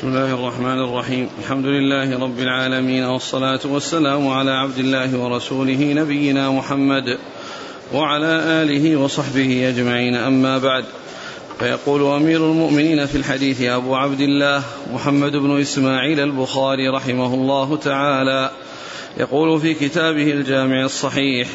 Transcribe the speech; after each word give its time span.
بسم 0.00 0.08
الله 0.08 0.34
الرحمن 0.34 0.78
الرحيم. 0.78 1.28
الحمد 1.38 1.66
لله 1.66 2.18
رب 2.18 2.38
العالمين 2.38 3.04
والصلاة 3.04 3.60
والسلام 3.64 4.28
على 4.28 4.50
عبد 4.50 4.78
الله 4.78 5.18
ورسوله 5.18 5.92
نبينا 5.92 6.50
محمد 6.50 7.18
وعلى 7.94 8.62
آله 8.62 8.96
وصحبه 8.96 9.68
أجمعين. 9.68 10.14
أما 10.14 10.58
بعد 10.58 10.84
فيقول 11.58 12.14
أمير 12.14 12.50
المؤمنين 12.50 13.06
في 13.06 13.14
الحديث 13.14 13.62
أبو 13.62 13.94
عبد 13.94 14.20
الله 14.20 14.62
محمد 14.94 15.36
بن 15.36 15.60
إسماعيل 15.60 16.20
البخاري 16.20 16.88
رحمه 16.88 17.34
الله 17.34 17.76
تعالى 17.76 18.50
يقول 19.16 19.60
في 19.60 19.74
كتابه 19.74 20.32
الجامع 20.32 20.84
الصحيح 20.84 21.48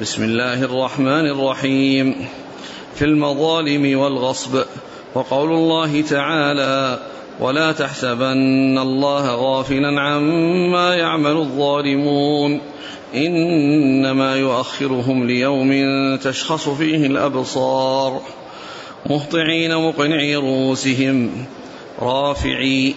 بسم 0.00 0.24
الله 0.24 0.62
الرحمن 0.62 1.26
الرحيم. 1.26 2.28
في 2.94 3.04
المظالم 3.04 3.98
والغصب 3.98 4.64
وقول 5.14 5.52
الله 5.52 6.02
تعالى 6.02 6.98
ولا 7.40 7.72
تحسبن 7.72 8.78
الله 8.78 9.34
غافلا 9.34 10.00
عما 10.00 10.94
يعمل 10.94 11.36
الظالمون. 11.36 12.60
إنما 13.14 14.36
يؤخرهم 14.36 15.26
ليوم 15.26 15.72
تشخص 16.16 16.68
فيه 16.68 17.06
الأبصار. 17.06 18.20
مهطعين 19.10 19.76
مقنعي 19.76 20.36
رؤوسهم. 20.36 21.30
رافعي 22.02 22.94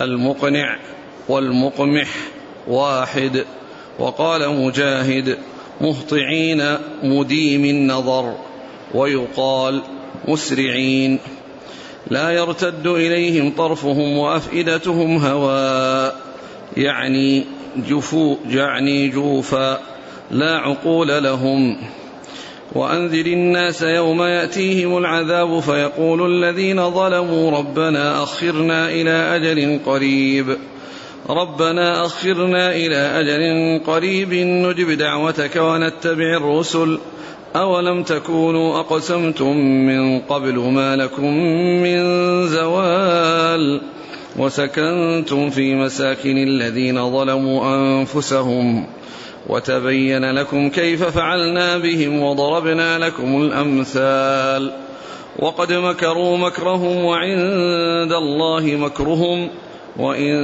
المقنع 0.00 0.78
والمقمح 1.28 2.08
واحد. 2.68 3.44
وقال 3.98 4.64
مجاهد 4.64 5.38
مهطعين 5.80 6.76
مديم 7.02 7.64
النظر. 7.64 8.34
ويقال 8.94 9.82
مسرعين. 10.28 11.18
لا 12.10 12.30
يرتد 12.30 12.86
إليهم 12.86 13.52
طرفهم 13.56 14.18
وأفئدتهم 14.18 15.16
هواء 15.16 16.16
يعني 16.76 17.44
جفو 17.76 18.36
يعني 18.50 19.08
جوفا. 19.08 19.78
لا 20.30 20.56
عقول 20.58 21.08
لهم. 21.08 21.76
وأنذر 22.72 23.26
الناس 23.26 23.82
يوم 23.82 24.22
يأتيهم 24.22 24.98
العذاب 24.98 25.60
فيقول 25.60 26.44
الذين 26.44 26.90
ظلموا 26.90 27.58
ربنا 27.58 28.22
أخرنا 28.22 28.88
إلى 28.88 29.10
أجل 29.10 29.80
قريب. 29.86 30.56
ربنا 31.28 32.06
أخرنا 32.06 32.70
إلى 32.70 32.96
أجل 32.96 33.80
قريب. 33.86 34.32
نجب 34.32 34.90
دعوتك 34.90 35.56
ونتبع 35.56 36.36
الرسل. 36.36 36.98
أولم 37.56 38.02
تكونوا 38.02 38.80
أقسمتم 38.80 39.56
من 39.56 40.20
قبل 40.20 40.58
ما 40.58 40.96
لكم 40.96 41.34
من 41.82 42.02
زوال 42.48 43.80
وسكنتم 44.38 45.50
في 45.50 45.74
مساكن 45.74 46.38
الذين 46.38 47.10
ظلموا 47.10 47.74
أنفسهم 47.74 48.86
وتبين 49.46 50.30
لكم 50.30 50.70
كيف 50.70 51.04
فعلنا 51.04 51.78
بهم 51.78 52.22
وضربنا 52.22 52.98
لكم 52.98 53.42
الأمثال 53.42 54.72
وقد 55.38 55.72
مكروا 55.72 56.36
مكرهم 56.36 57.04
وعند 57.04 58.12
الله 58.12 58.76
مكرهم 58.76 59.48
وإن 59.96 60.34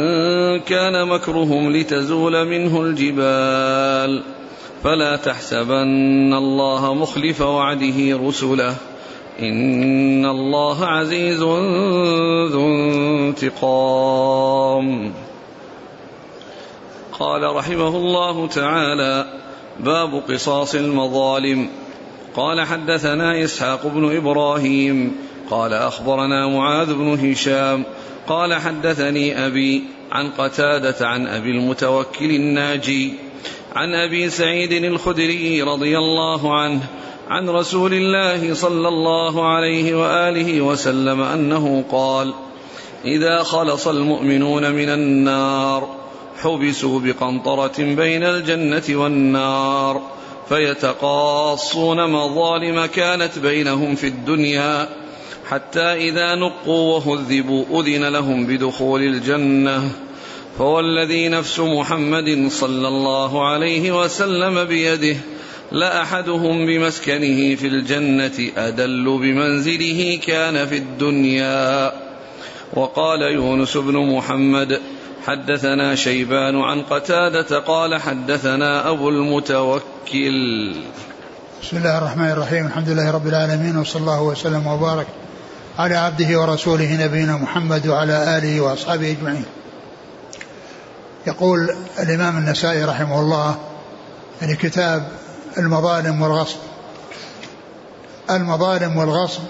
كان 0.61 1.09
مكرهم 1.09 1.73
لتزول 1.73 2.49
منه 2.49 2.83
الجبال 2.83 4.23
فلا 4.85 5.17
تحسبن 5.17 6.35
الله 6.35 6.95
مخلف 6.95 7.41
وعده 7.41 8.21
رسله. 8.29 8.77
إن 9.41 10.27
الله 10.27 10.85
عزيز 10.87 11.43
ذو 12.53 12.67
انتقام. 13.29 15.13
قال 17.19 17.57
رحمه 17.57 17.89
الله 17.89 18.47
تعالى 18.47 19.27
باب 19.81 20.23
قصاص 20.29 20.75
المظالم. 20.75 21.69
قال 22.37 22.61
حدثنا 22.61 23.45
إسحاق 23.45 23.87
بن 23.87 24.17
إبراهيم 24.17 25.17
قال 25.51 25.73
أخبرنا 25.73 26.49
معاذ 26.49 26.95
بن 26.95 27.31
هشام 27.31 27.85
قال 28.29 28.55
حدثني 28.55 29.47
أبي 29.47 29.85
عن 30.15 30.31
قتادة 30.31 31.09
عن 31.09 31.27
أبي 31.27 31.51
المتوكل 31.51 32.31
الناجي 32.31 33.15
عن 33.77 33.95
أبي 33.95 34.31
سعيد 34.31 34.73
الخدري 34.73 35.63
رضي 35.63 35.99
الله 35.99 36.55
عنه 36.55 36.81
عن 37.29 37.49
رسول 37.49 37.95
الله 37.95 38.55
صلى 38.55 38.89
الله 38.89 39.49
عليه 39.49 39.95
وآله 39.95 40.61
وسلم 40.61 41.21
أنه 41.21 41.85
قال 41.91 42.35
إذا 43.05 43.43
خلص 43.43 43.89
المؤمنون 43.89 44.71
من 44.71 44.89
النار 44.89 45.89
حبسوا 46.43 47.01
بقنطرة 47.01 47.79
بين 47.79 48.23
الجنة 48.23 49.01
والنار 49.01 50.03
فيتقاصون 50.49 52.11
مظالم 52.11 52.87
كانت 52.87 53.39
بينهم 53.39 53.95
في 53.95 54.07
الدنيا 54.07 54.89
حتى 55.49 55.81
إذا 55.81 56.35
نقوا 56.35 56.95
وهذبوا 56.95 57.81
أذن 57.81 58.05
لهم 58.05 58.47
بدخول 58.47 59.03
الجنه 60.55 60.59
فوالذي 60.59 61.29
نفس 61.29 61.61
محمد 61.61 62.49
صلى 62.51 62.89
الله 62.89 63.49
عليه 63.49 64.03
وسلم 64.03 64.65
بيده 64.65 65.17
لأحدهم 65.73 66.67
بمسكنه 66.67 67.55
في 67.57 67.67
الجنة 67.67 68.51
أدل 68.57 69.05
بمنزله 69.05 70.21
كان 70.27 70.67
في 70.67 70.77
الدنيا. 70.77 71.93
وقال 72.75 73.23
يونس 73.23 73.77
بن 73.77 73.97
محمد 74.17 74.81
حدثنا 75.27 75.95
شيبان 75.95 76.61
عن 76.61 76.83
قتادة 76.83 77.59
قال 77.59 78.01
حدثنا 78.01 78.91
أبو 78.91 79.09
المتوكل. 79.09 80.75
بسم 81.63 81.77
الله 81.77 81.99
الرحمن 81.99 82.31
الرحيم 82.31 82.67
الحمد 82.67 82.89
لله 82.89 83.11
رب 83.11 83.27
العالمين 83.27 83.77
وصلى 83.77 84.01
الله 84.01 84.23
وسلم 84.23 84.67
وبارك 84.67 85.07
على 85.79 85.95
عبده 85.95 86.41
ورسوله 86.41 87.05
نبينا 87.05 87.37
محمد 87.37 87.87
وعلى 87.87 88.39
آله 88.39 88.61
وأصحابه 88.61 89.11
أجمعين. 89.11 89.45
يقول 91.27 91.77
الإمام 91.99 92.39
النسائي 92.39 92.85
رحمه 92.85 93.21
الله 93.21 93.57
يعني 94.43 94.57
كتاب 94.57 95.09
المظالم 95.59 96.23
والغصب. 96.23 96.59
المظالم 98.31 98.97
والغصب 98.97 99.43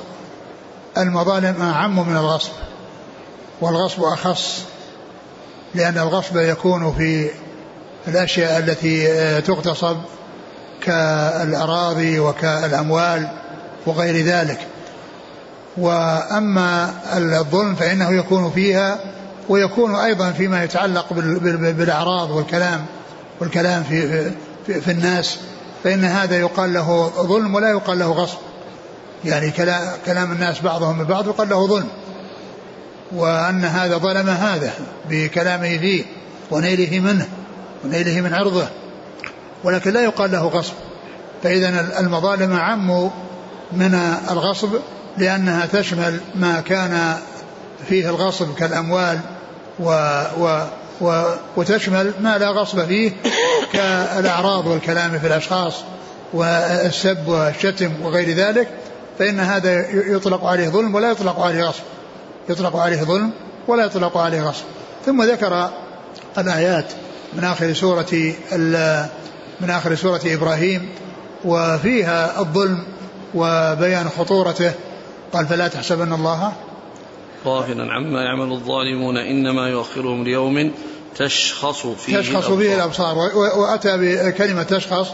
المظالم 0.99 1.63
أعم 1.63 2.09
من 2.09 2.17
الغصب 2.17 2.53
والغصب 3.61 4.03
أخص 4.03 4.63
لأن 5.75 5.99
الغصب 5.99 6.37
يكون 6.37 6.95
في 6.99 7.31
الأشياء 8.09 8.59
التي 8.59 9.07
تغتصب 9.41 9.97
كالأراضي 10.83 12.19
وكالأموال 12.19 13.29
وغير 13.87 14.25
ذلك. 14.27 14.59
وأما 15.77 16.95
الظلم 17.17 17.75
فإنه 17.75 18.11
يكون 18.11 18.51
فيها 18.51 18.99
ويكون 19.49 19.95
أيضا 19.95 20.31
فيما 20.31 20.65
يتعلق 20.65 21.13
بالأعراض 21.53 22.31
والكلام 22.31 22.85
والكلام 23.41 23.83
في, 23.83 24.31
في, 24.67 24.81
في 24.81 24.91
الناس 24.91 25.39
فإن 25.85 26.05
هذا 26.05 26.39
يقال 26.39 26.75
له 26.75 27.13
ظلم 27.17 27.55
ولا 27.55 27.71
يقال 27.71 27.99
له 27.99 28.13
غصب. 28.13 28.39
يعني 29.25 29.51
كلام 30.07 30.33
الناس 30.33 30.61
بعضهم 30.61 30.99
من 30.99 31.05
بعض 31.05 31.27
يقال 31.27 31.49
له 31.49 31.67
ظلم. 31.67 31.89
وأن 33.13 33.65
هذا 33.65 33.99
ظلم 33.99 34.29
هذا 34.29 34.73
بكلامه 35.11 35.79
فيه 35.79 36.05
ونيله 36.51 37.01
منه 37.01 37.29
ونيله 37.85 38.21
من 38.21 38.35
عرضه. 38.35 38.69
ولكن 39.65 39.91
لا 39.91 40.05
يقال 40.05 40.33
له 40.33 40.49
غصب. 40.49 40.75
فإذا 41.43 42.01
المظالم 42.01 42.53
أعم 42.53 43.11
من 43.73 43.95
الغصب 44.31 44.69
لأنها 45.19 45.67
تشمل 45.67 46.21
ما 46.35 46.61
كان 46.61 47.17
فيه 47.89 48.11
الغصب 48.11 48.55
كالأموال 48.55 49.21
و 49.81 49.91
و 50.39 50.67
و 51.01 51.25
وتشمل 51.57 52.13
ما 52.21 52.39
لا 52.39 52.51
غصب 52.51 52.85
فيه 52.85 53.13
كالأعراض 53.73 54.67
والكلام 54.67 55.19
في 55.19 55.27
الأشخاص 55.27 55.75
والسب 56.33 57.29
والشتم 57.29 57.93
وغير 58.03 58.37
ذلك 58.37 58.69
فإن 59.19 59.41
هذا 59.41 59.91
يطلق 59.91 60.45
عليه 60.45 60.69
ظلم 60.69 60.95
ولا 60.95 61.11
يطلق 61.11 61.41
عليه 61.41 61.65
غصب. 61.65 61.83
يطلق 62.49 62.77
عليه 62.77 63.03
ظلم 63.03 63.31
ولا 63.69 63.85
يطلق 63.85 64.17
عليه 64.17 64.43
غصب. 64.43 64.65
ثم 65.07 65.23
ذكر 65.23 65.71
الآيات 66.39 66.87
من 67.35 67.45
آخر 67.45 67.73
سورة 67.73 68.35
من 69.61 69.71
آخر 69.71 69.95
سورة 69.95 70.21
إبراهيم 70.27 70.89
وفيها 71.45 72.41
الظلم 72.41 72.85
وبيان 73.35 74.09
خطورته. 74.19 74.73
قال 75.33 75.47
فلا 75.47 75.69
تحسبن 75.69 76.13
الله 76.13 76.53
غافلا 77.47 77.93
عما 77.93 78.23
يعمل 78.23 78.53
الظالمون 78.53 79.17
إنما 79.17 79.69
يؤخرهم 79.69 80.25
ليوم 80.25 80.73
تشخص 81.17 81.87
فيه 81.87 82.19
تشخص. 82.19 82.51
فيه 82.51 82.75
الأبصار. 82.75 83.17
وأتى 83.57 83.97
بكلمة 83.99 84.63
تشخص 84.63 85.09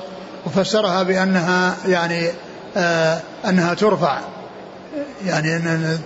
وفسرها 0.46 1.02
بأنها 1.02 1.76
يعني 1.86 2.30
آه 2.76 3.20
أنها 3.48 3.74
ترفع. 3.74 4.20
يعني 5.26 5.56
أن 5.56 5.98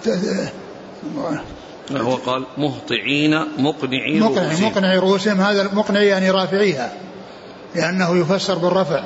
هو 1.96 2.14
قال 2.14 2.46
مهطعين 2.58 3.46
مقنعي 3.58 4.18
رؤوسهم. 4.18 4.64
مقنعي 4.64 4.98
رؤوسهم. 4.98 5.40
هذا 5.40 5.70
مقنعي 5.72 6.06
يعني 6.06 6.30
رافعيها 6.30 6.92
لأنه 7.74 8.16
يفسر 8.16 8.58
بالرفع. 8.58 9.04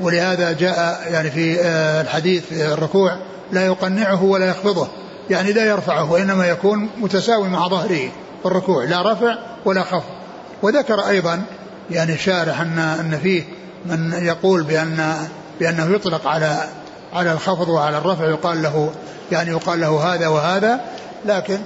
ولهذا 0.00 0.52
جاء 0.52 1.06
يعني 1.10 1.30
في 1.30 1.60
آه، 1.60 2.02
الحديث 2.02 2.46
في 2.46 2.72
الركوع 2.72 3.18
لا 3.52 3.66
يقنعه 3.66 4.24
ولا 4.24 4.46
يخفضه. 4.46 4.88
يعني 5.30 5.52
لا 5.52 5.64
يرفعه 5.64 6.12
وإنما 6.12 6.46
يكون 6.46 6.88
متساوي 6.98 7.48
مع 7.48 7.68
ظهره 7.68 8.10
في 8.42 8.46
الركوع 8.46 8.84
لا 8.84 9.12
رفع 9.12 9.38
ولا 9.64 9.82
خفض. 9.82 10.18
وذكر 10.62 11.00
أيضا 11.00 11.42
يعني 11.90 12.12
الشارح 12.12 12.60
أن 12.60 12.78
أن 12.78 13.18
فيه 13.22 13.44
من 13.86 14.12
يقول 14.12 14.62
بأن 14.62 15.28
بأنه 15.60 15.94
يطلق 15.94 16.26
على 16.26 16.68
على 17.12 17.32
الخفض 17.32 17.68
وعلى 17.68 17.98
الرفع 17.98 18.24
يقال 18.24 18.62
له 18.62 18.92
يعني 19.32 19.50
يقال 19.50 19.80
له 19.80 20.14
هذا 20.14 20.28
وهذا 20.28 20.80
لكن 21.26 21.58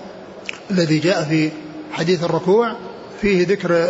الذي 0.70 0.98
جاء 0.98 1.24
في 1.24 1.50
حديث 1.92 2.24
الركوع 2.24 2.76
فيه 3.20 3.46
ذكر 3.46 3.88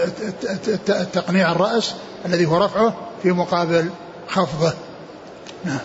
تقنيع 1.12 1.52
الرأس 1.52 1.94
الذي 2.26 2.46
هو 2.46 2.64
رفعه 2.64 2.94
في 3.22 3.32
مقابل 3.32 3.90
خفضه. 4.28 4.72
نعم. 5.64 5.78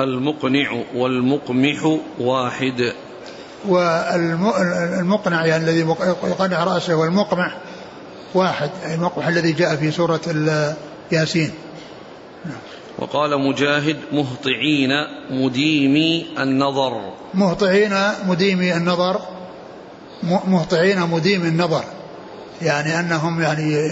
المقنع 0.00 0.82
والمقمح 0.94 1.98
واحد. 2.20 2.92
والمقنع 3.68 5.46
يعني 5.46 5.64
الذي 5.64 5.80
يقنع 6.24 6.64
رأسه 6.64 6.94
والمقمح 6.94 7.56
واحد 8.34 8.70
أي 8.86 8.94
المقمح 8.94 9.26
الذي 9.26 9.52
جاء 9.52 9.76
في 9.76 9.90
سورة 9.90 10.20
ياسين. 11.12 11.50
وقال 12.98 13.40
مجاهد 13.48 13.96
مهطعين 14.12 14.90
مديمي 15.30 16.26
النظر. 16.38 17.12
مهطعين 17.34 17.94
مديمي 18.26 18.76
النظر 18.76 19.20
مهطعين 20.22 21.00
مديم 21.00 21.42
النظر. 21.42 21.84
يعني 22.62 23.00
أنهم 23.00 23.42
يعني 23.42 23.88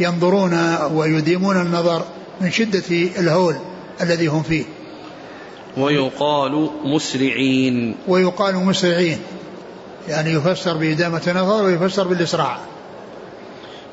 ينظرون 0.00 0.76
ويديمون 0.92 1.60
النظر 1.60 2.02
من 2.40 2.50
شدة 2.50 2.84
الهول 2.90 3.56
الذي 4.00 4.26
هم 4.26 4.42
فيه. 4.42 4.64
ويقال 5.76 6.70
مسرعين. 6.84 7.96
ويقال 8.08 8.56
مسرعين. 8.56 9.18
يعني 10.08 10.30
يفسر 10.30 10.76
بإدامة 10.76 11.22
النظر 11.26 11.64
ويفسر 11.64 12.08
بالإسراع. 12.08 12.58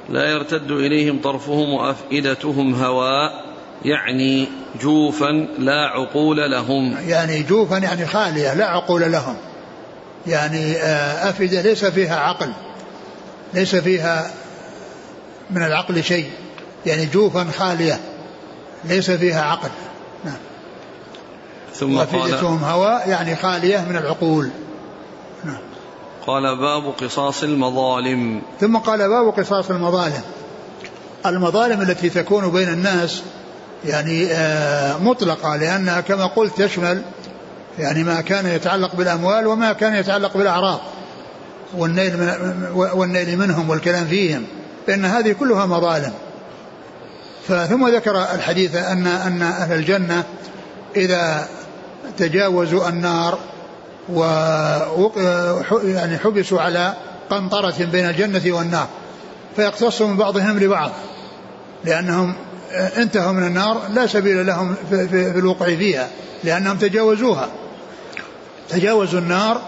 لا 0.09 0.29
يرتد 0.29 0.71
إليهم 0.71 1.21
طرفهم 1.21 1.73
وأفئدتهم 1.73 2.75
هواء 2.75 3.45
يعني 3.85 4.47
جوفا 4.81 5.47
لا 5.59 5.87
عقول 5.87 6.51
لهم. 6.51 6.95
يعني 7.07 7.43
جوفا 7.43 7.77
يعني 7.77 8.05
خالية 8.05 8.53
لا 8.53 8.65
عقول 8.65 9.11
لهم. 9.11 9.35
يعني 10.27 10.77
آه، 10.77 11.29
أفئدة 11.29 11.61
ليس 11.61 11.85
فيها 11.85 12.15
عقل 12.19 12.53
ليس 13.53 13.75
فيها 13.75 14.31
من 15.51 15.63
العقل 15.63 16.03
شيء. 16.03 16.29
يعني 16.85 17.05
جوفا 17.05 17.47
خالية 17.57 17.99
ليس 18.83 19.11
فيها 19.11 19.41
عقل. 19.41 19.69
ثم 21.73 21.97
وأفئدتهم 21.97 22.63
هواء 22.63 23.09
يعني 23.09 23.35
خالية 23.35 23.85
من 23.89 23.97
العقول. 23.97 24.49
نعم. 25.43 25.57
قال 26.27 26.57
باب 26.57 26.93
قصاص 27.01 27.43
المظالم. 27.43 28.41
ثم 28.59 28.77
قال 28.77 29.09
باب 29.09 29.29
قصاص 29.29 29.69
المظالم. 29.69 30.21
المظالم 31.25 31.81
التي 31.81 32.09
تكون 32.09 32.51
بين 32.51 32.69
الناس 32.69 33.21
يعني 33.85 34.27
آه، 34.31 34.97
مطلقة 34.97 35.55
لأنها 35.55 36.01
كما 36.01 36.25
قلت 36.25 36.61
تشمل 36.61 37.01
يعني 37.79 38.03
ما 38.03 38.21
كان 38.21 38.47
يتعلق 38.47 38.95
بالأموال 38.95 39.47
وما 39.47 39.73
كان 39.73 39.95
يتعلق 39.95 40.37
بالأعراض. 40.37 40.79
والنيل, 41.77 42.17
من 42.17 42.67
والنيل 42.73 43.37
منهم 43.37 43.69
والكلام 43.69 44.05
فيهم. 44.05 44.45
فإن 44.87 45.05
هذه 45.05 45.31
كلها 45.31 45.65
مظالم. 45.65 46.13
ثم 47.47 47.87
ذكر 47.87 48.17
الحديث 48.35 48.75
أن 48.75 49.07
أن 49.07 49.41
أهل 49.41 49.73
الجنة 49.73 50.23
إذا 50.95 51.47
تجاوزوا 52.17 52.89
النار 52.89 53.39
و 54.09 54.23
يعني 55.83 56.17
حبسوا 56.17 56.61
على 56.61 56.93
قنطرة 57.29 57.85
بين 57.91 58.09
الجنة 58.09 58.55
والنار 58.55 58.87
فيقتص 59.55 60.01
من 60.01 60.17
بعضهم 60.17 60.59
لبعض 60.59 60.91
لأنهم 61.85 62.33
انتهوا 62.73 63.31
من 63.31 63.43
النار 63.43 63.81
لا 63.93 64.07
سبيل 64.07 64.47
لهم 64.47 64.75
في, 64.89 65.33
الوقوع 65.35 65.67
فيها 65.67 66.07
لأنهم 66.43 66.77
تجاوزوها. 66.77 67.49
تجاوزوا 68.69 69.19
النار 69.19 69.61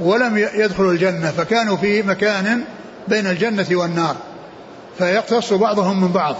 ولم 0.00 0.38
يدخلوا 0.54 0.92
الجنة 0.92 1.30
فكانوا 1.30 1.76
في 1.76 2.02
مكان 2.02 2.64
بين 3.08 3.26
الجنة 3.26 3.66
والنار 3.70 4.16
فيقتص 4.98 5.52
بعضهم 5.52 6.00
من 6.00 6.12
بعض. 6.12 6.36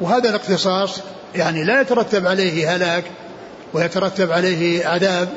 وهذا 0.00 0.28
الاقتصاص 0.28 1.00
يعني 1.34 1.64
لا 1.64 1.80
يترتب 1.80 2.26
عليه 2.26 2.76
هلاك 2.76 3.04
ويترتب 3.74 4.32
عليه 4.32 4.86
عذاب 4.86 5.28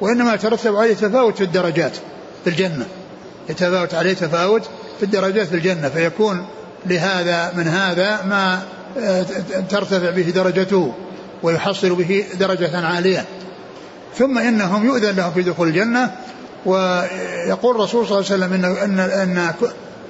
وإنما 0.00 0.34
يترتب 0.34 0.76
عليه 0.76 0.94
تفاوت 0.94 1.36
في 1.36 1.44
الدرجات 1.44 1.92
في 2.44 2.50
الجنة. 2.50 2.86
يتفاوت 3.50 3.94
عليه 3.94 4.14
تفاوت 4.14 4.62
في 4.98 5.02
الدرجات 5.02 5.46
في 5.46 5.56
الجنة 5.56 5.88
فيكون 5.88 6.46
لهذا 6.86 7.52
من 7.56 7.68
هذا 7.68 8.22
ما 8.22 8.62
آه، 8.98 9.26
ترتفع 9.68 10.10
به 10.10 10.22
درجته 10.22 10.94
ويحصل 11.42 11.94
به 11.94 12.24
درجة 12.40 12.86
عالية. 12.86 13.24
ثم 14.16 14.38
إنهم 14.38 14.86
يؤذن 14.86 15.16
لهم 15.16 15.32
في 15.32 15.42
دخول 15.42 15.68
الجنة 15.68 16.10
ويقول 16.66 17.76
الرسول 17.76 18.06
صلى 18.06 18.18
الله 18.18 18.32
عليه 18.32 18.44
وسلم 18.44 18.52
إن, 18.52 18.64
إن, 18.64 19.00
إن 19.00 19.54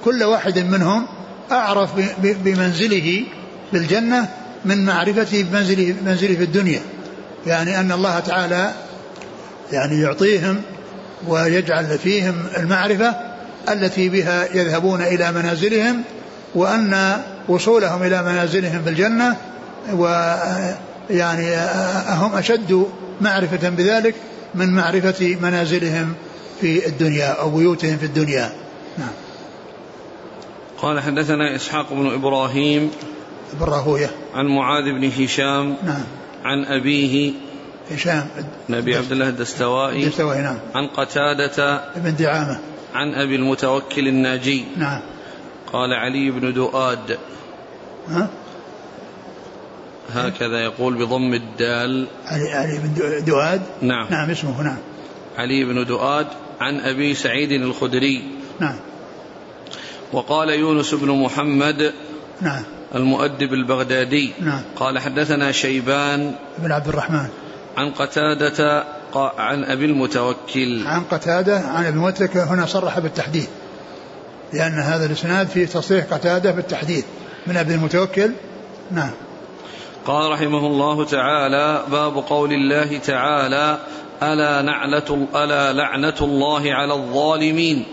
كل 0.05 0.23
واحد 0.23 0.59
منهم 0.59 1.07
أعرف 1.51 1.89
بمنزله 2.21 3.23
بالجنة 3.73 4.29
من 4.65 4.85
معرفته 4.85 5.43
بمنزله 5.43 5.95
منزله 6.05 6.35
في 6.35 6.43
الدنيا. 6.43 6.79
يعني 7.47 7.79
أن 7.79 7.91
الله 7.91 8.19
تعالى 8.19 8.73
يعني 9.71 10.01
يعطيهم 10.01 10.61
ويجعل 11.27 11.97
فيهم 11.97 12.35
المعرفة 12.57 13.15
التي 13.69 14.09
بها 14.09 14.55
يذهبون 14.55 15.01
إلى 15.01 15.31
منازلهم 15.31 16.03
وأن 16.55 17.21
وصولهم 17.47 18.03
إلى 18.03 18.23
منازلهم 18.23 18.83
في 18.83 18.89
الجنة 18.89 19.35
ويعني 19.93 21.55
هم 22.09 22.35
أشد 22.35 22.85
معرفة 23.21 23.69
بذلك 23.69 24.15
من 24.55 24.73
معرفة 24.73 25.37
منازلهم 25.41 26.13
في 26.61 26.87
الدنيا 26.87 27.27
أو 27.27 27.49
بيوتهم 27.49 27.97
في 27.97 28.05
الدنيا. 28.05 28.51
نعم. 28.97 29.09
قال 30.77 30.99
حدثنا 30.99 31.55
إسحاق 31.55 31.93
بن 31.93 32.13
إبراهيم 32.13 32.91
بن 33.53 33.65
راهوية 33.65 34.09
عن 34.35 34.45
معاذ 34.45 34.83
بن 34.83 35.23
هشام 35.23 35.77
نعم. 35.83 36.03
عن 36.43 36.65
أبيه 36.65 37.31
هشام 37.91 38.27
بن 38.69 38.75
أبي 38.75 38.97
عبد 38.97 39.11
الله 39.11 39.29
الدستوائي 39.29 40.03
الدستوائي 40.03 40.41
نعم. 40.41 40.57
عن 40.75 40.87
قتادة 40.87 41.81
بن 41.95 42.15
دعامة. 42.15 42.59
عن 42.93 43.13
أبي 43.13 43.35
المتوكل 43.35 44.07
الناجي. 44.07 44.65
نعم. 44.77 45.01
قال 45.73 45.93
علي 45.93 46.31
بن 46.31 46.53
دؤاد. 46.53 47.17
ها؟ 48.07 48.29
هكذا 50.13 50.63
يقول 50.63 50.93
بضم 50.93 51.33
الدال. 51.33 52.07
علي, 52.25 52.53
علي 52.53 52.77
بن 52.77 53.23
دؤاد؟ 53.25 53.61
نعم. 53.81 54.07
نعم 54.09 54.29
اسمه 54.29 54.61
نعم. 54.61 54.77
علي 55.37 55.65
بن 55.65 55.85
دؤاد 55.85 56.27
عن 56.61 56.79
أبي 56.79 57.15
سعيد 57.15 57.51
الخدري. 57.51 58.23
نعم. 58.59 58.75
وقال 60.13 60.49
يونس 60.49 60.93
بن 60.93 61.11
محمد 61.11 61.93
نعم. 62.41 62.63
المؤدب 62.95 63.53
البغدادي. 63.53 64.33
نعم. 64.41 64.61
قال 64.75 64.99
حدثنا 64.99 65.51
شيبان 65.51 66.35
بن 66.57 66.71
عبد 66.71 66.87
الرحمن. 66.87 67.27
عن 67.77 67.91
قتادة 67.91 68.83
عن 69.15 69.63
أبي 69.63 69.85
المتوكل. 69.85 70.87
عن 70.87 71.03
قتادة 71.03 71.59
عن 71.59 71.85
أبي 71.85 71.95
المتوكل 71.95 72.39
هنا 72.39 72.65
صرح 72.65 72.99
بالتحديد. 72.99 73.47
لأن 74.53 74.79
هذا 74.79 75.05
الإسناد 75.05 75.47
فيه 75.47 75.65
تصريح 75.65 76.05
قتادة 76.05 76.51
بالتحديد. 76.51 77.03
من 77.47 77.57
أبي 77.57 77.73
المتوكل؟ 77.73 78.31
نعم. 78.91 79.11
قال 80.05 80.31
رحمه 80.31 80.67
الله 80.67 81.05
تعالى 81.05 81.83
باب 81.91 82.13
قول 82.13 82.53
الله 82.53 82.97
تعالى 82.97 83.77
ألا 84.23 84.61
نعلة 84.61 85.27
ألا 85.35 85.73
لعنة 85.73 86.15
الله 86.21 86.73
على 86.73 86.93
الظالمين. 86.93 87.85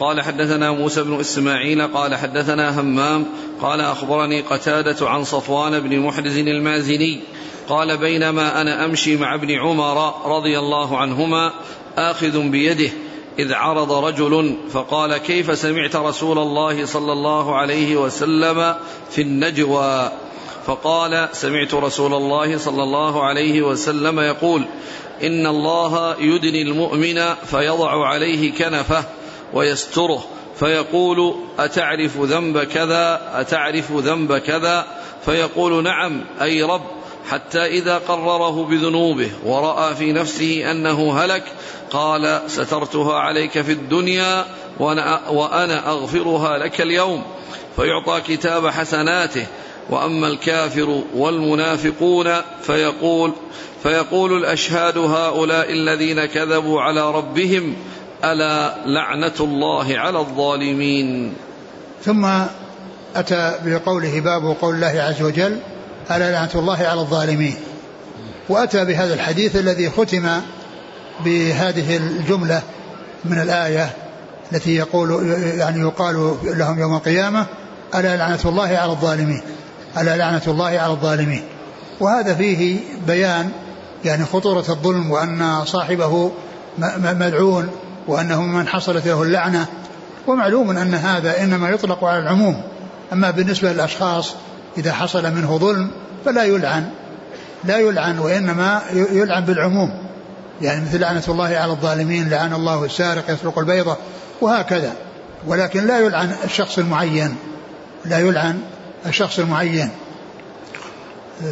قال 0.00 0.20
حدثنا 0.20 0.70
موسى 0.70 1.02
بن 1.02 1.20
إسماعيل 1.20 1.86
قال 1.86 2.14
حدثنا 2.14 2.80
همام 2.80 3.26
قال 3.62 3.80
أخبرني 3.80 4.40
قتادة 4.40 5.08
عن 5.08 5.24
صفوان 5.24 5.80
بن 5.80 5.98
محرز 5.98 6.36
المازني 6.38 7.20
قال 7.68 7.96
بينما 7.96 8.60
أنا 8.60 8.84
أمشي 8.84 9.16
مع 9.16 9.34
ابن 9.34 9.50
عمر 9.50 10.14
رضي 10.36 10.58
الله 10.58 10.98
عنهما 10.98 11.52
آخذ 11.96 12.48
بيده 12.48 12.90
إذ 13.38 13.52
عرض 13.52 13.92
رجل 13.92 14.56
فقال 14.72 15.16
كيف 15.16 15.58
سمعت 15.58 15.96
رسول 15.96 16.38
الله 16.38 16.86
صلى 16.86 17.12
الله 17.12 17.56
عليه 17.56 17.96
وسلم 17.96 18.74
في 19.10 19.22
النجوى؟ 19.22 20.10
فقال 20.66 21.28
سمعت 21.32 21.74
رسول 21.74 22.14
الله 22.14 22.58
صلى 22.58 22.82
الله 22.82 23.24
عليه 23.24 23.62
وسلم 23.62 24.20
يقول 24.20 24.64
إن 25.22 25.46
الله 25.46 26.16
يدني 26.20 26.62
المؤمن 26.62 27.34
فيضع 27.34 28.06
عليه 28.06 28.52
كنفه. 28.52 29.04
ويستره 29.54 30.24
فيقول 30.58 31.34
أتعرف 31.58 32.16
ذنب 32.16 32.62
كذا؟ 32.62 33.20
أتعرف 33.34 33.92
ذنب 33.92 34.38
كذا؟ 34.38 34.86
فيقول 35.24 35.82
نعم 35.82 36.24
أي 36.42 36.62
رب 36.62 36.82
حتى 37.30 37.66
إذا 37.66 37.98
قرره 37.98 38.64
بذنوبه 38.64 39.30
ورأى 39.44 39.94
في 39.94 40.12
نفسه 40.12 40.70
أنه 40.70 41.12
هلك 41.18 41.44
قال 41.90 42.40
سترتها 42.46 43.14
عليك 43.14 43.60
في 43.60 43.72
الدنيا 43.72 44.44
وأنا, 44.78 45.90
أغفرها 45.90 46.58
لك 46.58 46.80
اليوم. 46.80 47.22
فيعطى 47.76 48.20
كتاب 48.20 48.66
حسناته 48.66 49.46
وأما 49.90 50.28
الكافر 50.28 51.02
والمنافقون 51.14 52.34
فيقول 52.62 53.32
فيقول 53.82 54.36
الأشهاد 54.36 54.98
هؤلاء 54.98 55.72
الذين 55.72 56.24
كذبوا 56.24 56.80
على 56.80 57.10
ربهم 57.10 57.76
ألا 58.24 58.74
لعنة 58.86 59.32
الله 59.40 59.98
على 59.98 60.18
الظالمين. 60.18 61.34
ثم 62.04 62.28
أتى 63.16 63.54
بقوله 63.64 64.20
باب 64.20 64.56
قول 64.60 64.74
الله 64.74 65.02
عز 65.02 65.22
وجل 65.22 65.56
ألا 66.10 66.32
لعنة 66.32 66.50
الله 66.54 66.86
على 66.86 67.00
الظالمين. 67.00 67.56
وأتى 68.48 68.84
بهذا 68.84 69.14
الحديث 69.14 69.56
الذي 69.56 69.90
ختم 69.90 70.28
بهذه 71.24 71.96
الجملة 71.96 72.62
من 73.24 73.38
الآية 73.38 73.90
التي 74.52 74.76
يقول 74.76 75.32
يعني 75.58 75.80
يقال 75.80 76.36
لهم 76.44 76.80
يوم 76.80 76.94
القيامة 76.96 77.46
ألا 77.94 78.16
لعنة 78.16 78.40
الله 78.44 78.78
على 78.78 78.92
الظالمين. 78.92 79.42
ألا 79.98 80.16
لعنة 80.16 80.42
الله 80.46 80.78
على 80.78 80.92
الظالمين. 80.92 81.42
وهذا 82.00 82.34
فيه 82.34 82.78
بيان 83.06 83.50
يعني 84.04 84.24
خطورة 84.24 84.64
الظلم 84.68 85.10
وأن 85.10 85.64
صاحبه 85.64 86.32
ملعون 86.98 87.70
وأنه 88.06 88.42
من 88.42 88.68
حصلت 88.68 89.06
له 89.06 89.22
اللعنة 89.22 89.66
ومعلوم 90.26 90.70
أن 90.70 90.94
هذا 90.94 91.42
إنما 91.42 91.70
يطلق 91.70 92.04
على 92.04 92.18
العموم. 92.18 92.62
أما 93.12 93.30
بالنسبة 93.30 93.72
للأشخاص 93.72 94.34
إذا 94.78 94.92
حصل 94.92 95.34
منه 95.34 95.58
ظلم 95.58 95.90
فلا 96.24 96.44
يلعن. 96.44 96.90
لا 97.64 97.78
يلعن 97.78 98.18
وإنما 98.18 98.82
يلعن 98.92 99.44
بالعموم. 99.44 99.90
يعني 100.62 100.84
مثل 100.84 101.00
لعنة 101.00 101.24
الله 101.28 101.56
على 101.56 101.72
الظالمين 101.72 102.28
لعن 102.28 102.52
الله 102.52 102.84
السارق 102.84 103.30
يسرق 103.30 103.58
البيضة 103.58 103.96
وهكذا. 104.40 104.92
ولكن 105.46 105.86
لا 105.86 105.98
يلعن 105.98 106.34
الشخص 106.44 106.78
المعين. 106.78 107.36
لا 108.04 108.18
يلعن 108.18 108.60
الشخص 109.06 109.38
المعين. 109.38 109.90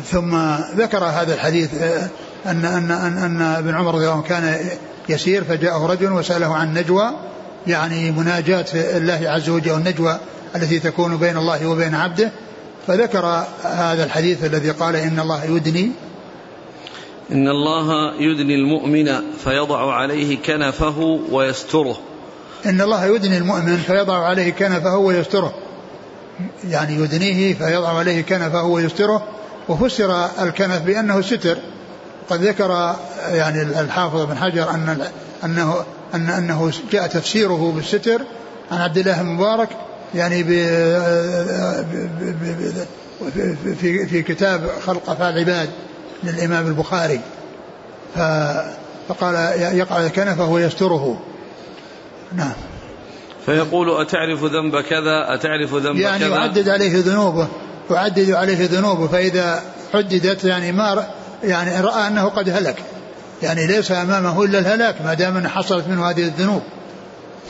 ثم 0.05 0.57
ذكر 0.76 1.05
هذا 1.05 1.35
الحديث 1.35 1.75
آه، 1.75 2.09
أن 2.47 2.64
أن 2.64 2.90
أن, 2.90 3.19
أن 3.19 3.43
ابن 3.43 3.75
عمر 3.75 3.95
رضي 3.95 4.05
الله 4.05 4.12
عنه 4.12 4.23
كان 4.23 4.61
يسير 5.09 5.45
فجاءه 5.45 5.87
رجل 5.87 6.12
وسأله 6.12 6.55
عن 6.55 6.75
نجوى 6.75 7.11
يعني 7.67 8.11
مناجاة 8.11 8.67
الله 8.75 9.21
عز 9.23 9.49
وجل 9.49 9.71
والنجوى 9.71 10.19
التي 10.57 10.79
تكون 10.79 11.17
بين 11.17 11.37
الله 11.37 11.67
وبين 11.67 11.95
عبده. 11.95 12.31
فذكر 12.87 13.45
هذا 13.62 14.05
الحديث 14.05 14.45
الذي 14.45 14.71
قال 14.71 14.97
إن 14.97 15.21
الله 15.21 15.45
يدني. 15.45 15.91
إن 17.33 17.49
الله 17.49 18.15
يدني 18.15 18.55
المؤمن 18.55 19.21
فيضع 19.45 19.95
عليه 19.95 20.38
كنفه 20.43 21.21
ويستره. 21.31 21.99
إن 22.67 22.81
الله 22.81 23.05
يدني 23.05 23.38
المؤمن 23.38 23.77
فيضع 23.77 24.25
عليه 24.25 24.53
كنفه 24.53 24.97
ويستره. 24.97 25.55
يعني 26.69 26.95
يدنيه 26.95 27.55
فيضع 27.55 27.99
عليه 27.99 28.23
كنفه 28.23 28.65
ويستره. 28.65 29.23
وفسر 29.69 30.27
الكنف 30.43 30.83
بأنه 30.83 31.21
ستر. 31.21 31.59
قد 32.31 32.43
ذكر 32.43 32.97
يعني 33.31 33.63
الحافظ 33.63 34.23
بن 34.23 34.37
حجر 34.37 34.71
أن 34.71 35.07
أنه 35.45 35.85
أن 36.15 36.29
أنه 36.29 36.73
جاء 36.93 37.07
تفسيره 37.07 37.73
بالستر 37.77 38.23
عن 38.73 38.81
عبد 38.81 38.99
الله 38.99 39.23
بن 39.23 39.29
مبارك 39.29 39.69
يعني 40.15 40.45
في 43.75 44.07
في 44.07 44.23
كتاب 44.23 44.71
خلق 44.87 45.11
أفعال 45.11 45.35
العباد 45.35 45.71
للإمام 46.25 46.67
البخاري. 46.67 47.21
فقال 49.09 49.35
يقع 49.61 50.09
كنفه 50.09 50.51
ويستره. 50.51 51.21
نعم. 52.33 52.53
فيقول 53.47 54.01
أتعرف 54.01 54.45
ذنب 54.45 54.81
كذا 54.81 55.35
أتعرف 55.35 55.75
ذنب 55.75 55.97
يعني 55.97 56.19
كذا؟ 56.19 56.29
يعني 56.29 56.41
يعدد 56.41 56.69
عليه 56.69 57.03
ذنوبه 57.03 57.49
يعدد 57.91 58.31
عليه 58.31 58.67
ذنوبه 58.67 59.07
فإذا 59.07 59.63
حددت 59.95 60.45
يعني 60.45 60.73
ما 60.73 61.07
يعني 61.45 61.80
رأى 61.80 62.07
أنه 62.07 62.25
قد 62.25 62.49
هلك. 62.49 62.76
يعني 63.42 63.66
ليس 63.66 63.92
أمامه 63.92 64.45
إلا 64.45 64.59
الهلاك 64.59 64.95
ما 65.04 65.14
دام 65.14 65.47
حصلت 65.47 65.88
منه 65.88 66.11
هذه 66.11 66.23
الذنوب. 66.23 66.62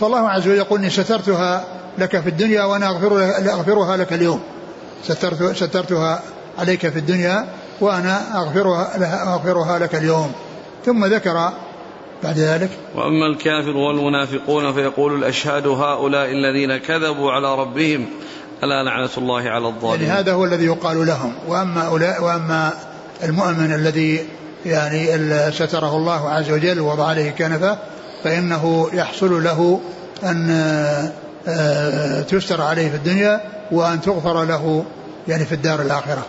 فالله 0.01 0.29
عز 0.29 0.49
وجل 0.49 0.57
يقول 0.57 0.81
إني 0.81 0.91
سترتها 0.91 1.65
لك 1.99 2.21
في 2.21 2.29
الدنيا 2.29 2.65
وأنا 2.65 2.89
أغفر 2.89 3.25
أغفرها 3.53 3.97
لك 3.97 4.13
اليوم. 4.13 4.41
سترت 5.05 5.57
سترتها 5.57 6.23
عليك 6.59 6.89
في 6.89 6.99
الدنيا 6.99 7.47
وأنا 7.81 8.41
أغفرها, 8.41 9.33
أغفرها 9.35 9.79
لك 9.79 9.95
اليوم. 9.95 10.33
ثم 10.87 11.05
ذكر 11.05 11.53
بعد 12.25 12.39
ذلك 12.39 12.71
وأما 12.95 13.27
الكافر 13.27 13.77
والمنافقون 13.77 14.73
فيقول 14.73 15.15
الأشهاد 15.15 15.67
هؤلاء 15.67 16.31
الذين 16.31 16.77
كذبوا 16.77 17.33
على 17.33 17.55
ربهم 17.55 18.07
ألا 18.63 18.83
لعنة 18.83 19.11
الله 19.19 19.43
على 19.43 19.69
الظالمين. 19.69 20.09
يعني 20.09 20.21
هذا 20.21 20.33
هو 20.33 20.45
الذي 20.45 20.65
يقال 20.65 21.07
لهم. 21.07 21.33
وأما 21.49 21.83
أولاء 21.83 22.25
وأما 22.25 22.73
المؤمن 23.23 23.75
الذي 23.75 24.27
يعني 24.67 25.07
ستره 25.53 25.97
الله 25.97 26.29
عز 26.29 26.51
وجل 26.51 26.81
ووضع 26.81 27.07
عليه 27.07 27.31
كنفه 27.31 27.79
فإنه 28.25 28.89
يحصل 28.93 29.45
له 29.45 29.81
أن 30.25 30.51
آه، 31.49 32.23
تستر 32.23 32.61
عليه 32.61 32.89
في 32.89 32.97
الدنيا 32.97 33.41
وأن 33.73 34.01
تغفر 34.01 34.45
له 34.45 34.85
يعني 35.29 35.45
في 35.45 35.53
الدار 35.53 35.83
الآخرة. 35.83 36.27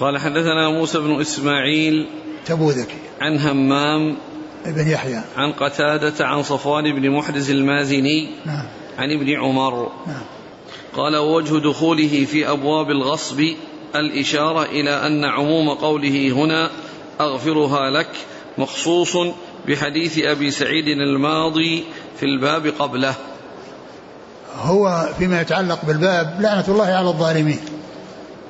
قال 0.00 0.18
حدثنا 0.18 0.70
موسى 0.70 0.98
بن 0.98 1.20
إسماعيل 1.20 2.08
تبوذكي. 2.46 2.96
عن 3.20 3.38
همام 3.38 4.16
بن 4.66 4.88
يحيى. 4.88 5.20
عن 5.36 5.52
قتادة 5.52 6.26
عن 6.26 6.42
صفوان 6.42 7.00
بن 7.00 7.10
محرز 7.10 7.50
المازني 7.50 8.30
نعم. 8.46 8.64
عن 8.98 9.10
ابن 9.10 9.36
عمر. 9.40 9.92
نعم. 10.06 10.22
قال 10.96 11.16
ووجه 11.16 11.58
دخوله 11.58 12.24
في 12.24 12.50
أبواب 12.50 12.90
الغصب 12.90 13.44
الإشارة 13.96 14.62
إلى 14.62 15.06
أن 15.06 15.24
عموم 15.24 15.70
قوله 15.70 16.32
هنا 16.32 16.70
أغفرها 17.20 17.90
لك 17.90 18.10
مخصوص 18.58 19.16
بحديث 19.68 20.18
أبي 20.18 20.50
سعيد 20.50 20.86
الماضي 20.86 21.84
في 22.20 22.26
الباب 22.26 22.66
قبله. 22.66 23.14
هو 24.60 25.08
فيما 25.18 25.40
يتعلق 25.40 25.84
بالباب 25.84 26.36
لعنة 26.40 26.64
الله 26.68 26.86
على 26.86 27.08
الظالمين 27.08 27.60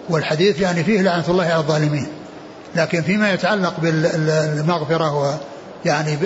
والحديث 0.08 0.60
يعني 0.60 0.84
فيه 0.84 1.02
لعنة 1.02 1.24
الله 1.28 1.44
على 1.44 1.60
الظالمين 1.60 2.06
لكن 2.74 3.02
فيما 3.02 3.32
يتعلق 3.32 3.80
بالمغفرة 3.80 5.40
يعني 5.84 6.18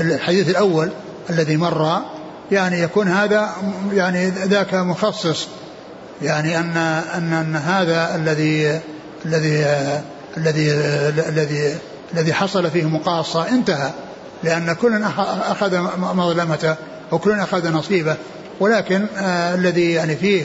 الحديث 0.00 0.48
الأول 0.48 0.90
الذي 1.30 1.56
مر 1.56 2.02
يعني 2.52 2.80
يكون 2.80 3.08
هذا 3.08 3.50
يعني 3.92 4.30
ذاك 4.30 4.74
مخصص 4.74 5.48
يعني 6.22 6.58
أن 6.58 6.76
أن 7.14 7.32
أن 7.32 7.56
هذا 7.56 8.14
الذي 8.14 8.80
الذي 9.26 9.64
الذي 10.36 10.72
الذي 11.28 11.74
الذي 12.14 12.34
حصل 12.34 12.70
فيه 12.70 12.84
مقاصة 12.84 13.48
انتهى 13.48 13.90
لأن 14.42 14.72
كل 14.72 15.02
أخذ 15.50 15.78
مظلمته 15.98 16.74
وكل 17.12 17.32
أخذ 17.32 17.72
نصيبه. 17.72 18.16
ولكن 18.60 19.06
آه 19.18 19.54
الذي 19.54 19.92
يعني 19.92 20.16
فيه 20.16 20.44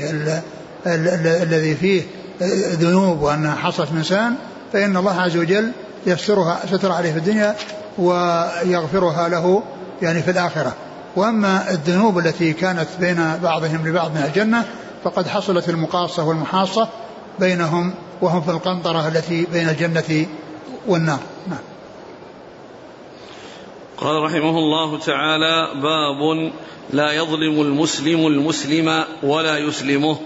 الذي 0.85 1.75
فيه 1.75 2.03
ذنوب 2.71 3.21
وأنها 3.21 3.55
حصلت 3.55 3.91
من 3.91 3.97
إنسان 3.97 4.35
فإن 4.73 4.97
الله 4.97 5.21
عز 5.21 5.37
وجل 5.37 5.71
يسترها 6.05 6.59
ستر 6.71 6.91
عليه 6.91 7.11
في 7.11 7.17
الدنيا 7.17 7.55
ويغفرها 7.97 9.29
له 9.29 9.63
يعني 10.01 10.21
في 10.21 10.31
الآخرة. 10.31 10.73
وأما 11.15 11.71
الذنوب 11.71 12.19
التي 12.19 12.53
كانت 12.53 12.87
بين 12.99 13.37
بعضهم 13.43 13.87
لبعض 13.87 14.11
من 14.11 14.23
الجنة 14.23 14.63
فقد 15.05 15.27
حصلت 15.27 15.69
المقاصة 15.69 16.27
والمحاصة 16.27 16.89
بينهم 17.39 17.93
وهم 18.21 18.41
في 18.41 18.51
القنطرة 18.51 19.07
التي 19.07 19.45
بين 19.45 19.69
الجنة 19.69 20.25
والنار. 20.87 21.19
نعم. 21.47 21.59
قال 23.97 24.23
رحمه 24.23 24.57
الله 24.57 24.99
تعالى 24.99 25.81
باب 25.81 26.51
لا 26.93 27.11
يظلم 27.11 27.61
المسلم 27.61 28.27
المسلم 28.27 29.03
ولا 29.23 29.57
يسلمه. 29.57 30.17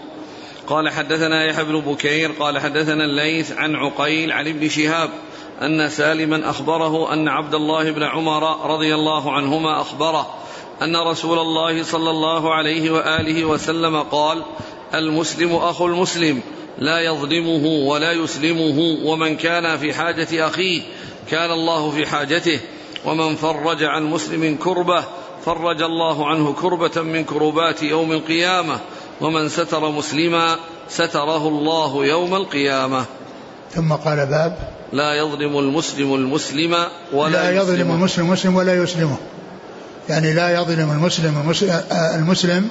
قال 0.68 0.90
حدثنا 0.90 1.46
يحيى 1.46 1.64
بن 1.64 1.80
بكير 1.80 2.32
قال 2.32 2.60
حدثنا 2.60 3.06
الليث 3.06 3.52
عن 3.52 3.76
عقيل 3.76 4.32
عن 4.32 4.48
ابن 4.48 4.70
شهاب 4.70 5.10
أن 5.62 5.90
سالما 5.90 6.50
أخبره 6.50 7.14
أن 7.14 7.28
عبد 7.28 7.54
الله 7.56 7.92
بن 7.92 8.04
عمر 8.04 8.72
رضي 8.74 8.96
الله 8.96 9.32
عنهما 9.32 9.82
أخبره 9.82 10.36
أن 10.82 10.96
رسول 10.96 11.40
الله 11.40 11.84
صلى 11.84 12.10
الله 12.10 12.54
عليه 12.54 12.92
وآله 12.92 13.46
وسلم 13.46 14.02
قال 14.02 14.44
المسلم 14.94 15.56
أخو 15.56 15.88
المسلم 15.88 16.42
لا 16.78 17.00
يظلمه 17.00 17.66
ولا 17.66 18.12
يسلمه 18.12 18.98
ومن 19.04 19.36
كان 19.36 19.78
في 19.78 19.94
حاجة 19.94 20.48
أخيه 20.48 20.82
كان 21.30 21.52
الله 21.52 21.92
في 21.92 22.06
حاجته 22.06 22.60
ومن 23.06 23.36
فرج 23.36 23.84
عن 23.84 24.04
مسلم 24.04 24.58
كربة 24.64 25.04
فرج 25.46 25.82
الله 25.82 26.28
عنه 26.28 26.54
كربة 26.54 27.02
من 27.02 27.24
كربات 27.24 27.84
يوم 27.84 28.12
القيامة 28.12 28.80
ومن 29.22 29.50
ستر 29.50 29.92
مسلما 29.92 30.56
ستره 30.90 31.48
الله 31.48 32.06
يوم 32.06 32.36
القيامة. 32.36 33.06
ثم 33.72 33.94
قال 33.94 34.18
باب. 34.18 34.74
لا 34.94 35.14
يظلم 35.14 35.60
المسلم 35.60 36.16
المسلم 36.16 36.76
ولا 37.14 37.32
لا 37.32 37.62
يظلم 37.62 37.92
المسلم 37.92 38.26
المسلم 38.26 38.56
ولا 38.56 38.84
يسلمه. 38.84 39.18
يعني 40.10 40.34
لا 40.34 40.50
يظلم 40.50 40.92
المسلم 40.92 41.54
المسلم 42.16 42.70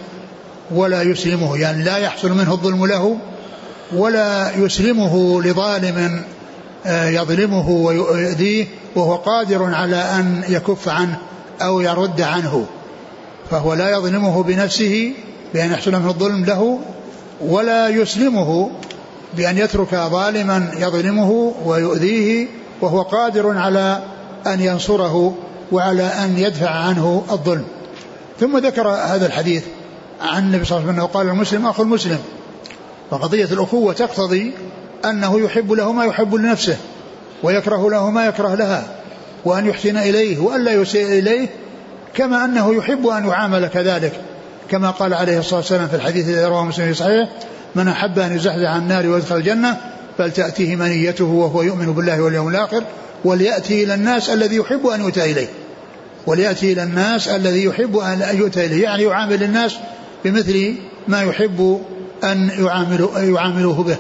ولا 0.71 1.03
يسلمه 1.03 1.57
يعني 1.57 1.85
لا 1.85 1.97
يحصل 1.97 2.33
منه 2.33 2.53
الظلم 2.53 2.87
له 2.87 3.17
ولا 3.93 4.57
يسلمه 4.57 5.43
لظالم 5.43 6.23
آه، 6.87 7.09
يظلمه 7.09 7.69
ويؤذيه 7.69 8.67
وهو 8.97 9.17
قادر 9.17 9.75
على 9.75 9.97
أن 9.97 10.43
يكف 10.49 10.89
عنه 10.89 11.19
أو 11.63 11.81
يرد 11.81 12.21
عنه. 12.21 12.67
فهو 13.51 13.75
لا 13.75 13.91
يظلمه 13.91 14.43
بنفسه 14.43 15.13
بأن 15.55 15.73
يحصل 15.73 15.93
منه 15.93 16.09
الظلم 16.09 16.45
له 16.45 16.79
ولا 17.41 17.89
يسلمه 17.89 18.71
بأن 19.37 19.59
يترك 19.59 19.95
ظالما 19.95 20.71
يظلمه 20.79 21.55
ويؤذيه 21.65 22.47
وهو 22.81 23.03
قادر 23.03 23.59
على 23.59 24.03
أن 24.47 24.61
ينصره. 24.61 25.35
وعلى 25.73 26.03
أن 26.03 26.39
يدفع 26.39 26.71
عنه 26.71 27.25
الظلم. 27.31 27.65
ثم 28.41 28.59
ذكر 28.59 28.89
هذا 28.89 29.27
الحديث 29.27 29.65
عن 30.21 30.43
النبي 30.43 30.65
صلى 30.65 30.79
الله 30.79 30.89
عليه 30.89 30.99
وسلم 30.99 31.13
قال 31.13 31.29
المسلم 31.29 31.67
أخو 31.67 31.83
المسلم 31.83 32.19
فقضية 33.11 33.45
الأخوة 33.45 33.93
تقتضي 33.93 34.53
أنه 35.05 35.41
يحب 35.41 35.73
له 35.73 35.93
ما 35.93 36.05
يحب 36.05 36.35
لنفسه 36.35 36.77
ويكره 37.43 37.91
له 37.91 38.11
ما 38.11 38.27
يكره 38.27 38.55
لها 38.55 38.87
وأن 39.45 39.67
يحسن 39.67 39.97
إليه 39.97 40.39
وألا 40.39 40.73
يسيء 40.73 41.07
إليه 41.07 41.49
كما 42.15 42.45
أنه 42.45 42.75
يحب 42.75 43.07
أن 43.07 43.29
يعامل 43.29 43.67
كذلك. 43.67 44.13
كما 44.71 44.91
قال 44.91 45.15
عليه 45.15 45.39
الصلاة 45.39 45.61
والسلام 45.61 45.89
في 45.89 45.97
الحديث 45.97 46.29
الذي 46.29 46.45
رواه 46.45 46.65
مسلم 46.65 46.87
في 46.87 46.95
صحيح 46.95 47.29
من 47.75 47.89
أحب 47.89 48.19
أن 48.19 48.37
يزحزح 48.37 48.71
عن 48.71 48.83
النار 48.83 49.07
ويدخل 49.07 49.37
الجنة 49.37 49.77
فلتأتيه 50.19 50.77
منيته 50.77 51.25
وهو 51.25 51.63
يؤمن 51.63 51.93
بالله 51.93 52.23
واليوم 52.23 52.49
الآخر 52.49 52.85
وليأتي 53.25 53.85
إلى 53.85 53.95
الناس 53.95 54.31
الذي 54.31 54.57
يحب 54.57 54.87
أن 54.87 55.01
يؤتى 55.01 55.33
إليه. 55.33 55.49
وليأتي 56.27 56.73
إلى 56.73 56.83
الناس 56.83 57.29
الذي 57.29 57.65
يحب 57.65 57.97
أن 57.97 58.39
يؤتى 58.39 58.67
إليه. 58.67 58.83
يعني 58.83 59.03
يعامل 59.03 59.43
الناس 59.43 59.77
بمثل 60.25 60.75
ما 61.09 61.23
يحب 61.23 61.81
أن 62.25 62.51
يعامل 62.59 63.09
يعاملوه 63.17 63.83
به. 63.83 63.97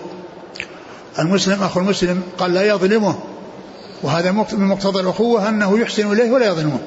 المسلم 1.19 1.63
أخو 1.63 1.81
المسلم 1.81 2.23
قال 2.39 2.55
لا 2.55 2.63
يظلمه. 2.63 3.19
وهذا 4.03 4.33
من 4.33 4.65
مقتضى 4.65 5.01
الأخوة 5.01 5.49
أنه 5.49 5.79
يحسن 5.79 6.13
إليه 6.13 6.31
ولا 6.31 6.47
يظلمه. 6.47 6.79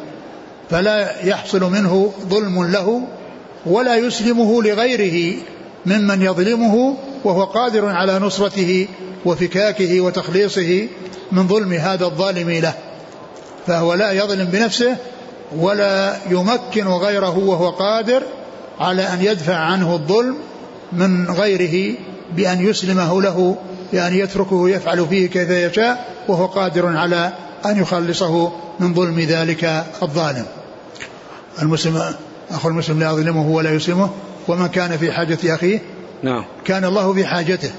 فلا 0.70 1.26
يحصل 1.26 1.72
منه 1.72 2.14
ظلم 2.30 2.64
له 2.64 3.02
ولا 3.66 3.96
يسلمه 3.96 4.64
لغيره 4.64 5.34
ممن 5.86 6.22
يظلمه 6.22 6.96
وهو 7.24 7.44
قادر 7.44 7.86
على 7.86 8.20
نصرته 8.20 8.88
وفكاكه 9.26 10.02
وتخليصه 10.02 10.88
من 11.32 11.48
ظلم 11.48 11.74
هذا 11.74 12.06
الظالم 12.06 12.50
له. 12.50 12.74
فهو 13.68 13.94
لا 13.94 14.12
يظلم 14.12 14.46
بنفسه 14.46 14.98
ولا 15.58 16.18
يمكن 16.30 16.88
غيره 16.88 17.38
وهو 17.38 17.70
قادر 17.70 18.24
على 18.80 19.02
أن 19.02 19.22
يدفع 19.22 19.56
عنه 19.56 19.94
الظلم 19.94 20.38
من 20.94 21.32
غيره 21.32 21.96
بأن 22.36 22.68
يسلمه 22.68 23.22
له 23.22 23.58
بأن 23.94 24.14
يتركه 24.14 24.70
يفعل 24.70 25.08
فيه 25.08 25.30
كيف 25.30 25.50
يشاء 25.50 26.14
وهو 26.28 26.46
قادر 26.46 26.98
على 26.98 27.34
أن 27.66 27.82
يخلصه 27.82 28.52
من 28.80 28.94
ظلم 28.94 29.20
ذلك 29.20 29.86
الظالم. 30.04 30.46
المسلم 31.62 32.02
أخو 32.52 32.68
المسلم 32.68 33.00
لا 33.00 33.12
يظلمه 33.12 33.50
ولا 33.50 33.74
يسلمه. 33.74 34.10
ومن 34.48 34.68
كان 34.68 34.98
في 34.98 35.12
حاجة 35.12 35.38
أخيه؟ 35.46 35.80
نعم. 36.24 36.46
كان 36.66 36.86
الله 36.86 37.14
في 37.14 37.26
حاجته. 37.26 37.72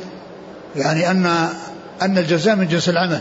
يعني 0.76 1.10
أن 1.10 1.48
أن 2.02 2.18
الجزاء 2.18 2.56
من 2.56 2.68
جنس 2.68 2.88
العمل. 2.88 3.20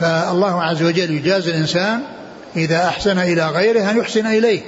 فالله 0.00 0.62
عز 0.62 0.82
وجل 0.82 1.10
يجازي 1.10 1.50
الإنسان 1.50 2.00
إذا 2.56 2.84
أحسن 2.84 3.18
إلى 3.18 3.48
غيره 3.48 3.90
أن 3.90 3.98
يحسن 3.98 4.26
إليه 4.26 4.60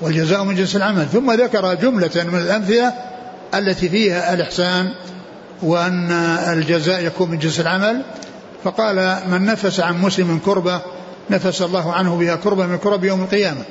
والجزاء 0.00 0.44
من 0.44 0.54
جنس 0.54 0.76
العمل. 0.76 1.06
ثم 1.12 1.32
ذكر 1.32 1.74
جملة 1.74 2.10
من 2.14 2.38
الأمثلة 2.38 2.92
التي 3.54 3.88
فيها 3.88 4.34
الإحسان 4.34 4.92
وأن 5.62 6.10
الجزاء 6.52 7.06
يكون 7.06 7.30
من 7.30 7.38
جنس 7.38 7.60
العمل. 7.60 8.02
فقال 8.64 9.18
من 9.30 9.44
نفس 9.44 9.80
عن 9.80 10.00
مسلم 10.00 10.40
كربة 10.44 10.80
نفس 11.30 11.62
الله 11.62 11.92
عنه 11.92 12.16
بها 12.16 12.36
كربة 12.36 12.66
من 12.66 12.78
كرب 12.78 13.04
يوم 13.04 13.22
القيامة. 13.22 13.62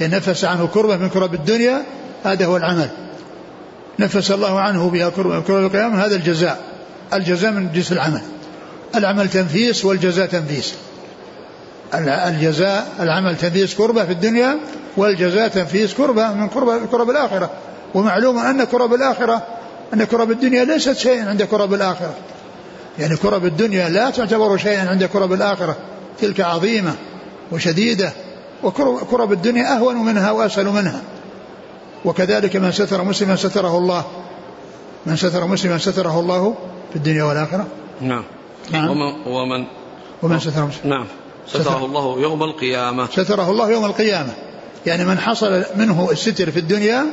إن 0.00 0.10
نفس 0.10 0.44
عنه 0.44 0.66
كربة 0.66 0.96
من 0.96 1.08
كرب 1.08 1.34
الدنيا 1.34 1.82
هذا 2.24 2.46
هو 2.46 2.56
العمل. 2.56 2.90
نفس 3.98 4.30
الله 4.30 4.60
عنه 4.60 4.90
بها 4.90 5.08
كرب 5.08 5.48
القيامة 5.48 6.04
هذا 6.04 6.16
الجزاء. 6.16 6.62
الجزاء 7.12 7.50
من 7.50 7.72
جنس 7.72 7.92
العمل. 7.92 8.22
العمل 8.94 9.28
تنفيس 9.28 9.84
والجزاء 9.84 10.26
تنفيس. 10.26 10.74
الجزاء 11.94 12.86
العمل 13.00 13.36
تنفيس 13.36 13.74
كربة 13.74 14.04
في 14.04 14.12
الدنيا 14.12 14.58
والجزاء 14.96 15.48
تنفيس 15.48 15.94
كربة 15.94 16.32
من 16.32 16.48
كربة 16.48 16.78
كرب 16.86 17.10
الآخرة. 17.10 17.50
ومعلوم 17.94 18.38
أن 18.38 18.64
كرب 18.64 18.94
الآخرة 18.94 19.46
أن 19.94 20.04
كرب 20.04 20.30
الدنيا 20.30 20.64
ليست 20.64 20.96
شيئا 20.96 21.28
عند 21.28 21.42
كرب 21.42 21.74
الآخرة. 21.74 22.14
يعني 22.98 23.16
كرب 23.16 23.44
الدنيا 23.44 23.88
لا 23.88 24.10
تعتبر 24.10 24.56
شيئا 24.56 24.88
عند 24.88 25.04
كرب 25.04 25.32
الآخرة. 25.32 25.76
تلك 26.20 26.40
عظيمة 26.40 26.94
وشديدة. 27.52 28.12
وكرب 28.62 29.32
الدنيا 29.32 29.76
أهون 29.76 29.96
منها 29.96 30.30
وأسهل 30.30 30.66
منها. 30.66 31.00
وكذلك 32.04 32.56
من 32.56 32.72
ستر 32.72 33.04
مسلما 33.04 33.36
ستره 33.36 33.78
الله. 33.78 34.04
من 35.06 35.16
ستر 35.16 35.46
مسلما 35.46 35.78
ستره 35.78 36.20
الله 36.20 36.54
في 36.90 36.96
الدنيا 36.96 37.24
والآخرة. 37.24 37.66
نعم. 38.00 38.24
نعم. 38.70 38.90
ومن 38.90 39.26
ومن, 39.26 39.66
ومن 40.22 40.38
ستر 40.38 40.64
مسلما 40.64 40.96
نعم. 40.96 41.06
ستره 41.46 41.84
الله 41.84 42.20
يوم 42.20 42.42
القيامة. 42.42 43.06
ستره 43.06 43.50
الله 43.50 43.70
يوم 43.70 43.84
القيامة. 43.84 44.32
يعني 44.86 45.04
من 45.04 45.18
حصل 45.18 45.64
منه 45.76 46.08
الستر 46.10 46.50
في 46.50 46.58
الدنيا 46.58 47.06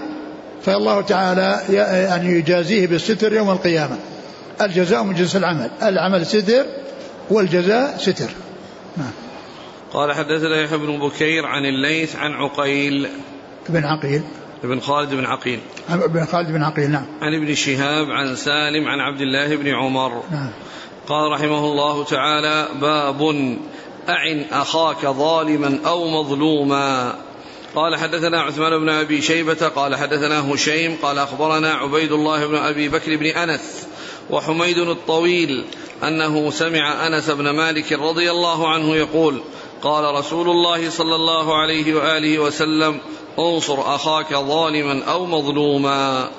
فالله 0.64 1.02
تعالى 1.02 1.62
يعني 1.70 2.30
يجازيه 2.30 2.88
بالستر 2.88 3.34
يوم 3.34 3.50
القيامة. 3.50 3.98
الجزاء 4.62 5.04
من 5.04 5.16
جنس 5.16 5.36
العمل. 5.36 5.70
العمل 5.84 6.26
ستر 6.26 6.66
والجزاء 7.30 7.98
ستر. 7.98 8.30
نعم. 8.98 9.12
قال 9.94 10.14
حدثنا 10.14 10.62
يحيى 10.62 10.78
بن 10.78 11.00
بكير 11.00 11.46
عن 11.46 11.66
الليث 11.66 12.16
عن 12.16 12.32
عقيل. 12.32 13.10
بن 13.70 13.84
عقيل. 13.86 14.22
بن 14.64 14.80
خالد 14.80 15.14
بن 15.14 15.26
عقيل. 15.26 15.60
بن 15.90 16.26
خالد 16.26 16.52
بن 16.52 16.64
عقيل 16.64 16.92
نعم. 16.92 17.06
عن 17.22 17.34
ابن 17.34 17.56
شهاب 17.56 18.12
عن 18.12 18.36
سالم 18.36 18.88
عن 18.88 19.00
عبد 19.00 19.22
الله 19.22 19.56
بن 19.56 19.68
عمر. 19.68 20.24
نعم. 20.32 20.52
قال 21.08 21.32
رحمه 21.32 21.66
الله 21.66 22.04
تعالى 22.04 22.68
باب 22.82 23.22
أعن 24.10 24.46
أخاك 24.52 25.06
ظالما 25.06 25.80
أو 25.86 26.08
مظلوما. 26.08 27.16
قال 27.76 27.96
حدثنا 27.96 28.42
عثمان 28.42 28.80
بن 28.80 28.90
أبي 28.90 29.22
شيبة 29.22 29.68
قال 29.68 29.96
حدثنا 29.96 30.54
هشيم 30.54 30.98
قال 31.02 31.18
أخبرنا 31.18 31.74
عبيد 31.74 32.12
الله 32.12 32.48
بن 32.48 32.56
أبي 32.56 32.90
بكر 32.90 33.16
بن 33.16 33.26
أنس 33.26 33.88
وحميد 34.30 34.78
الطويل 34.78 35.66
أنه 36.04 36.50
سمع 36.50 37.08
أنس 37.08 37.30
بن 37.30 37.50
مالك 37.50 37.94
رضي 37.94 38.32
الله 38.32 38.70
عنه 38.70 38.96
يقول 38.96 39.42
قال 39.82 40.16
رسول 40.16 40.50
الله 40.50 40.90
صلى 40.90 41.16
الله 41.16 41.58
عليه 41.62 41.94
وآله 41.94 42.40
وسلم 42.40 43.00
انصر 43.40 43.96
أخاك 43.96 44.34
ظالما 44.34 45.04
أو 45.04 45.26
مظلوما. 45.26 46.30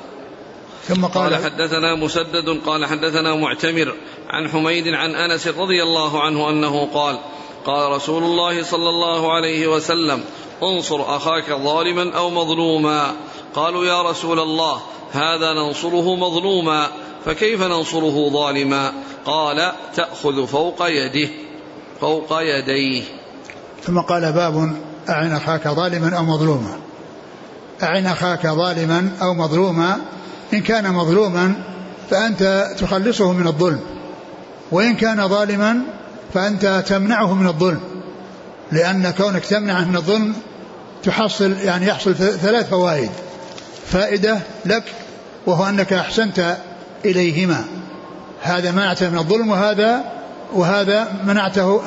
ثم 0.88 1.06
قال, 1.06 1.34
قال 1.34 1.44
حدثنا 1.44 1.94
مسدد 1.94 2.60
قال 2.66 2.86
حدثنا 2.86 3.34
معتمر 3.34 3.94
عن 4.28 4.48
حميد 4.48 4.88
عن 4.88 5.14
أنس 5.14 5.46
رضي 5.46 5.82
الله 5.82 6.22
عنه 6.22 6.50
أنه 6.50 6.88
قال 6.94 7.18
قال 7.64 7.92
رسول 7.92 8.22
الله 8.22 8.62
صلى 8.62 8.88
الله 8.88 9.32
عليه 9.32 9.66
وسلم 9.66 10.24
انصر 10.62 11.16
أخاك 11.16 11.52
ظالما 11.52 12.16
أو 12.16 12.30
مظلوما. 12.30 13.14
قالوا 13.54 13.84
يا 13.84 14.02
رسول 14.02 14.40
الله 14.40 14.80
هذا 15.12 15.52
ننصره 15.52 16.16
مظلوما 16.16 16.88
فكيف 17.24 17.62
ننصره 17.62 18.30
ظالما؟ 18.30 18.92
قال 19.24 19.72
تأخذ 19.94 20.46
فوق 20.46 20.86
يده 20.86 21.28
فوق 22.00 22.40
يديه. 22.40 23.02
ثم 23.82 24.00
قال 24.00 24.32
باب 24.32 24.76
أعن 25.08 25.32
أخاك 25.32 25.68
ظالما 25.68 26.16
أو 26.16 26.22
مظلوما. 26.22 26.85
اعن 27.82 28.06
اخاك 28.06 28.46
ظالما 28.46 29.10
أو 29.22 29.34
مظلوما 29.34 29.96
إن 30.54 30.60
كان 30.60 30.92
مظلوما 30.92 31.54
فأنت 32.10 32.66
تخلصه 32.78 33.32
من 33.32 33.46
الظلم 33.46 33.80
وإن 34.70 34.96
كان 34.96 35.28
ظالما 35.28 35.80
فأنت 36.34 36.84
تمنعه 36.86 37.34
من 37.34 37.46
الظلم 37.46 37.80
لأن 38.72 39.10
كونك 39.10 39.44
تمنعه 39.44 39.84
من 39.84 39.96
الظلم 39.96 40.34
تحصل 41.02 41.52
يعني 41.52 41.86
يحصل 41.86 42.14
ثلاث 42.14 42.70
فوائد 42.70 43.10
فائدة 43.86 44.38
لك 44.64 44.82
وهو 45.46 45.68
أنك 45.68 45.92
أحسنت 45.92 46.56
إليهما 47.04 47.64
هذا 48.42 48.72
منعته 48.72 49.10
من 49.10 49.18
الظلم 49.18 49.50
وهذا 49.50 50.04
وهذا 50.52 51.08
منعته 51.24 51.82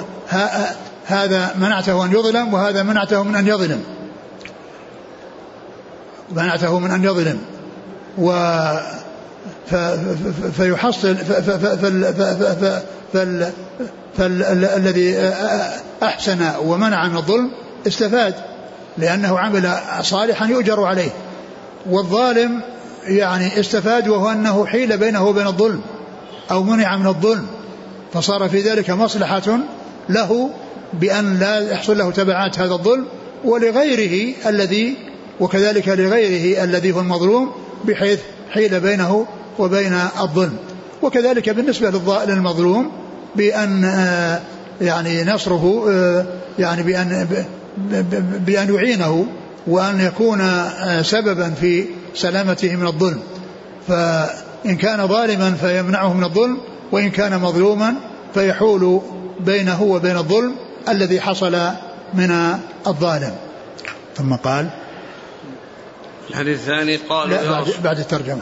هذا 1.06 1.56
منعته 1.60 2.06
أن 2.06 2.12
يظلم 2.12 2.54
وهذا 2.54 2.84
منعته 2.84 3.24
من 3.24 3.36
أن 3.36 3.48
يظلم. 3.48 3.84
منعته 6.32 6.80
من 6.80 6.92
أن 6.92 7.04
يظلم. 7.04 7.40
و 8.18 8.32
فيحصل 10.58 11.16
فالذي 14.18 15.34
أحسن 16.04 16.52
ومنع 16.66 17.08
من 17.08 17.18
الظلم 17.18 17.52
استفاد 17.88 18.34
لأنه 18.98 19.40
عمل 19.40 19.74
صالحا 20.02 20.46
يؤجر 20.46 20.84
عليه. 20.84 21.10
والظالم 21.90 22.62
يعني 23.04 23.60
استفاد 23.60 24.08
وهو 24.08 24.32
أنه 24.32 24.66
حيل 24.66 24.98
بينه 24.98 25.28
وبين 25.28 25.48
الظلم 25.48 25.82
أو 26.52 26.64
منع 26.64 26.98
من 26.98 27.08
الظلم. 27.08 27.48
فصار 28.14 28.50
في 28.50 28.62
ذلك 28.62 28.90
مصلحة 28.90 29.60
له 30.10 30.50
بأن 30.94 31.40
لا 31.40 31.72
يحصل 31.72 31.98
له 31.98 32.12
تبعات 32.12 32.60
هذا 32.60 32.74
الظلم 32.74 33.06
ولغيره 33.46 34.36
الذي 34.46 35.09
وكذلك 35.40 35.88
لغيره 35.88 36.64
الذي 36.64 36.92
هو 36.92 37.00
المظلوم 37.00 37.52
بحيث 37.86 38.20
حيل 38.52 38.80
بينه 38.80 39.26
وبين 39.60 39.94
الظلم. 40.22 40.58
وكذلك 41.02 41.50
بالنسبة 41.50 41.90
للمظلوم 42.28 42.92
بأن 43.36 43.84
آه، 43.86 44.42
يعني 44.82 45.24
نصره 45.24 45.86
آه، 45.90 46.26
يعني 46.60 46.84
بأن 46.84 47.28
بأن 48.46 48.76
يعينه 48.76 49.26
وأن 49.68 50.02
يكون 50.02 50.42
آه، 50.42 51.02
سببا 51.02 51.50
في 51.50 51.86
سلامته 52.16 52.76
من 52.76 52.88
الظلم. 52.88 53.20
فإن 53.88 54.76
كان 54.80 55.08
ظالما 55.08 55.52
فيمنعه 55.52 56.14
من 56.14 56.24
الظلم 56.24 56.58
وإن 56.92 57.10
كان 57.10 57.40
مظلوما 57.42 57.94
فيحول 58.34 59.02
بينه 59.40 59.84
وبين 59.84 60.18
الظلم 60.18 60.56
الذي 60.90 61.22
حصل 61.22 61.58
من 62.14 62.32
الظالم. 62.88 63.36
ثم 64.18 64.34
قال 64.34 64.70
الحديث 66.30 66.60
الثاني 66.60 66.96
قال 66.96 67.30
بعد, 67.30 67.74
بعد 67.84 68.00
الترجمة. 68.00 68.42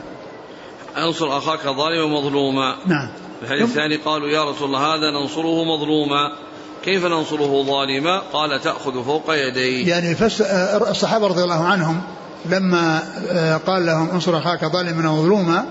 انصر 0.97 1.38
أخاك 1.38 1.63
ظالما 1.63 2.19
مظلوما. 2.19 2.76
نعم. 2.86 3.10
الحديث 3.43 3.63
الثاني 3.63 3.95
قالوا 3.95 4.30
يا 4.30 4.50
رسول 4.50 4.67
الله 4.67 4.95
هذا 4.95 5.12
ننصره 5.21 5.63
مظلوما. 5.63 6.47
كيف 6.86 7.06
ننصره 7.06 7.63
ظالما؟ 7.63 8.21
قال 8.34 8.62
تأخذ 8.62 9.04
فوق 9.04 9.23
يديه 9.30 9.89
يعني 9.89 10.15
فس 10.15 10.41
الصحابة 10.41 11.28
رضي 11.28 11.43
الله 11.43 11.63
عنهم 11.63 12.02
لما 12.45 13.04
آه، 13.30 13.58
قال 13.58 13.86
لهم 13.86 14.10
انصر 14.10 14.38
أخاك 14.38 14.65
ظالما 14.65 15.12
مظلوما 15.12 15.65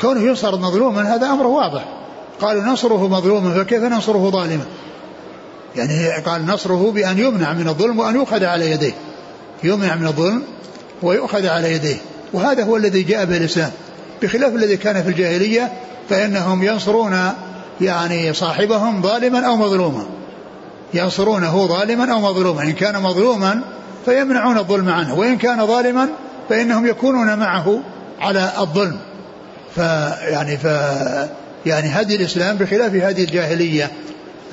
كونه 0.00 0.20
ينصر 0.20 0.56
مظلوما 0.56 1.14
هذا 1.14 1.26
أمر 1.26 1.46
واضح. 1.46 1.84
قالوا 2.40 2.62
ننصره 2.62 3.08
مظلوما 3.08 3.64
فكيف 3.64 3.82
ننصره 3.82 4.30
ظالما؟ 4.30 4.64
يعني 5.76 6.22
قال 6.26 6.46
نصره 6.46 6.92
بأن 6.94 7.18
يمنع 7.18 7.52
من 7.52 7.68
الظلم 7.68 7.98
وأن 7.98 8.14
يؤخذ 8.14 8.44
على 8.44 8.70
يديه. 8.70 8.94
يمنع 9.64 9.94
من 9.94 10.06
الظلم 10.06 10.42
ويؤخذ 11.02 11.46
على 11.46 11.72
يديه. 11.72 11.96
وهذا 12.32 12.64
هو 12.64 12.76
الذي 12.76 13.02
جاء 13.02 13.24
به 13.24 13.36
الإسلام 13.36 13.70
بخلاف 14.22 14.54
الذي 14.54 14.76
كان 14.76 15.02
في 15.02 15.08
الجاهلية 15.08 15.72
فإنهم 16.10 16.62
ينصرون 16.62 17.32
يعني 17.80 18.32
صاحبهم 18.32 19.02
ظالما 19.02 19.46
أو 19.46 19.56
مظلوما. 19.56 20.06
ينصرونه 20.94 21.66
ظالما 21.66 22.12
أو 22.12 22.20
مظلوما. 22.20 22.62
إن 22.62 22.72
كان 22.72 23.02
مظلوما 23.02 23.60
فيمنعون 24.04 24.58
الظلم 24.58 24.88
عنه. 24.88 25.14
وإن 25.14 25.38
كان 25.38 25.66
ظالما 25.66 26.08
فإنهم 26.48 26.86
يكونون 26.86 27.38
معه 27.38 27.80
على 28.20 28.52
الظلم. 28.58 28.98
فيعني 29.74 30.56
ف 30.56 30.64
يعني 31.66 31.88
هدي 31.88 32.16
الإسلام 32.16 32.56
بخلاف 32.56 32.94
هذه 32.94 33.24
الجاهلية. 33.24 33.90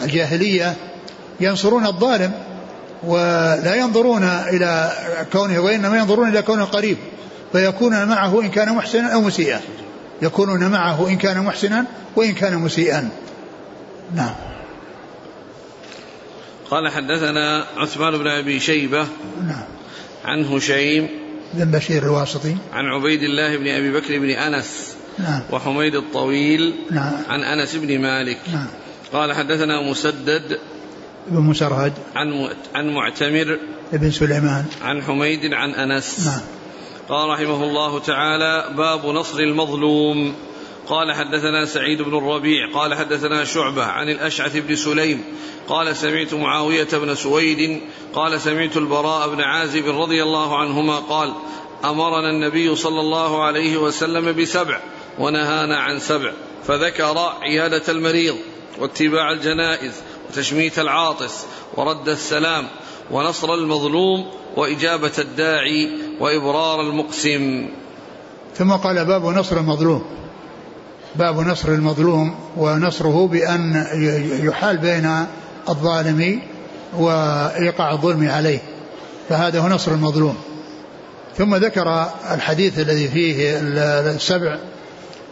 الجاهلية 0.03 0.75
ينصرون 1.39 1.85
الظالم. 1.85 2.31
ولا 3.03 3.75
ينظرون 3.75 4.23
إلى 4.23 4.91
كونه 5.31 5.59
وإنما 5.59 5.97
ينظرون 5.97 6.29
إلى 6.29 6.41
كونه 6.41 6.65
قريب 6.65 6.97
فيكونون 7.51 8.05
معه 8.05 8.41
إن 8.41 8.49
كان 8.49 8.75
محسنا 8.75 9.13
أو 9.13 9.21
مسيئا. 9.21 9.61
يكونون 10.21 10.67
معه 10.71 11.07
إن 11.07 11.17
كان 11.17 11.43
محسنا 11.43 11.85
وإن 12.15 12.33
كان 12.33 12.55
مسيئا. 12.55 13.09
نعم. 14.15 14.35
قال 16.69 16.89
حدثنا 16.89 17.65
عثمان 17.77 18.17
بن 18.17 18.27
أبي 18.27 18.59
شيبة 18.59 19.07
نعم. 19.47 19.65
عن 20.25 20.45
هشيم 20.45 21.07
بن 21.53 21.71
بشير 21.71 22.03
الواسطي. 22.03 22.55
عن 22.73 22.85
عبيد 22.85 23.23
الله 23.23 23.57
بن 23.57 23.67
أبي 23.67 23.91
بكر 23.91 24.19
بن 24.19 24.29
أنس 24.29 24.95
نعم. 25.19 25.41
وحميد 25.51 25.95
الطويل 25.95 26.75
نعم. 26.91 27.13
عن 27.29 27.43
أنس 27.43 27.75
بن 27.75 28.01
مالك. 28.01 28.37
نعم. 28.53 28.67
قال 29.13 29.33
حدثنا 29.33 29.89
مسدد 29.89 30.59
بن 31.29 31.41
مسرهد 31.41 31.93
عن 32.15 32.49
عن 32.75 32.93
معتمر 32.93 33.59
بن 33.93 34.11
سليمان. 34.11 34.65
عن 34.81 35.03
حميد 35.03 35.53
عن 35.53 35.71
أنس. 35.71 36.27
نعم. 36.27 36.41
قال 37.09 37.29
رحمه 37.29 37.63
الله 37.63 37.99
تعالى 37.99 38.75
باب 38.77 39.05
نصر 39.05 39.39
المظلوم. 39.39 40.35
قال 40.87 41.13
حدثنا 41.13 41.65
سعيد 41.65 42.01
بن 42.01 42.17
الربيع. 42.17 42.71
قال 42.73 42.95
حدثنا 42.95 43.43
شعبة 43.43 43.83
عن 43.83 44.09
الأشعث 44.09 44.57
بن 44.57 44.75
سليم. 44.75 45.23
قال 45.67 45.95
سمعت 45.95 46.33
معاوية 46.33 46.87
بن 46.93 47.15
سويد. 47.15 47.81
قال 48.13 48.41
سمعت 48.41 48.77
البراء 48.77 49.35
بن 49.35 49.41
عازب 49.41 49.87
رضي 49.87 50.23
الله 50.23 50.57
عنهما 50.57 50.99
قال 50.99 51.33
أمرنا 51.85 52.29
النبي 52.29 52.75
صلى 52.75 52.99
الله 52.99 53.43
عليه 53.43 53.77
وسلم 53.77 54.35
بسبع 54.41 54.79
ونهانا 55.19 55.77
عن 55.77 55.99
سبع 55.99 56.31
فذكر 56.67 57.17
عيادة 57.41 57.83
المريض 57.89 58.35
واتباع 58.79 59.31
الجنائز. 59.31 59.93
وتشميت 60.29 60.79
العاطس 60.79 61.45
ورد 61.77 62.09
السلام 62.09 62.67
ونصر 63.11 63.53
المظلوم 63.53 64.25
وإجابة 64.57 65.11
الداعي 65.19 65.89
وإبرار 66.19 66.81
المقسم. 66.81 67.69
ثم 68.55 68.71
قال 68.71 69.05
باب 69.05 69.25
نصر 69.25 69.57
المظلوم. 69.57 70.05
باب 71.15 71.39
نصر 71.39 71.69
المظلوم 71.69 72.35
ونصره 72.57 73.27
بأن 73.27 73.85
يحال 74.43 74.77
بين 74.77 75.25
الظالم 75.69 76.41
وإيقاع 76.97 77.91
الظلم 77.91 78.29
عليه. 78.29 78.59
فهذا 79.29 79.59
هو 79.59 79.67
نصر 79.67 79.91
المظلوم. 79.91 80.37
ثم 81.37 81.55
ذكر 81.55 82.05
الحديث 82.31 82.79
الذي 82.79 83.07
فيه 83.07 83.59
السبع 84.15 84.57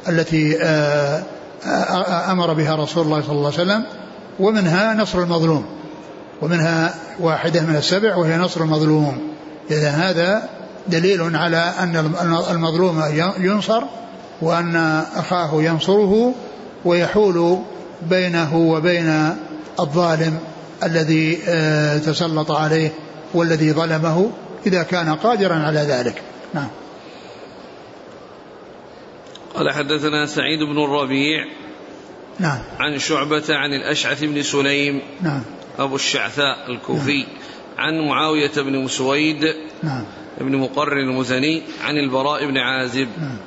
التي 0.10 0.58
آه، 0.62 1.24
آه، 1.66 2.32
أمر 2.32 2.54
بها 2.54 2.76
رسول 2.76 3.06
الله 3.06 3.22
صلى 3.22 3.32
الله 3.32 3.54
عليه 3.54 3.62
وسلم 3.62 4.07
ومنها 4.40 4.94
نصر 4.94 5.24
المظلوم. 5.24 5.66
ومنها 6.42 6.96
واحدة 7.20 7.62
من 7.62 7.76
السبع 7.76 8.16
وهي 8.16 8.38
نصر 8.38 8.62
المظلوم. 8.62 9.34
إذا 9.72 9.90
هذا 9.90 10.50
دليل 10.88 11.36
على 11.36 11.74
أن 11.80 11.96
المظلوم 12.52 13.04
ينصر 13.40 13.84
وأن 14.42 14.76
أخاه 15.16 15.64
ينصره 15.64 16.34
ويحول 16.86 17.60
بينه 18.02 18.58
وبين 18.58 19.36
الظالم 19.80 20.40
الذي 20.84 21.40
آه، 21.48 21.98
تسلط 21.98 22.52
عليه 22.52 22.92
والذي 23.34 23.72
ظلمه 23.72 24.32
إذا 24.66 24.84
كان 24.84 25.16
قادرا 25.16 25.56
على 25.56 25.80
ذلك. 25.80 26.22
نعم. 26.54 26.68
قال 29.56 29.72
حدثنا 29.72 30.26
سعيد 30.26 30.60
بن 30.60 30.84
الربيع 30.84 31.46
نعم. 32.40 32.60
عن 32.80 33.00
شعبة 33.00 33.44
عن 33.50 33.74
الأشعث 33.74 34.24
بن 34.24 34.44
سليم 34.44 35.02
نعم. 35.22 35.44
أبو 35.80 35.96
الشعثاء 35.96 36.72
الكوفي 36.72 37.18
نعم. 37.18 37.28
عن 37.78 38.08
معاوية 38.08 38.52
بن 38.58 38.78
مسويد 38.78 39.56
نعم. 39.84 40.04
ابن 40.42 40.56
مقرن 40.56 41.10
المزني 41.10 41.62
عن 41.84 41.98
البراء 41.98 42.46
بن 42.46 42.58
عازب. 42.58 43.08
نعم. 43.18 43.38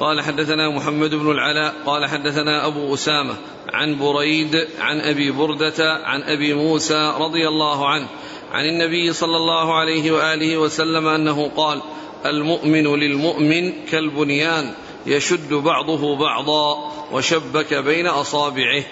قال 0.00 0.20
حدثنا 0.20 0.70
محمد 0.70 1.14
بن 1.14 1.30
العلاء 1.30 1.74
قال 1.86 2.06
حدثنا 2.06 2.66
أبو 2.66 2.94
أسامة 2.94 3.34
عن 3.72 3.98
بريد 3.98 4.66
عن 4.80 5.00
أبي 5.00 5.30
بردة 5.30 5.94
عن 6.04 6.22
أبي 6.22 6.54
موسى 6.54 7.14
رضي 7.18 7.48
الله 7.48 7.88
عنه 7.88 8.08
عن 8.52 8.64
النبي 8.64 9.12
صلى 9.12 9.36
الله 9.36 9.74
عليه 9.74 10.10
وآله 10.10 10.58
وسلم 10.58 11.06
أنه 11.06 11.50
قال 11.56 11.82
المؤمن 12.26 12.96
للمؤمن 12.96 13.72
كالبنيان 13.90 14.72
يشد 15.06 15.54
بعضه 15.54 16.18
بعضا 16.18 16.92
وشبك 17.12 17.74
بين 17.74 18.06
أصابعه. 18.06 18.82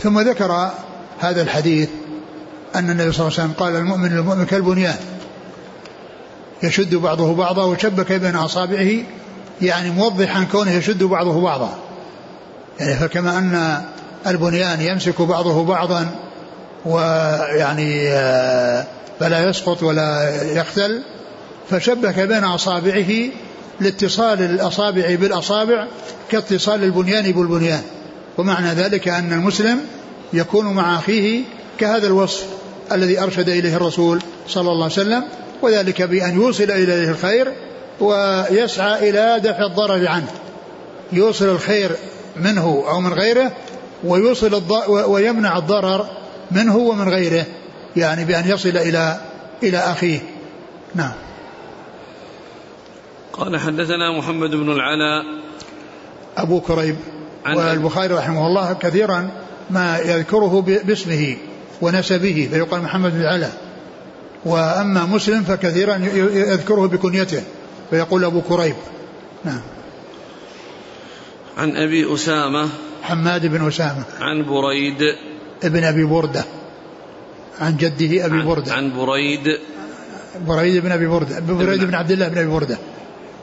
ثم 0.00 0.20
ذكر 0.20 0.70
هذا 1.18 1.42
الحديث 1.42 1.88
أن 2.74 2.90
النبي 2.90 3.12
صلى 3.12 3.26
الله 3.26 3.38
عليه 3.38 3.50
وسلم 3.50 3.52
قال 3.58 3.76
المؤمن 3.76 4.08
للمؤمن 4.08 4.46
كالبنيان. 4.46 4.96
يشد 6.62 6.94
بعضه 6.94 7.34
بعضا 7.34 7.64
وشبك 7.64 8.12
بين 8.12 8.36
أصابعه 8.36 8.90
يعني 9.62 9.90
موضحا 9.90 10.44
كونه 10.52 10.72
يشد 10.72 11.04
بعضه 11.04 11.40
بعضا. 11.40 11.78
يعني 12.80 12.94
فكما 12.94 13.38
أن 13.38 13.82
البنيان 14.26 14.80
يمسك 14.80 15.22
بعضه 15.22 15.64
بعضا 15.64 16.10
ويعني 16.84 18.08
آه، 18.08 18.86
فلا 19.20 19.48
يسقط 19.48 19.82
ولا 19.82 20.40
يختل 20.52 21.02
فشبك 21.70 22.20
بين 22.20 22.44
أصابعه 22.44 23.10
لاتصال 23.80 24.42
الأصابع 24.42 25.14
بالأصابع 25.14 25.86
كاتصال 26.30 26.84
البنيان 26.84 27.32
بالبنيان. 27.32 27.82
ومعنى 28.38 28.68
ذلك 28.68 29.08
أن 29.08 29.32
المسلم 29.32 29.80
يكون 30.32 30.66
مع 30.66 30.98
أخيه 30.98 31.42
كهذا 31.78 32.06
الوصف 32.06 32.46
الذي 32.92 33.20
أرشد 33.20 33.48
إليه 33.48 33.76
الرسول 33.76 34.22
صلى 34.48 34.70
الله 34.70 34.84
عليه 34.84 34.92
وسلم 34.92 35.24
وذلك 35.62 36.02
بأن 36.02 36.34
يوصل 36.34 36.70
إليه 36.70 37.10
الخير 37.10 37.52
ويسعى 38.00 39.10
إلى 39.10 39.40
دفع 39.44 39.66
الضرر 39.66 40.08
عنه. 40.08 40.30
يوصل 41.12 41.48
الخير 41.48 41.90
منه 42.36 42.84
أو 42.88 43.00
من 43.00 43.12
غيره 43.12 43.52
ويوصل 44.04 44.62
ويمنع 44.88 45.58
الضرر 45.58 46.06
منه 46.50 46.76
ومن 46.76 47.08
غيره 47.08 47.44
يعني 47.96 48.24
بأن 48.24 48.48
يصل 48.48 48.68
إلى 48.68 49.20
إلى 49.62 49.78
أخيه. 49.78 50.18
نعم. 50.94 51.12
قال 53.38 53.60
حدثنا 53.60 54.18
محمد 54.18 54.50
بن 54.50 54.72
العلاء 54.72 55.24
أبو 56.36 56.60
كريب 56.60 56.96
والبخاري 57.46 58.14
رحمه 58.14 58.46
الله 58.46 58.72
كثيرا 58.72 59.30
ما 59.70 59.98
يذكره 59.98 60.62
باسمه 60.62 61.36
ونسبه 61.80 62.48
فيقال 62.50 62.82
محمد 62.82 63.12
بن 63.12 63.20
العلاء 63.20 63.52
وأما 64.44 65.04
مسلم 65.04 65.42
فكثيرا 65.42 65.96
يذكره 66.34 66.86
بكنيته 66.86 67.42
فيقول 67.90 68.24
أبو 68.24 68.40
كريب. 68.40 68.74
نعم. 69.44 69.60
عن 71.56 71.76
أبي 71.76 72.14
أسامة. 72.14 72.68
حماد 73.02 73.46
بن 73.46 73.68
أسامة. 73.68 74.04
عن 74.20 74.44
بريد. 74.44 74.98
ابن 75.64 75.84
أبي 75.84 76.04
بردة. 76.04 76.44
عن 77.60 77.76
جده 77.76 78.26
أبي 78.26 78.38
عن 78.38 78.46
بردة. 78.46 78.74
عن 78.74 78.92
بريد. 78.96 79.58
بريد 80.46 80.82
بن 80.82 80.92
أبي 80.92 81.06
بردة 81.06 81.40
بريد 81.40 81.84
بن 81.84 81.94
عبد 81.94 82.10
الله 82.10 82.28
بن 82.28 82.38
أبي 82.38 82.48
بردة. 82.48 82.78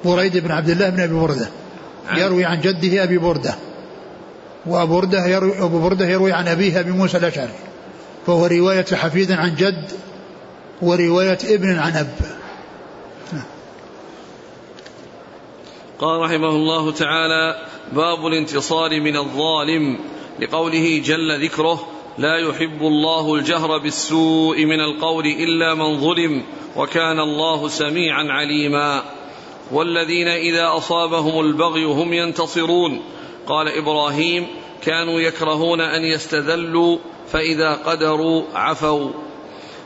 بريد 0.06 0.38
بن 0.38 0.52
عبد 0.52 0.70
الله 0.70 0.90
بن 0.90 1.00
أبي 1.00 1.14
بردة. 1.14 1.50
يروي 2.18 2.46
عن 2.46 2.62
جده 2.62 3.04
أبي 3.04 3.18
بردة. 3.18 3.56
وأبو 4.66 4.96
بردة 4.96 5.26
يروي, 5.28 5.64
أبو 5.64 5.80
بردة 5.80 6.08
يروي 6.08 6.32
عن 6.32 6.48
أبيه 6.48 6.80
أبي 6.80 6.92
موسى 6.92 7.18
الأشعري. 7.18 7.54
فهو 8.28 8.46
رواية 8.46 8.86
حفيد 8.94 9.32
عن 9.32 9.56
جد 9.56 9.92
ورواية 10.82 11.38
ابن 11.44 11.80
عن 11.80 11.92
أب. 11.92 12.16
قال 16.00 16.20
رحمه 16.20 16.50
الله 16.50 16.92
تعالى 16.92 17.66
باب 17.94 18.28
الانتصار 18.28 19.02
من 19.02 19.18
الظالم 19.18 20.00
لقوله 20.40 21.02
جل 21.06 21.46
ذكره 21.46 21.88
لا 22.18 22.38
يحب 22.38 22.82
الله 22.82 23.36
الجهر 23.36 23.78
بالسوء 23.78 24.66
من 24.66 24.80
القول 24.80 25.26
إلا 25.26 25.76
من 25.76 26.00
ظلم 26.00 26.44
وكان 26.76 27.20
الله 27.20 27.68
سميعا 27.68 28.24
عليما. 28.30 29.04
والذين 29.72 30.28
إذا 30.28 30.78
أصابهم 30.78 31.40
البغي 31.40 31.84
هم 31.84 32.14
ينتصرون. 32.14 33.02
قال 33.48 33.68
إبراهيم 33.68 34.48
كانوا 34.82 35.20
يكرهون 35.20 35.82
أن 35.82 36.04
يستذلوا 36.04 36.98
فإذا 37.32 37.74
قدروا 37.74 38.44
عفوا. 38.54 39.10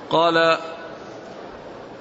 قال 0.10 0.58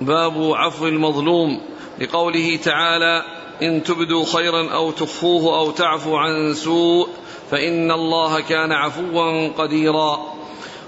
باب 0.01 0.53
عفو 0.55 0.87
المظلوم. 0.87 1.61
لقوله 2.01 2.57
تعالى 2.57 3.23
إن 3.63 3.83
تبدوا 3.83 4.25
خيرا 4.25 4.71
أو 4.71 4.91
تخفوه 4.91 5.59
أو 5.59 5.71
تعفو 5.71 6.17
عن 6.17 6.55
سوء 6.55 7.09
فإن 7.51 7.91
الله 7.91 8.41
كان 8.41 8.73
عفوا 8.73 9.49
قديرا. 9.49 10.35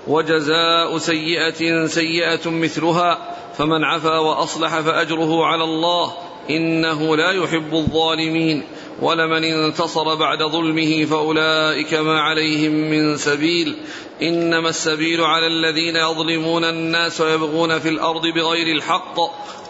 وجزاء 0.06 0.98
سيئة 0.98 1.86
سيئة 1.86 2.50
مثلها 2.50 3.36
فمن 3.58 3.84
عفا 3.84 4.18
وأصلح 4.18 4.80
فأجره 4.80 5.44
على 5.44 5.64
الله. 5.64 6.25
إنه 6.50 7.16
لا 7.16 7.30
يحب 7.30 7.74
الظالمين. 7.74 8.62
ولمن 9.02 9.44
انتصر 9.44 10.14
بعد 10.14 10.42
ظلمه 10.42 11.04
فأولئك 11.04 11.94
ما 11.94 12.20
عليهم 12.20 12.72
من 12.72 13.16
سبيل. 13.16 13.76
إنما 14.22 14.68
السبيل 14.68 15.20
على 15.20 15.46
الذين 15.46 15.96
يظلمون 15.96 16.64
الناس 16.64 17.20
ويبغون 17.20 17.78
في 17.78 17.88
الأرض 17.88 18.26
بغير 18.26 18.76
الحق. 18.76 19.20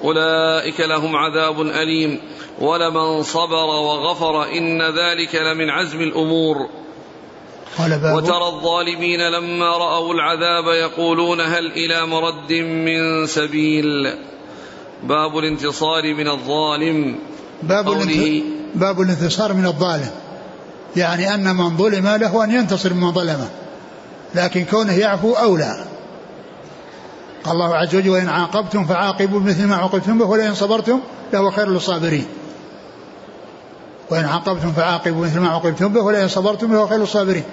أولئك 0.05 0.81
لهم 0.81 1.17
عذاب 1.17 1.61
أليم. 1.61 2.21
ولمن 2.61 3.23
صبر 3.23 3.65
وغفر 3.65 4.53
إن 4.53 4.83
ذلك 4.83 5.35
لمن 5.35 5.71
عزم 5.71 6.01
الأمور. 6.01 6.57
وترى 8.15 8.47
الظالمين 8.47 9.29
لما 9.29 9.69
رأوا 9.69 10.15
العذاب 10.15 10.67
يقولون 10.67 11.41
هل 11.41 11.73
إلى 11.73 12.07
مرد 12.07 12.53
من 12.53 13.27
سبيل. 13.27 14.15
باب 15.03 15.39
الانتصار 15.39 16.15
من 16.15 16.29
الظالم. 16.29 17.19
باب, 17.63 17.87
قوله 17.87 18.43
باب 18.75 19.01
الانتصار 19.01 19.53
من 19.53 19.67
الظالم. 19.67 20.11
يعني 20.97 21.35
أن 21.35 21.57
من 21.57 21.77
ظلم 21.77 22.09
له 22.09 22.45
أن 22.45 22.51
ينتصر 22.51 22.95
من 22.95 23.13
ظلمه. 23.13 23.49
لكن 24.35 24.65
كونه 24.65 24.93
يعفو 24.93 25.33
أولى. 25.33 25.85
قال 27.45 27.55
الله 27.55 27.75
عز 27.75 27.97
وجل 27.97 28.11
وإن 28.11 28.29
عاقبتم 28.29 28.85
فعاقبوا 28.85 29.41
بمثل 29.41 29.67
ما 29.67 29.77
عوقبتم 29.77 30.19
به 30.19 30.25
ولئن 30.25 30.55
صبرتم 30.55 31.01
لهو 31.33 31.51
خير 31.51 31.71
للصابرين. 31.71 32.27
وإن 34.11 34.25
عاقبتم 34.25 34.73
فعاقبوا 34.73 35.25
مثل 35.25 35.41
ما 35.41 35.49
عوقبتم 35.49 35.93
به 35.93 36.01
ولئن 36.01 36.29
صبرتم 36.29 36.73
لهو 36.73 36.87
خير 36.87 36.99
للصابرين. 36.99 37.45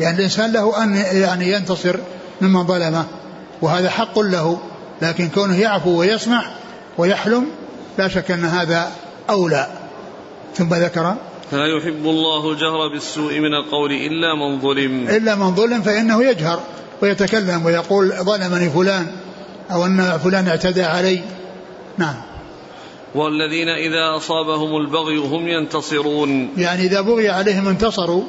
يعني 0.00 0.16
الإنسان 0.16 0.52
له 0.52 0.82
أن 0.82 0.94
يعني 0.94 1.52
ينتصر 1.52 1.96
ممن 2.40 2.66
ظلمه 2.66 3.04
وهذا 3.62 3.90
حق 3.90 4.18
له. 4.18 4.58
لكن 5.02 5.28
كونه 5.28 5.60
يعفو 5.60 5.90
ويسمح 5.90 6.54
ويحلم 6.98 7.46
لا 7.98 8.08
شك 8.08 8.30
أن 8.30 8.44
هذا 8.44 8.92
أولى. 9.30 9.66
ثم 10.54 10.74
ذكر 10.74 11.14
لا 11.52 11.66
يحب 11.66 12.06
الله 12.06 12.50
الجهر 12.50 12.88
بالسوء 12.88 13.38
من 13.38 13.54
القول 13.54 13.92
إلا 13.92 14.34
من 14.34 14.60
ظلم. 14.60 15.08
إلا 15.08 15.34
من 15.34 15.54
ظلم 15.54 15.82
فإنه 15.82 16.24
يجهر 16.24 16.60
ويتكلم 17.02 17.66
ويقول 17.66 18.12
ظلمني 18.12 18.70
فلان 18.70 19.06
أو 19.70 19.86
أن 19.86 20.18
فلان 20.18 20.48
اعتدى 20.48 20.82
علي. 20.82 21.22
نعم. 21.98 22.14
والذين 23.14 23.68
إذا 23.68 24.16
أصابهم 24.16 24.76
البغي 24.76 25.16
هم 25.16 25.48
ينتصرون. 25.48 26.48
يعني 26.56 26.82
إذا 26.82 27.00
بغي 27.00 27.28
عليهم 27.28 27.68
انتصروا 27.68 28.22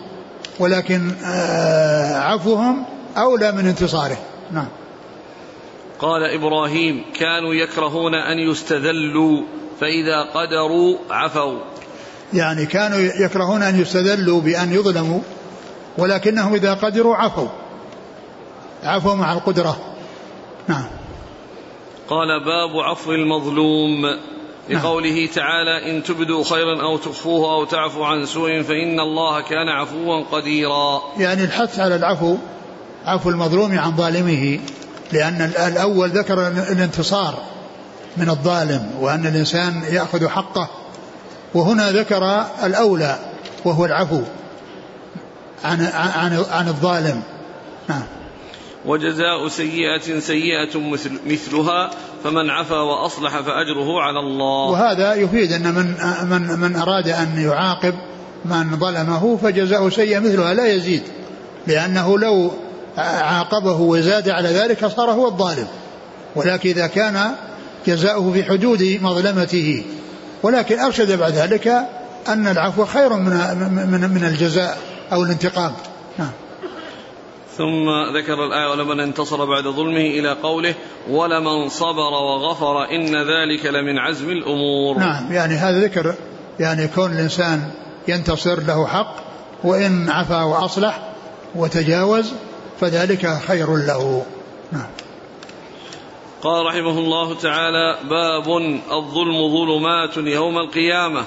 ولكن 0.60 1.12
آه، 1.26 2.20
عفوهم 2.20 2.86
أولى 3.18 3.52
من 3.52 3.68
انتصاره. 3.68 4.18
نعم. 4.52 4.68
قال 6.00 6.24
إبراهيم 6.24 7.06
كانوا 7.20 7.54
يكرهون 7.54 8.16
أن 8.16 8.40
يستذلوا 8.40 9.42
فإذا 9.80 10.22
قدروا 10.22 10.98
عفوا. 11.10 11.60
يعني 12.34 12.66
كانوا 12.66 12.98
يكرهون 13.00 13.64
أن 13.64 13.82
يستذلوا 13.82 14.42
بأن 14.42 14.74
يظلموا 14.74 15.20
ولكنهم 15.98 16.54
إذا 16.54 16.74
قدروا 16.74 17.16
عفوا. 17.16 17.48
عفوا 18.84 19.16
مع 19.16 19.34
القدرة. 19.34 19.78
نعم. 20.68 20.86
قال 22.10 22.44
باب 22.46 22.80
عفو 22.80 23.12
المظلوم. 23.12 24.02
لقوله 24.70 25.30
تعالى 25.36 25.92
إن 25.92 26.04
تبدوا 26.04 26.44
خيرا 26.44 26.82
أو 26.82 26.98
تخفوه 26.98 27.54
أو 27.54 27.66
تعفوا 27.66 28.06
عن 28.06 28.26
سوء 28.26 28.62
فإن 28.62 29.00
الله 29.00 29.42
كان 29.42 29.70
عفوا 29.70 30.24
قديرا. 30.32 31.02
يعني 31.18 31.44
الحث 31.44 31.80
على 31.80 31.96
العفو 31.96 32.38
عفو 33.06 33.30
المظلوم 33.30 33.80
عن 33.80 33.98
ظالمه. 33.98 34.60
لأن 35.12 35.42
الأول 35.68 36.10
ذكر 36.10 36.48
الانتصار 36.48 37.44
من 38.18 38.30
الظالم 38.30 38.92
وأن 39.00 39.28
الإنسان 39.28 39.82
يأخذ 39.92 40.28
حقه. 40.28 40.70
وهنا 41.54 41.92
ذكر 41.92 42.46
الأولى 42.64 43.20
وهو 43.66 43.86
العفو 43.86 44.22
عن 45.64 45.82
عن 45.94 46.44
عن 46.52 46.68
الظالم. 46.68 47.22
نعم. 47.90 48.04
وجزاء 48.86 49.48
سيئة 49.48 50.20
سيئة 50.20 50.80
مثل 50.80 51.12
مثلها 51.26 51.92
فمن 52.24 52.50
عفا 52.50 52.80
وأصلح 52.80 53.42
فأجره 53.42 54.02
على 54.02 54.20
الله. 54.20 54.72
وهذا 54.72 55.14
يفيد 55.14 55.52
أن 55.52 55.74
من 55.74 55.96
من 56.30 56.60
من 56.60 56.76
أراد 56.76 57.08
أن 57.08 57.42
يعاقب 57.42 57.94
من 58.46 58.80
ظلمه 58.80 59.38
فجزاء 59.38 59.90
سيئة 59.90 60.20
مثلها 60.20 60.54
لا 60.54 60.68
يزيد 60.68 61.04
لأنه 61.68 62.20
لو 62.20 62.52
عاقبه 62.98 63.82
وزاد 63.82 64.30
على 64.30 64.50
ذلك 64.50 64.86
صار 64.86 65.12
هو 65.12 65.28
الظالم. 65.28 65.68
ولكن 66.36 66.70
إذا 66.70 66.88
كان 66.88 67.32
جزاؤه 67.88 68.34
في 68.34 68.44
حدود 68.44 69.00
مظلمته 69.02 69.84
ولكن 70.44 70.80
أرشد 70.80 71.20
بعد 71.20 71.34
ذلك 71.34 71.68
أن 72.28 72.48
العفو 72.48 72.86
خير 72.86 73.14
من 73.14 73.32
من 73.92 74.10
من 74.10 74.24
الجزاء 74.24 74.78
أو 75.14 75.24
الانتقام. 75.24 75.74
نعم. 76.18 76.32
ثم 77.58 77.90
ذكر 78.18 78.46
الآية 78.46 78.72
ولمن 78.72 79.00
انتصر 79.00 79.46
بعد 79.46 79.64
ظلمه 79.64 80.06
إلى 80.20 80.32
قوله 80.44 80.76
ولمن 81.10 81.70
صبر 81.70 82.14
وغفر 82.14 82.92
إن 82.92 83.16
ذلك 83.16 83.66
لمن 83.66 83.98
عزم 83.98 84.30
الأمور. 84.30 84.98
نعم 84.98 85.34
يعني 85.34 85.56
هذا 85.56 85.80
ذكر 85.80 86.16
يعني 86.60 86.88
كون 86.88 87.12
الإنسان 87.12 87.72
ينتصر 88.08 88.60
له 88.60 88.88
حق 88.88 89.16
وإن 89.64 90.10
عفا 90.10 90.44
وأصلح 90.44 91.00
وتجاوز 91.56 92.34
فذلك 92.80 93.40
خير 93.48 93.76
له. 93.76 94.26
نعم. 94.72 94.88
قال 96.44 96.66
رحمه 96.66 97.00
الله 97.00 97.34
تعالى 97.34 97.98
باب 98.10 98.48
الظلم 98.92 99.50
ظلمات 99.50 100.18
يوم 100.18 100.58
القيامة. 100.58 101.26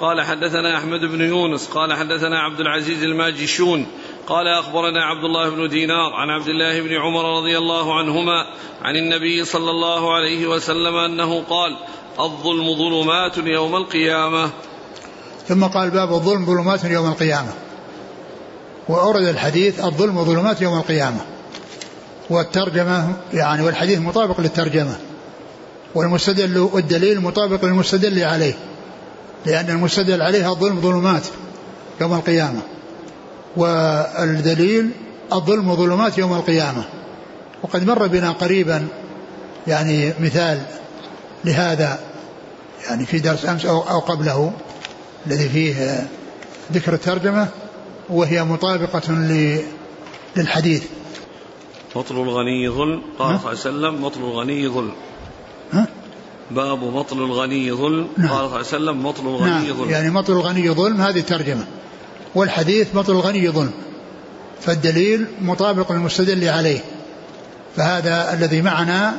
قال 0.00 0.20
حدثنا 0.20 0.78
أحمد 0.78 1.00
بن 1.00 1.20
يونس 1.20 1.66
قال 1.66 1.94
حدثنا 1.94 2.38
عبد 2.40 2.60
العزيز 2.60 3.02
الماجشون 3.02 3.86
قال 4.26 4.48
أخبرنا 4.48 5.04
عبد 5.04 5.24
الله 5.24 5.50
بن 5.50 5.68
دينار 5.68 6.12
عن 6.14 6.30
عبد 6.30 6.48
الله 6.48 6.80
بن 6.80 6.92
عمر 6.92 7.38
رضي 7.38 7.58
الله 7.58 7.98
عنهما 7.98 8.46
عن 8.82 8.96
النبي 8.96 9.44
صلى 9.44 9.70
الله 9.70 10.14
عليه 10.14 10.46
وسلم 10.46 10.96
أنه 10.96 11.42
قال 11.50 11.76
الظلم 12.20 12.74
ظلمات 12.74 13.38
يوم 13.38 13.76
القيامة. 13.76 14.50
ثم 15.48 15.64
قال 15.64 15.90
باب 15.90 16.12
الظلم 16.12 16.46
ظلمات 16.46 16.84
يوم 16.84 17.06
القيامة. 17.06 17.52
وأورد 18.90 19.22
الحديث 19.22 19.84
الظلم 19.84 20.24
ظلمات 20.24 20.62
يوم 20.62 20.78
القيامة. 20.78 21.20
والترجمة 22.30 23.12
يعني 23.34 23.62
والحديث 23.62 23.98
مطابق 23.98 24.40
للترجمة. 24.40 24.96
والمستدل 25.94 26.58
والدليل 26.58 27.20
مطابق 27.20 27.64
للمستدل 27.64 28.24
عليه. 28.24 28.54
لأن 29.46 29.70
المستدل 29.70 30.22
عليه 30.22 30.50
الظلم 30.50 30.80
ظلمات 30.80 31.22
يوم 32.00 32.14
القيامة. 32.14 32.60
والدليل 33.56 34.90
الظلم 35.32 35.76
ظلمات 35.76 36.18
يوم 36.18 36.34
القيامة. 36.34 36.84
وقد 37.62 37.86
مر 37.86 38.06
بنا 38.06 38.30
قريبا 38.32 38.86
يعني 39.66 40.12
مثال 40.20 40.62
لهذا 41.44 41.98
يعني 42.88 43.06
في 43.06 43.18
درس 43.18 43.46
أمس 43.46 43.66
أو 43.66 43.98
قبله 43.98 44.52
الذي 45.26 45.48
فيه 45.48 46.06
ذكر 46.72 46.94
الترجمة. 46.94 47.48
وهي 48.10 48.44
مطابقة 48.44 49.12
للحديث. 50.36 50.84
مطل 51.96 52.14
الغني 52.14 52.68
ظلم 52.68 53.02
قال 53.18 53.38
صلى 53.40 53.70
الله 53.70 53.88
عليه 53.88 53.98
وسلم 53.98 54.04
مطل 54.04 54.20
الغني 54.20 54.68
ظلم. 54.68 54.92
ها؟ 55.72 55.86
باب 56.50 56.84
مطل 56.84 57.18
الغني 57.18 57.72
ظلم 57.72 58.08
نعم. 58.18 58.28
قال 58.28 58.38
صلى 58.38 58.46
الله 58.46 58.56
عليه 58.56 58.66
وسلم 58.66 59.02
مطل 59.06 59.26
الغني 59.26 59.50
نعم. 59.50 59.76
ظلم. 59.76 59.90
يعني 59.90 60.10
مطل 60.10 60.32
الغني 60.32 60.70
ظلم 60.70 61.00
هذه 61.00 61.20
ترجمة 61.20 61.66
والحديث 62.34 62.94
مطل 62.94 63.12
الغني 63.12 63.50
ظلم. 63.50 63.72
فالدليل 64.60 65.26
مطابق 65.40 65.92
للمستدل 65.92 66.48
عليه. 66.48 66.80
فهذا 67.76 68.34
الذي 68.34 68.62
معنا 68.62 69.14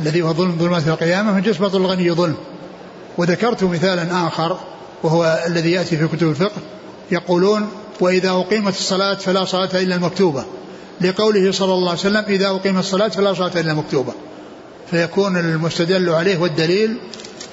الذي 0.00 0.22
هو 0.22 0.32
ظلم 0.32 0.58
ظلمات 0.58 0.88
القيامة 0.88 1.32
من 1.32 1.42
جنس 1.42 1.60
مطل 1.60 1.76
الغني 1.76 2.10
ظلم. 2.12 2.36
وذكرت 3.18 3.64
مثالا 3.64 4.26
آخر 4.26 4.58
وهو 5.02 5.44
الذي 5.46 5.70
يأتي 5.70 5.96
في 5.96 6.08
كتب 6.08 6.28
الفقه 6.28 6.62
يقولون 7.10 7.68
وإذا 8.00 8.30
أقيمت 8.30 8.74
الصلاة 8.74 9.14
فلا 9.14 9.44
صلاة 9.44 9.82
إلا 9.82 9.94
المكتوبة 9.94 10.44
لقوله 11.00 11.52
صلى 11.52 11.74
الله 11.74 11.90
عليه 11.90 12.00
وسلم 12.00 12.24
إذا 12.28 12.48
أقيمت 12.48 12.78
الصلاة 12.78 13.08
فلا 13.08 13.34
صلاة 13.34 13.60
إلا 13.60 13.72
المكتوبة 13.72 14.12
فيكون 14.90 15.36
المستدل 15.36 16.08
عليه 16.08 16.38
والدليل 16.38 16.96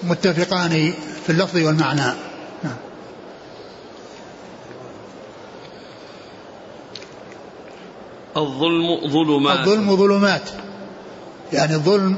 متفقان 0.04 0.94
في 1.26 1.30
اللفظ 1.30 1.58
والمعنى. 1.58 2.14
نعم. 2.64 2.76
الظلم 8.38 9.08
ظلمات. 9.08 9.60
الظلم 9.60 9.96
ظلمات. 9.96 10.50
يعني 11.54 11.74
الظلم 11.74 12.18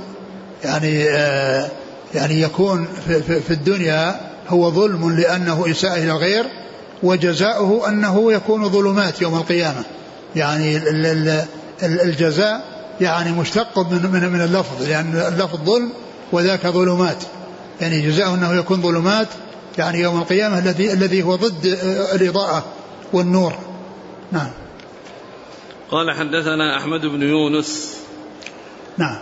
يعني 0.63 1.09
آه 1.09 1.71
يعني 2.15 2.41
يكون 2.41 2.88
في, 3.07 3.23
في, 3.23 3.41
في 3.41 3.51
الدنيا 3.51 4.31
هو 4.47 4.71
ظلم 4.71 5.15
لأنه 5.17 5.71
إساءة 5.71 5.97
إلى 5.97 6.12
الغير. 6.12 6.62
وجزاؤه 7.04 7.89
أنه 7.89 8.34
يكون 8.34 8.70
ظلمات 8.70 9.22
يوم 9.22 9.36
القيامة. 9.36 9.84
يعني 10.36 10.78
الجزاء 11.84 12.66
يعني 13.02 13.32
مشتق 13.32 13.80
من 13.80 14.12
من 14.13 14.30
من 14.30 14.42
اللفظ 14.42 14.89
لأن 14.89 15.16
اللفظ 15.16 15.60
ظلم 15.63 15.89
وذاك 16.32 16.68
ظلمات. 16.68 17.24
يعني 17.82 18.02
جزاؤه 18.02 18.36
أنه 18.36 18.54
يكون 18.54 18.82
ظلمات 18.82 19.28
يعني 19.78 20.00
يوم 20.00 20.22
القيامة 20.22 20.60
الذي 20.60 20.94
الذي 20.94 21.24
هو 21.24 21.36
ضد 21.36 21.66
الإضاءة 22.16 22.66
والنور. 23.13 23.54
نعم. 24.32 24.50
قال 25.92 26.12
حدثنا 26.12 26.78
أحمد 26.78 27.02
بن 27.06 27.22
يونس. 27.22 27.98
نعم. 28.98 29.20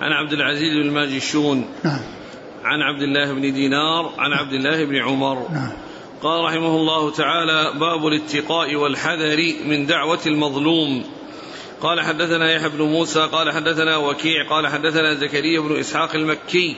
عن 0.00 0.12
عبد 0.12 0.32
العزيز 0.32 0.74
بن 0.74 0.88
الماجشون. 0.88 1.64
نعم. 1.84 2.00
عن 2.64 2.80
عبد 2.80 3.02
الله 3.02 3.32
بن 3.32 3.54
دينار. 3.54 4.14
عن 4.18 4.32
عبد 4.32 4.52
الله 4.52 4.84
بن 4.84 4.96
عمر. 4.96 5.48
نعم. 5.52 5.72
قال 6.24 6.44
رحمه 6.44 6.76
الله 6.76 7.10
تعالى 7.10 7.72
باب 7.80 8.06
الاتقاء 8.06 8.74
والحذر 8.74 9.54
من 9.64 9.86
دعوة 9.86 10.20
المظلوم. 10.26 11.04
قال 11.82 12.00
حدثنا 12.00 12.52
يحيى 12.52 12.68
بن 12.68 12.82
موسى 12.82 13.20
قال 13.20 13.52
حدثنا 13.52 13.96
وكيع 13.96 14.48
قال 14.50 14.66
حدثنا 14.66 15.14
زكريا 15.14 15.60
بن 15.60 15.78
إسحاق 15.78 16.14
المكي 16.14 16.76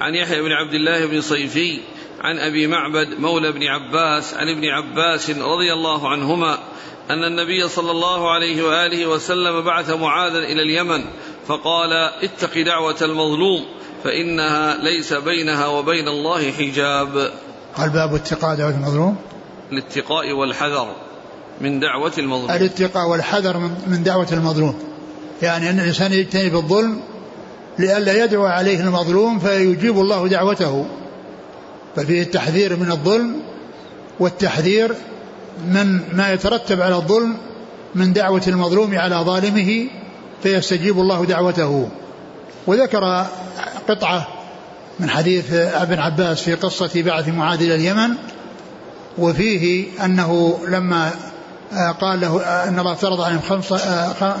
عن 0.00 0.14
يحيى 0.14 0.42
بن 0.42 0.52
عبد 0.52 0.74
الله 0.74 1.06
بن 1.06 1.20
صيفي 1.20 1.80
عن 2.20 2.38
أبي 2.38 2.66
معبد 2.66 3.20
مولى 3.20 3.52
بن 3.52 3.66
عباس 3.66 4.34
عن 4.34 4.48
ابن 4.48 4.64
عباس 4.64 5.30
رضي 5.30 5.72
الله 5.72 6.08
عنهما 6.08 6.58
أن 7.10 7.24
النبي 7.24 7.68
صلى 7.68 7.90
الله 7.90 8.30
عليه 8.30 8.62
وآله 8.62 9.06
وسلم 9.06 9.60
بعث 9.60 9.90
معاذا 9.90 10.38
إلى 10.38 10.62
اليمن 10.62 11.04
فقال 11.46 11.92
اتق 12.22 12.62
دعوة 12.62 12.96
المظلوم 13.02 13.66
فإنها 14.04 14.76
ليس 14.82 15.12
بينها 15.12 15.66
وبين 15.66 16.08
الله 16.08 16.52
حجاب. 16.52 17.32
قال 17.76 17.90
باب 17.90 18.14
اتقاء 18.14 18.54
دعوة 18.54 18.70
المظلوم. 18.70 19.16
الاتقاء 19.72 20.32
والحذر 20.32 20.88
من 21.60 21.80
دعوة 21.80 22.12
المظلوم. 22.18 22.50
الاتقاء 22.50 23.08
والحذر 23.08 23.70
من 23.86 24.02
دعوة 24.02 24.26
المظلوم. 24.32 24.74
يعني 25.42 25.70
أن 25.70 25.80
الإنسان 25.80 26.12
يجتنب 26.12 26.56
الظلم 26.56 27.00
لئلا 27.78 28.24
يدعو 28.24 28.46
عليه 28.46 28.80
المظلوم 28.80 29.38
فيجيب 29.38 30.00
الله 30.00 30.28
دعوته. 30.28 30.86
ففيه 31.96 32.22
التحذير 32.22 32.76
من 32.76 32.90
الظلم 32.90 33.36
والتحذير 34.20 34.94
من 35.66 36.16
ما 36.16 36.32
يترتب 36.32 36.80
على 36.80 36.96
الظلم 36.96 37.36
من 37.94 38.12
دعوة 38.12 38.42
المظلوم 38.48 38.98
على 38.98 39.16
ظالمه 39.16 39.86
فيستجيب 40.42 41.00
الله 41.00 41.24
دعوته. 41.24 41.88
وذكر 42.66 43.26
قطعة 43.88 44.28
من 45.00 45.10
حديث 45.10 45.52
ابن 45.52 45.98
عباس 45.98 46.40
في 46.40 46.54
قصة 46.54 47.02
بعث 47.02 47.28
معاذ 47.28 47.62
إلى 47.62 47.74
اليمن 47.74 48.14
وفيه 49.18 49.86
أنه 50.04 50.58
لما 50.68 51.10
آه، 51.72 51.90
قال 51.90 52.20
له 52.20 52.42
آه، 52.42 52.68
أن 52.68 52.78
الله 52.78 52.92
افترض 52.92 53.20
عليهم 53.20 53.40
خمس 53.40 53.72
آه، 53.72 54.36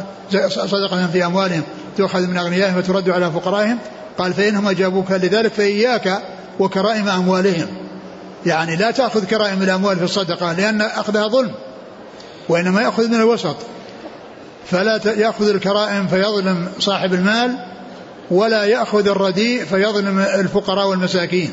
صدقة 0.48 1.06
في 1.06 1.26
أموالهم 1.26 1.62
تؤخذ 1.96 2.26
من 2.26 2.38
أغنيائهم 2.38 2.78
وترد 2.78 3.10
على 3.10 3.30
فقرائهم 3.30 3.78
قال 4.18 4.32
فانهم 4.34 4.68
اجابوك 4.68 5.12
لذلك 5.12 5.52
فإياك 5.52 6.22
وكرائم 6.58 7.08
أموالهم. 7.08 7.66
يعني 8.46 8.76
لا 8.76 8.90
تأخذ 8.90 9.24
كرائم 9.24 9.62
الأموال 9.62 9.96
في 9.96 10.04
الصدقة 10.04 10.52
لأن 10.52 10.80
أخذها 10.80 11.28
ظلم 11.28 11.52
وإنما 12.48 12.82
يأخذ 12.82 13.08
من 13.08 13.14
الوسط. 13.14 13.56
فلا 14.70 15.00
يأخذ 15.04 15.48
الكرائم 15.48 16.06
فيظلم 16.08 16.68
صاحب 16.78 17.14
المال 17.14 17.56
ولا 18.30 18.64
يأخذ 18.64 19.08
الرديء 19.08 19.64
فيظلم 19.64 20.18
الفقراء 20.18 20.88
والمساكين 20.88 21.52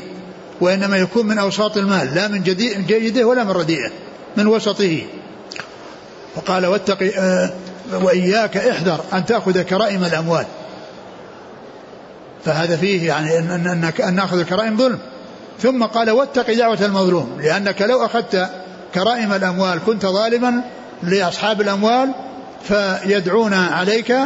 وإنما 0.60 0.96
يكون 0.96 1.26
من 1.26 1.38
أوساط 1.38 1.76
المال 1.76 2.14
لا 2.14 2.28
من 2.28 2.42
جيده 2.86 3.24
ولا 3.24 3.44
من 3.44 3.50
رديئه 3.50 3.90
من 4.36 4.46
وسطه. 4.46 5.02
وقال 6.36 6.66
واتق 6.66 7.12
آه، 7.18 7.50
وإياك 7.92 8.56
احذر 8.56 9.00
أن 9.12 9.26
تأخذ 9.26 9.62
كرائم 9.62 10.04
الأموال. 10.04 10.46
فهذا 12.44 12.76
فيه 12.76 13.06
يعني 13.06 13.38
أن, 13.38 13.50
أن, 13.50 13.92
أن 14.00 14.14
نأخذ 14.14 14.38
الكرائم 14.38 14.76
ظلم. 14.76 14.98
ثم 15.62 15.84
قال 15.84 16.10
واتق 16.10 16.52
دعوة 16.52 16.78
المظلوم 16.84 17.38
لأنك 17.40 17.82
لو 17.82 18.04
أخذت 18.04 18.50
كرائم 18.94 19.32
الأموال 19.32 19.78
كنت 19.86 20.06
ظالما 20.06 20.64
لأصحاب 21.02 21.60
الأموال 21.60 22.10
فيدعون 22.62 23.54
عليك 23.54 24.16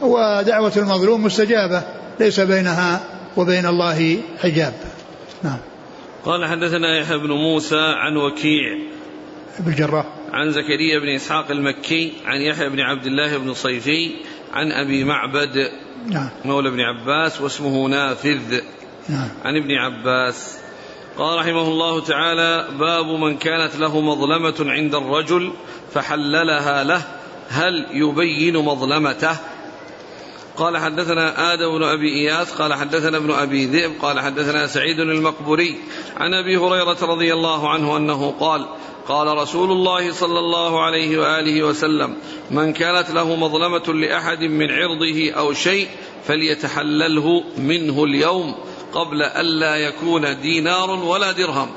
ودعوة 0.00 0.72
المظلوم 0.76 1.24
مستجابة 1.24 1.82
ليس 2.20 2.40
بينها 2.40 3.00
وبين 3.36 3.66
الله 3.66 4.20
حجاب. 4.42 4.74
نعم. 5.42 5.58
قال 6.24 6.46
حدثنا 6.46 6.98
يحيى 6.98 7.18
بن 7.18 7.32
موسى 7.32 7.94
عن 7.96 8.16
وكيع 8.16 8.78
بالجراح 9.58 10.04
عن 10.32 10.52
زكريا 10.52 10.98
بن 10.98 11.08
إسحاق 11.14 11.50
المكي 11.50 12.12
عن 12.26 12.40
يحيى 12.40 12.68
بن 12.68 12.80
عبد 12.80 13.06
الله 13.06 13.38
بن 13.38 13.54
صيفي 13.54 14.10
عن 14.52 14.72
أبي 14.72 15.04
معبد 15.04 15.70
نعم. 16.06 16.28
مولى 16.44 16.70
بن 16.70 16.80
عباس 16.80 17.40
واسمه 17.40 17.88
نافذ. 17.88 18.60
نعم. 19.08 19.28
عن 19.44 19.56
ابن 19.56 19.72
عباس. 19.72 20.58
قال 21.18 21.38
رحمه 21.38 21.62
الله 21.62 22.00
تعالى 22.00 22.68
باب 22.78 23.06
من 23.06 23.36
كانت 23.36 23.76
له 23.76 24.00
مظلمة 24.00 24.72
عند 24.72 24.94
الرجل 24.94 25.52
فحللها 25.94 26.84
له 26.84 27.02
هل 27.48 27.86
يبين 27.92 28.56
مظلمته؟ 28.56 29.36
قال 30.58 30.78
حدثنا 30.78 31.52
آدم 31.52 31.78
بن 31.78 31.84
أبي 31.84 32.12
إياس 32.14 32.52
قال 32.52 32.74
حدثنا 32.74 33.16
ابن 33.16 33.30
أبي 33.30 33.66
ذئب 33.66 33.92
قال 34.02 34.20
حدثنا 34.20 34.66
سعيد 34.66 35.00
المقبري 35.00 35.76
عن 36.16 36.34
أبي 36.34 36.56
هريرة 36.56 36.96
رضي 37.02 37.32
الله 37.32 37.68
عنه 37.68 37.96
أنه 37.96 38.34
قال 38.40 38.66
قال 39.08 39.38
رسول 39.38 39.70
الله 39.72 40.12
صلى 40.12 40.38
الله 40.38 40.84
عليه 40.84 41.18
وآله 41.18 41.62
وسلم 41.62 42.16
من 42.50 42.72
كانت 42.72 43.10
له 43.10 43.36
مظلمة 43.36 43.94
لأحد 43.94 44.40
من 44.40 44.70
عرضه 44.70 45.30
أو 45.30 45.52
شيء 45.52 45.88
فليتحلله 46.26 47.44
منه 47.58 48.04
اليوم 48.04 48.54
قبل 48.92 49.22
الا 49.22 49.76
يكون 49.76 50.40
دينار 50.40 50.90
ولا 50.90 51.32
درهم. 51.32 51.70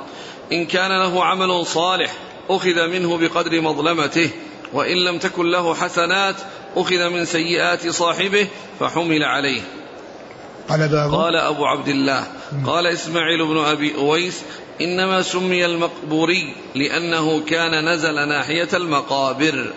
إن 0.51 0.65
كان 0.65 0.91
له 0.91 1.23
عمل 1.23 1.65
صالح 1.65 2.13
أخذ 2.49 2.87
منه 2.87 3.17
بقدر 3.17 3.61
مظلمته 3.61 4.29
وإن 4.73 4.97
لم 4.97 5.17
تكن 5.17 5.45
له 5.45 5.75
حسنات 5.75 6.35
أخذ 6.75 7.09
من 7.09 7.25
سيئات 7.25 7.87
صاحبه 7.89 8.47
فحمل 8.79 9.23
عليه. 9.23 9.61
قال 10.69 10.87
باب 10.87 11.15
قال 11.15 11.35
أبو 11.35 11.65
عبد 11.65 11.87
الله. 11.87 12.27
قال 12.65 12.87
إسماعيل 12.87 13.45
بن 13.45 13.57
أبي 13.57 13.95
أويس 13.95 14.41
إنما 14.81 15.21
سمي 15.21 15.65
المقبوري 15.65 16.55
لأنه 16.75 17.39
كان 17.39 17.93
نزل 17.93 18.27
ناحية 18.27 18.69
المقابر. 18.73 19.73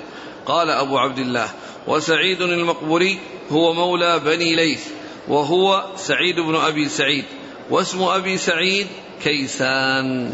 قال 0.47 0.70
أبو 0.70 0.99
عبد 0.99 1.18
الله 1.18 1.49
وسعيد 1.86 2.42
المقبوري 2.42 3.18
هو 3.53 3.72
مولى 3.72 4.20
بني 4.24 4.57
ليث 4.57 4.84
وهو 5.28 5.84
سعيد 5.97 6.40
بن 6.40 6.57
أبي 6.57 6.88
سعيد 6.88 7.24
واسم 7.70 8.03
أبي 8.03 8.38
سعيد 8.38 8.86
كيسان. 9.22 10.32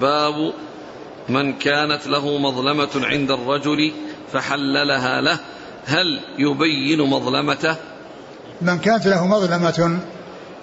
باب 0.00 0.52
من 1.28 1.52
كانت 1.52 2.06
له 2.06 2.38
مظلمة 2.38 2.90
عند 2.94 3.30
الرجل 3.30 3.92
فحللها 4.32 5.20
له. 5.20 5.38
هل 5.86 6.20
يبين 6.38 7.00
مظلمته؟ 7.00 7.76
من 8.62 8.78
كانت 8.78 9.06
له 9.06 9.26
مظلمة 9.26 9.98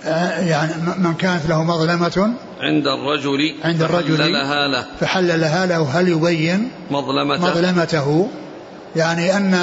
آه، 0.06 0.40
يعني 0.40 0.74
من 0.98 1.14
كانت 1.14 1.46
له 1.50 1.64
مظلمة 1.64 2.34
عند 2.60 2.88
الرجل 2.88 3.56
عند 3.64 3.82
الرجل 3.82 4.18
فحللها 4.18 4.68
له. 4.68 4.86
فحللها 5.00 5.66
له. 5.66 6.00
هل 6.00 6.08
يبين 6.08 6.72
مظلمته؟ 6.92 7.50
مظلمته؟ 7.50 8.30
يعني 8.96 9.38
أن 9.38 9.54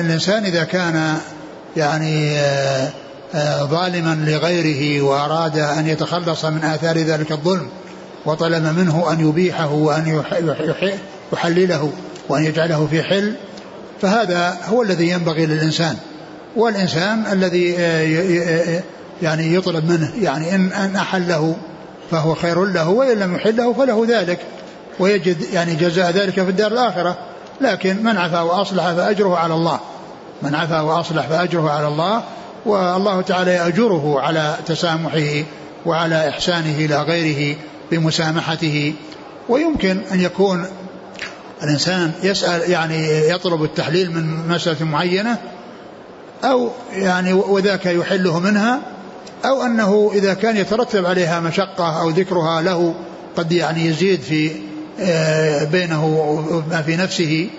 الإنسان 0.00 0.44
إذا 0.44 0.64
كان 0.64 1.18
يعني 1.76 2.30
آه، 2.38 2.90
آه، 3.34 3.64
ظالما 3.64 4.24
لغيره 4.26 5.02
وأراد 5.02 5.58
أن 5.58 5.86
يتخلص 5.86 6.44
من 6.44 6.64
آثار 6.64 6.98
ذلك 6.98 7.32
الظلم 7.32 7.68
وطلب 8.26 8.64
منه 8.64 9.12
أن 9.12 9.28
يبيحه 9.28 9.72
وأن 9.72 10.06
يحلله. 10.06 10.78
وأن 12.28 12.44
يجعله 12.44 12.86
في 12.90 13.02
حل 13.02 13.34
فهذا 14.02 14.58
هو 14.64 14.82
الذي 14.82 15.08
ينبغي 15.08 15.46
للإنسان. 15.46 15.96
والإنسان 16.56 17.24
الذي 17.32 17.76
آه، 17.78 18.82
يعني 19.22 19.54
يطلب 19.54 19.90
منه 19.90 20.12
يعني 20.20 20.54
إن 20.54 20.72
أن 20.72 20.96
أحله 20.96 21.56
فهو 22.10 22.34
خير 22.34 22.64
له 22.64 22.88
وإن 22.88 23.18
لم 23.18 23.34
يحله 23.34 23.72
فله 23.72 24.06
ذلك. 24.08 24.38
ويجد 24.98 25.36
يعني 25.52 25.74
جزاء 25.74 26.10
ذلك 26.10 26.32
في 26.32 26.50
الدار 26.50 26.72
الآخرة. 26.72 27.18
لكن 27.60 28.02
من 28.02 28.16
عفا 28.16 28.40
وأصلح 28.40 28.92
فأجره 28.92 29.36
على 29.36 29.54
الله. 29.54 29.80
من 30.42 30.54
عفا 30.54 30.80
وأصلح 30.80 31.26
فأجره 31.26 31.70
على 31.70 31.88
الله. 31.88 32.22
والله 32.66 33.20
تعالى 33.20 33.50
يأجره 33.50 34.20
على 34.20 34.56
تسامحه 34.66 35.44
وعلى 35.86 36.28
إحسانه 36.28 36.76
إلى 36.76 37.02
غيره 37.02 37.56
بمسامحته. 37.90 38.94
ويمكن 39.48 40.00
أن 40.12 40.20
يكون 40.20 40.66
الإنسان 41.62 42.12
يسأل 42.22 42.70
يعني 42.70 43.28
يطلب 43.28 43.64
التحليل 43.64 44.10
من 44.10 44.48
مسألة 44.48 44.84
معينة 44.84 45.38
أو 46.44 46.70
يعني 46.92 47.32
وذاك 47.32 47.86
يحله 47.86 48.38
منها 48.38 48.80
أو 49.44 49.62
أنه 49.62 50.10
إذا 50.14 50.34
كان 50.34 50.56
يترتب 50.56 51.06
عليها 51.06 51.40
مشقة 51.40 52.00
أو 52.00 52.10
ذكرها 52.10 52.62
له 52.62 52.94
قد 53.36 53.52
يعني 53.52 53.86
يزيد 53.86 54.20
في 54.20 54.50
آه، 55.00 55.64
بينه 55.64 56.06
وما 56.06 56.82
في 56.82 56.96
نفسه. 56.96 57.50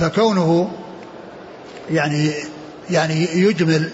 فكونه 0.00 0.70
يعني 1.90 2.30
يعني 2.90 3.28
يجمل 3.34 3.88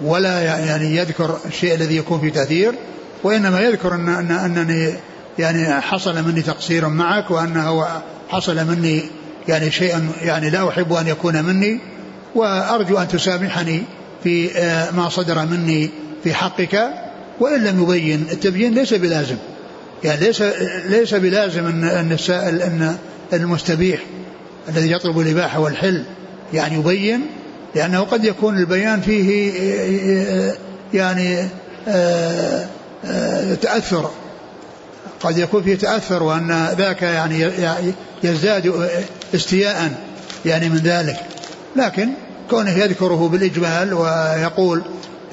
ولا 0.00 0.42
يعني 0.42 0.96
يذكر 0.96 1.38
الشيء 1.46 1.74
الذي 1.74 1.96
يكون 1.96 2.20
فيه 2.20 2.32
تأثير 2.32 2.74
وإنما 3.22 3.60
يذكر 3.60 3.94
أن 3.94 4.30
أنني 4.30 4.94
يعني 5.38 5.80
حصل 5.80 6.22
مني 6.22 6.42
تقصير 6.42 6.88
معك 6.88 7.30
وأنه 7.30 7.86
حصل 8.28 8.66
مني 8.66 9.02
يعني 9.48 9.70
شيء 9.70 10.08
يعني 10.22 10.50
لا 10.50 10.68
أحب 10.68 10.92
أن 10.92 11.08
يكون 11.08 11.44
مني 11.44 11.80
وأرجو 12.34 12.98
أن 12.98 13.08
تسامحني 13.08 13.82
في 14.24 14.58
آه، 14.58 14.90
ما 14.90 15.08
صدر 15.08 15.46
مني 15.46 15.90
في 16.24 16.34
حقك 16.34 16.88
وإن 17.40 17.64
لم 17.64 17.82
يبين. 17.82 18.26
التبيين 18.32 18.74
ليس 18.74 18.94
بلازم. 18.94 19.36
يعني 20.04 20.20
ليس 20.20 20.42
ليس 20.86 21.14
بلازم 21.14 21.66
أن 21.66 21.84
أن 21.84 22.12
السائل 22.12 22.62
أن 22.62 22.96
المستبيح 23.32 24.00
الذي 24.68 24.92
يطلب 24.92 25.20
الإباحة 25.20 25.60
والحل 25.60 26.04
يعني 26.54 26.74
يبين 26.74 27.20
لأنه 27.74 28.00
قد 28.00 28.24
يكون 28.24 28.58
البيان 28.58 29.00
فيه 29.00 29.52
آه، 29.52 30.54
يعني 30.94 31.48
آه، 31.88 32.66
تأثر 33.62 34.10
قد 35.20 35.38
يكون 35.38 35.62
فيه 35.62 35.76
تأثر 35.76 36.22
وأن 36.22 36.68
ذاك 36.78 37.02
يعني 37.02 37.50
يزداد 38.22 38.90
استياء 39.34 39.92
يعني 40.44 40.68
من 40.68 40.76
ذلك. 40.76 41.16
لكن 41.76 42.08
كونه 42.50 42.70
يذكره 42.70 43.28
بالإجمال 43.28 43.94
ويقول 43.94 44.82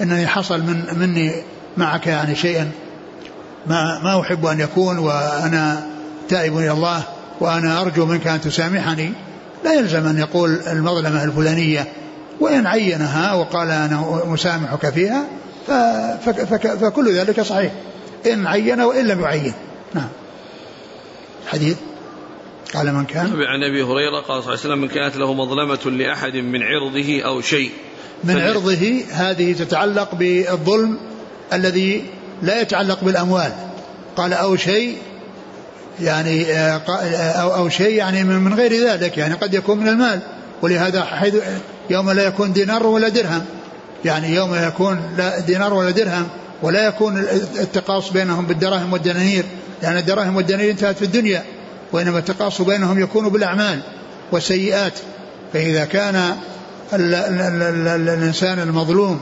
إنني 0.02 0.28
حصل 0.28 0.60
من 0.60 1.00
مني 1.00 1.32
معك 1.78 2.08
يعني 2.08 2.36
شيئا 2.36 2.72
ما 3.68 4.00
ما 4.04 4.22
أحب 4.22 4.46
أن 4.46 4.60
يكون 4.60 4.98
وأنا 4.98 5.88
تائب 6.30 6.58
إلى 6.58 6.72
الله 6.72 7.04
وأنا 7.40 7.82
أرجو 7.82 8.06
منك 8.06 8.28
أن 8.28 8.42
تسامحني 8.42 9.14
لا 9.64 9.74
يلزم 9.74 10.08
أن 10.08 10.18
يقول 10.18 10.60
المظلمة 10.68 11.24
الفلانية 11.24 11.88
وإن 12.40 12.68
عينها 12.68 13.34
وقال 13.34 13.72
أنا 13.72 14.22
مسامحك 14.26 14.90
فيها 14.90 15.26
فكل 16.82 17.14
ذلك 17.14 17.42
صحيح. 17.42 17.72
إن 18.34 18.48
عين 18.48 18.82
وإن 18.82 19.08
لم 19.08 19.22
يعين. 19.22 19.54
نعم. 19.94 20.10
حديث. 21.48 21.78
قال 22.74 22.94
من 22.94 23.06
كان. 23.06 23.26
عن 23.26 23.64
أبي 23.64 23.84
هريرة 23.84 24.20
قال 24.20 24.26
صلى 24.26 24.38
الله 24.40 24.50
عليه 24.50 24.60
وسلم 24.60 24.82
من 24.82 24.88
كانت 24.88 25.18
له 25.18 25.34
مظلمة 25.34 25.98
لأحد 25.98 26.36
من 26.36 26.64
عرضه 26.64 27.22
أو 27.22 27.42
شيء. 27.42 27.72
من 28.24 28.42
عرضه 28.42 29.04
هذه 29.12 29.54
تتعلق 29.54 30.16
بالظلم 30.16 30.98
الذي 31.54 32.06
لا 32.42 32.62
يتعلق 32.62 33.04
بالأموال. 33.04 33.52
قال 34.18 34.34
أو 34.34 34.56
شيء 34.56 34.98
يعني 36.02 36.52
آه، 36.52 36.82
آه، 36.90 37.32
أو, 37.32 37.56
أو 37.56 37.70
شيء 37.70 37.94
يعني 37.94 38.24
من 38.24 38.54
غير 38.54 38.74
ذلك. 38.88 39.18
يعني 39.18 39.34
قد 39.34 39.54
يكون 39.54 39.78
من 39.78 39.88
المال. 39.88 40.20
ولهذا 40.62 41.04
حيث 41.04 41.36
يوم 41.90 42.12
لا 42.12 42.28
يكون 42.28 42.54
دينار 42.54 42.88
ولا 42.88 43.10
درهم. 43.10 43.46
يعني 44.06 44.36
يوم 44.36 44.56
يكون 44.56 45.14
لا 45.18 45.40
دينار 45.40 45.74
ولا 45.74 45.92
درهم. 45.92 46.28
ولا 46.64 46.88
يكون 46.88 47.18
التقاص 47.60 48.12
بينهم 48.12 48.46
بالدراهم 48.46 48.94
والدنانير 48.94 49.46
لأن 49.82 49.98
الدراهم 49.98 50.36
والدنانير 50.36 50.72
انتهت 50.72 50.98
في 50.98 51.06
الدنيا 51.06 51.44
وإنما 51.92 52.20
التقاص 52.20 52.62
بينهم 52.62 53.00
يكون 53.00 53.30
بالأعمال 53.30 53.80
والسيئات. 54.32 54.94
فإذا 55.54 55.86
كان 55.86 56.16
ال 56.94 57.16
ال 57.16 57.42
ال 57.42 57.88
ال 57.88 58.10
الإنسان 58.10 58.60
المظلوم 58.60 59.22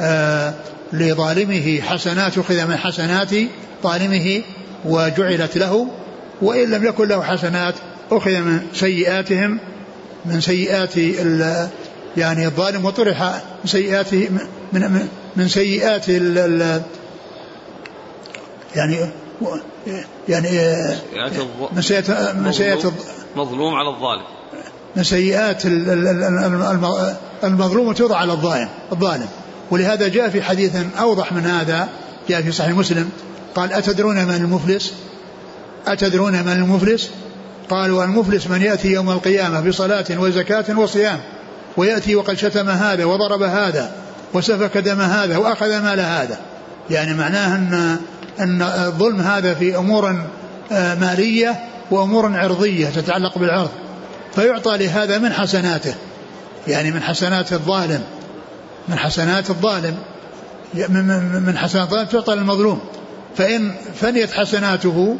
آه 0.00 0.54
لظالمه 0.92 1.80
حسنات 1.80 2.38
أخذ 2.38 2.66
من 2.66 2.76
حسنات 2.76 3.30
ظالمه 3.82 4.42
وجعلت 4.84 5.56
له 5.56 5.86
وإن 6.42 6.70
لم 6.70 6.84
يكن 6.84 7.08
له 7.08 7.22
حسنات 7.22 7.74
أخذ 8.10 8.30
من 8.30 8.60
سيئاتهم 8.74 9.58
من 10.24 10.40
سيئات 10.40 10.96
يعني 12.16 12.46
الظالم 12.46 12.84
وطرح 12.84 13.22
من 13.64 13.70
سيئاته 13.70 14.28
من, 14.30 14.40
من, 14.72 15.08
من 15.36 15.48
سيئات 15.48 16.04
ال 16.08 16.82
يعني 18.76 18.98
يعني 20.28 20.48
من 21.72 21.82
سيئات 21.82 22.10
من 22.36 22.52
سيئات 22.52 22.82
مظلوم 23.36 23.74
على 23.74 23.88
الظالم. 23.88 24.22
من 24.96 25.04
سيئات 25.04 25.62
المظلوم 27.44 27.92
توضع 27.92 28.16
على 28.16 28.32
الظالم 28.32 28.68
الظالم. 28.92 29.28
ولهذا 29.70 30.08
جاء 30.08 30.28
في 30.28 30.42
حديث 30.42 30.76
أوضح 31.00 31.32
من 31.32 31.46
هذا 31.46 31.88
جاء 32.28 32.42
في 32.42 32.52
صحيح 32.52 32.76
مسلم 32.76 33.10
قال 33.54 33.72
أتدرون 33.72 34.24
من 34.24 34.34
المفلس؟ 34.34 34.92
أتدرون 35.86 36.32
من 36.32 36.52
المفلس؟ 36.52 37.10
قالوا 37.70 38.04
المفلس 38.04 38.46
من 38.46 38.62
يأتي 38.62 38.88
يوم 38.88 39.10
القيامة 39.10 39.60
بصلاة 39.60 40.06
وزكاة 40.10 40.78
وصيام. 40.78 41.20
ويأتي 41.76 42.16
وقد 42.16 42.34
شتم 42.34 42.68
هذا 42.68 43.04
وضرب 43.04 43.42
هذا 43.42 43.92
وسفك 44.34 44.78
دم 44.78 45.00
هذا 45.00 45.36
وأخذ 45.36 45.80
مال 45.80 46.00
هذا. 46.00 46.38
يعني 46.90 47.14
معناه 47.14 47.56
ان 47.56 47.96
أن 48.40 48.62
الظلم 48.62 49.20
هذا 49.20 49.54
في 49.54 49.76
أمور 49.76 50.16
آه، 50.72 50.94
مالية 50.94 51.60
وأمور 51.90 52.36
عرضية 52.36 52.86
تتعلق 52.86 53.38
بالعرض. 53.38 53.70
فيعطى 54.34 54.76
لهذا 54.76 55.18
من 55.18 55.32
حسناته. 55.32 55.94
يعني 56.68 56.90
من 56.90 57.02
حسنات 57.02 57.52
الظالم. 57.52 58.02
من 58.88 58.98
حسنات 58.98 59.50
الظالم. 59.50 59.96
من 61.46 61.58
حسنات 61.58 61.88
الظالم 61.88 62.06
تعطى 62.06 62.34
للمظلوم. 62.34 62.80
فإن 63.36 63.72
فنيت 64.00 64.32
حسناته 64.32 65.16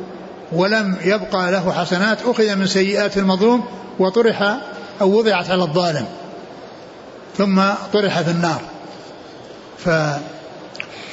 ولم 0.52 0.96
يبقى 1.04 1.52
له 1.52 1.72
حسنات 1.72 2.18
أخذ 2.26 2.56
من 2.56 2.66
سيئات 2.66 3.18
المظلوم 3.18 3.64
وطرح 3.98 4.56
أو 5.00 5.18
وضعت 5.18 5.50
على 5.50 5.62
الظالم. 5.62 6.06
ثم 7.38 7.62
طرح 7.92 8.20
في 8.20 8.30
النار. 8.30 8.60
ف 9.78 9.88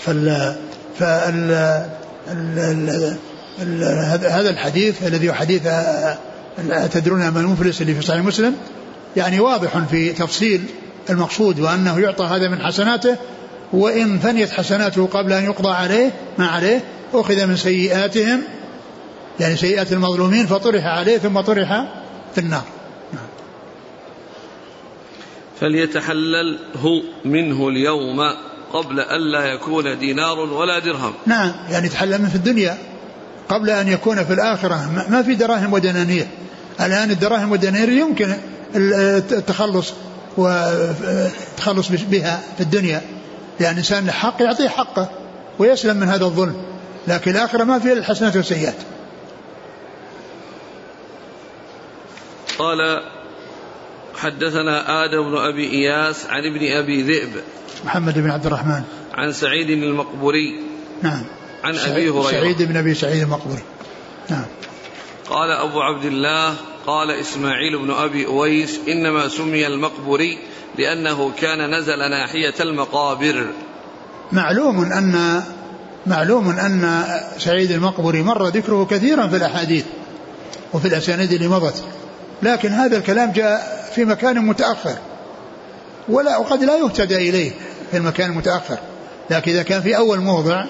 فال 0.05 0.55
فال 0.99 1.51
هذا 4.25 4.49
الحديث 4.49 5.03
الذي 5.07 5.29
هو 5.29 5.33
حديث 5.33 5.61
تدرون 6.91 7.27
ما 7.27 7.39
المفلس 7.39 7.81
اللي 7.81 7.95
في 7.95 8.01
صحيح 8.01 8.21
مسلم 8.21 8.55
يعني 9.15 9.39
واضح 9.39 9.77
في 9.77 10.13
تفصيل 10.13 10.63
المقصود 11.09 11.59
وأنه 11.59 11.99
يعطى 11.99 12.25
هذا 12.25 12.47
من 12.47 12.61
حسناته 12.61 13.15
وإن 13.73 14.19
فنيت 14.19 14.51
حسناته 14.51 15.05
قبل 15.05 15.33
أن 15.33 15.43
يقضى 15.43 15.69
عليه 15.69 16.11
ما 16.37 16.47
عليه 16.47 16.83
أخذ 17.13 17.45
من 17.45 17.55
سيئاتهم 17.55 18.41
يعني 19.39 19.55
سيئات 19.55 19.91
المظلومين 19.91 20.47
فطرح 20.47 20.85
عليه 20.85 21.17
ثم 21.17 21.41
طرح 21.41 21.85
في 22.35 22.41
النار. 22.41 22.63
فليتحلل 25.59 26.59
هو 26.75 27.01
منه 27.25 27.67
اليوم 27.67 28.19
قبل 28.73 28.99
ألا 28.99 29.45
يكون 29.45 29.99
دينار 29.99 30.39
ولا 30.39 30.79
درهم. 30.79 31.13
نعم 31.25 31.53
يعني 31.69 31.87
يتحلل 31.87 32.17
منه 32.17 32.29
في 32.29 32.35
الدنيا 32.35 32.77
قبل 33.49 33.69
أن 33.69 33.87
يكون 33.87 34.23
في 34.23 34.33
الآخرة. 34.33 35.05
ما 35.09 35.23
في 35.23 35.35
دراهم 35.35 35.73
ودنانير. 35.73 36.27
الآن 36.81 37.11
الدراهم 37.11 37.51
والدنانير 37.51 37.89
يمكن 37.89 38.35
التخلص 38.75 39.93
والتخلص 40.37 41.87
بها 41.89 42.43
في 42.57 42.63
الدنيا. 42.63 43.01
لأن 43.59 43.71
الإنسان 43.71 44.05
له 44.05 44.11
حق 44.11 44.41
يعطيه 44.41 44.69
حقه 44.69 45.09
ويسلم 45.59 45.97
من 45.97 46.07
هذا 46.07 46.25
الظلم. 46.25 46.61
لكن 47.07 47.31
الآخرة 47.31 47.63
ما 47.63 47.79
فيها 47.79 47.93
الحسنات 47.93 48.35
والسيئات. 48.35 48.75
قال 52.59 53.01
حدثنا 54.17 55.05
آدم 55.05 55.31
بن 55.31 55.37
أبي 55.37 55.71
إياس 55.71 56.25
عن 56.25 56.41
ابن 56.45 56.71
أبي 56.71 57.01
ذئب 57.01 57.29
محمد 57.85 58.19
بن 58.19 58.29
عبد 58.29 58.45
الرحمن. 58.45 58.81
عن 59.13 59.33
سعيد 59.33 59.69
المقبوري 59.69 60.59
نعم. 61.01 61.23
عن 61.63 61.77
أبي 61.77 62.09
هريرة. 62.09 62.31
سعيد 62.31 62.61
بن 62.61 62.77
أبي 62.77 62.93
سعيد 62.93 63.21
المقبوري. 63.21 63.61
نعم. 64.29 64.45
قال 65.29 65.51
أبو 65.51 65.81
عبد 65.81 66.05
الله 66.05 66.55
قال 66.87 67.11
إسماعيل 67.11 67.77
بن 67.77 67.91
أبي 67.91 68.25
أويس 68.25 68.79
إنما 68.87 69.27
سمي 69.27 69.67
المقبري 69.67 70.37
لأنه 70.77 71.31
كان 71.41 71.77
نزل 71.79 71.99
ناحية 71.99 72.53
المقابر. 72.59 73.45
معلوم 74.31 74.91
أن 74.91 75.43
معلوم 76.07 76.49
أن 76.49 77.03
سعيد 77.37 77.71
المقبري 77.71 78.21
مر 78.21 78.47
ذكره 78.47 78.87
كثيرا 78.91 79.27
في 79.27 79.35
الأحاديث 79.35 79.85
وفي 80.73 80.87
الأسانيد 80.87 81.31
اللي 81.31 81.47
مضت. 81.47 81.83
لكن 82.43 82.69
هذا 82.69 82.97
الكلام 82.97 83.31
جاء 83.31 83.76
في 83.97 84.05
مكان 84.05 84.45
متأخر. 84.45 84.95
ولا 86.09 86.37
وقد 86.37 86.63
لا 86.63 86.77
يهتدى 86.77 87.29
إليه 87.29 87.51
في 87.91 87.97
المكان 87.97 88.29
المتأخر. 88.29 88.77
لكن 89.29 89.51
إذا 89.51 89.63
كان 89.63 89.81
في 89.81 89.97
أول 89.97 90.19
موضع 90.19 90.65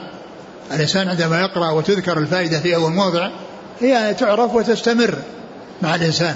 الإنسان 0.71 1.09
عندما 1.09 1.41
يقرأ 1.41 1.71
وتذكر 1.71 2.17
الفائدة 2.17 2.59
في 2.59 2.75
أول 2.75 2.91
موضع 2.91 3.30
هي 3.82 4.13
تعرف 4.13 4.55
وتستمر 4.55 5.15
مع 5.82 5.95
الإنسان. 5.95 6.36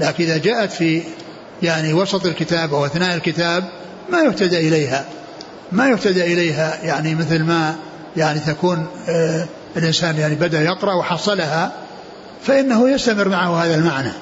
لكن 0.00 0.24
إذا 0.24 0.36
جاءت 0.36 0.72
في 0.72 1.02
يعني 1.62 1.92
وسط 1.92 2.26
الكتاب 2.26 2.74
أو 2.74 2.86
أثناء 2.86 3.14
الكتاب 3.14 3.64
ما 4.10 4.20
يهتدى 4.22 4.68
إليها. 4.68 5.04
ما 5.72 5.88
يهتدى 5.88 6.32
إليها 6.32 6.78
يعني 6.82 7.14
مثل 7.14 7.42
ما 7.42 7.74
يعني 8.16 8.40
تكون 8.40 8.86
آه 9.08 9.46
الإنسان 9.76 10.16
يعني 10.16 10.34
بدأ 10.34 10.62
يقرأ 10.62 10.94
وحصلها 10.94 11.72
فإنه 12.42 12.90
يستمر 12.90 13.28
معه 13.28 13.64
هذا 13.64 13.74
المعنى. 13.74 14.12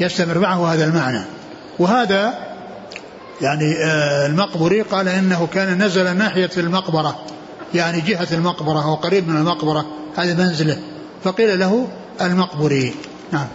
يستمر 0.00 0.38
معه 0.38 0.74
هذا 0.74 0.84
المعنى. 0.84 1.24
وهذا 1.78 2.48
يعني 3.40 3.76
آه 3.84 4.26
المقبري 4.26 4.82
قال 4.82 5.08
إنه 5.08 5.46
كان 5.46 5.82
نزل 5.82 6.16
ناحية 6.16 6.50
المقبرة 6.56 7.24
يعني 7.74 8.00
جهة 8.00 8.28
المقبرة 8.32 8.84
أو 8.84 8.94
قريب 8.94 9.28
من 9.28 9.36
المقبرة 9.36 9.86
هذا 10.16 10.34
منزله. 10.34 10.78
فقيل 11.24 11.58
له 11.58 11.88
المقبري. 12.20 12.94
نعم. 13.32 13.48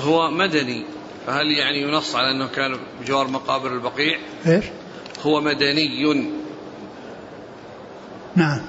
هو 0.00 0.30
مدني 0.30 0.84
فهل 1.26 1.46
يعني 1.46 1.82
ينص 1.82 2.14
على 2.14 2.30
أنه 2.30 2.46
كان 2.46 2.76
بجوار 3.00 3.28
مقابر 3.28 3.72
البقيع؟ 3.72 4.18
إيش؟ 4.46 4.64
هو 5.26 5.40
مدني. 5.40 6.32
نعم. 8.36 8.60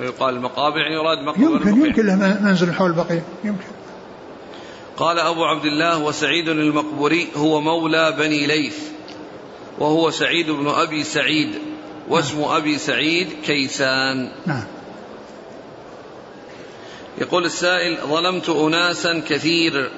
ويقال 0.00 0.34
المقابر 0.34 0.78
يعني 0.78 0.94
يراد 0.94 1.18
مقبر 1.18 1.42
يمكن 1.42 1.68
البقيع 1.68 1.86
يمكن 1.86 2.06
له 2.06 2.40
منزل 2.42 2.72
حول 2.72 2.90
البقيع 2.90 3.22
يمكن. 3.44 3.64
قال 4.96 5.18
أبو 5.18 5.44
عبد 5.44 5.64
الله 5.64 5.98
وسعيد 5.98 6.48
المقبري 6.48 7.28
هو 7.36 7.60
مولى 7.60 8.14
بني 8.18 8.46
ليث 8.46 8.78
وهو 9.78 10.10
سعيد 10.10 10.50
بن 10.50 10.68
أبي 10.68 11.04
سعيد 11.04 11.54
واسم 12.08 12.42
أبي 12.42 12.78
سعيد 12.78 13.28
كيسان. 13.44 14.32
نعم. 14.46 14.64
يقول 17.18 17.44
السائل 17.44 17.98
ظلمت 18.06 18.48
أناسا 18.48 19.22
كثير 19.28 19.90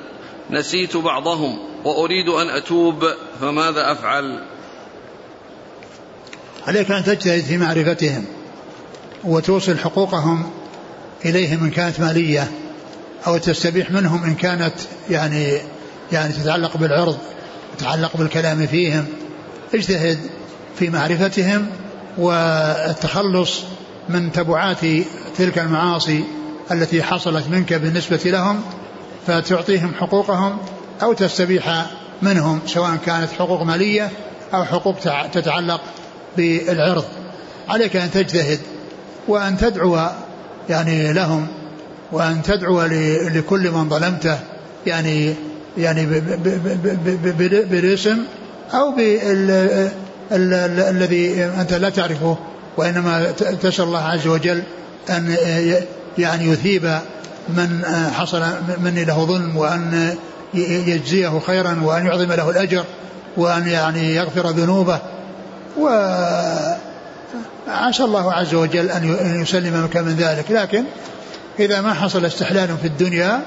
نسيت 0.51 0.97
بعضهم 0.97 1.59
وأريد 1.85 2.29
أن 2.29 2.49
أتوب 2.49 3.05
فماذا 3.41 3.93
أفعل؟ 3.93 4.45
عليك 6.67 6.91
أن 6.91 7.05
تجتهد 7.05 7.43
في 7.43 7.59
معرفتهم. 7.59 8.27
وتوصل 9.25 9.79
حقوقهم 9.79 10.51
إليهم 11.25 11.65
إن 11.65 11.71
كانت 11.71 12.01
مالية 12.01 12.51
أو 13.27 13.39
تستبيح 13.39 13.91
منهم 13.91 14.25
إن 14.25 14.35
كانت 14.35 14.75
يعني 15.11 15.59
يعني 16.13 16.33
تتعلق 16.33 16.77
بالعرض 16.77 17.19
تتعلق 17.79 18.17
بالكلام 18.17 18.67
فيهم. 18.67 19.07
اجتهد 19.75 20.19
في 20.79 20.91
معرفتهم 20.91 21.67
والتخلص 22.19 23.61
من 24.09 24.33
تبعات 24.33 24.79
تلك 25.39 25.59
المعاصي 25.59 26.25
التي 26.71 27.03
حصلت 27.03 27.49
منك 27.49 27.73
بالنسبة 27.73 28.21
لهم 28.25 28.61
فتعطيهم 29.27 29.95
حقوقهم 30.01 30.59
أو 31.03 31.13
تستبيح 31.13 31.87
منهم 32.23 32.61
سواء 32.67 32.97
كانت 33.07 33.33
حقوق 33.33 33.63
مالية 33.63 34.11
أو 34.55 34.65
حقوق 34.65 34.97
تتعلق 35.33 35.81
بالعرض. 36.37 37.05
عليك 37.69 37.97
أن 37.97 38.11
تجتهد 38.11 38.61
وأن 39.29 39.57
تدعو 39.57 39.99
يعني 40.69 41.13
لهم 41.13 41.47
وأن 42.13 42.43
تدعو 42.43 42.83
لكل 43.35 43.71
من 43.71 43.89
ظلمته 43.89 44.39
يعني 44.87 45.35
يعني 45.79 46.07
بالاسم 47.71 48.19
أو 48.75 48.95
الذي 50.33 51.45
أنت 51.45 51.73
لا 51.73 51.91
تعرفه 51.91 52.37
وإنما 52.77 53.31
تسأل 53.63 53.85
الله 53.85 54.03
عز 54.03 54.27
وجل 54.27 54.63
أن 55.11 55.37
يعني 56.19 56.45
يثيب 56.49 56.99
من 57.49 57.83
حصل 58.15 58.43
مني 58.79 59.05
له 59.05 59.25
ظلم 59.25 59.57
وأن 59.57 60.15
يجزيه 60.55 61.41
خيرا 61.47 61.81
وأن 61.83 62.07
يعظم 62.07 62.33
له 62.33 62.51
الأجر 62.51 62.85
وأن 63.37 63.69
يعني 63.69 64.15
يغفر 64.15 64.51
ذنوبه 64.51 64.99
و 65.79 65.89
عسى 67.73 68.05
الله 68.05 68.33
عز 68.33 68.55
وجل 68.55 68.91
أن 68.91 69.43
يسلمك 69.43 69.97
من 69.97 70.17
ذلك. 70.17 70.51
لكن 70.51 70.85
إذا 71.59 71.81
ما 71.81 71.95
حصل 71.95 72.25
استحلال 72.25 72.77
في 72.81 72.87
الدنيا 72.87 73.43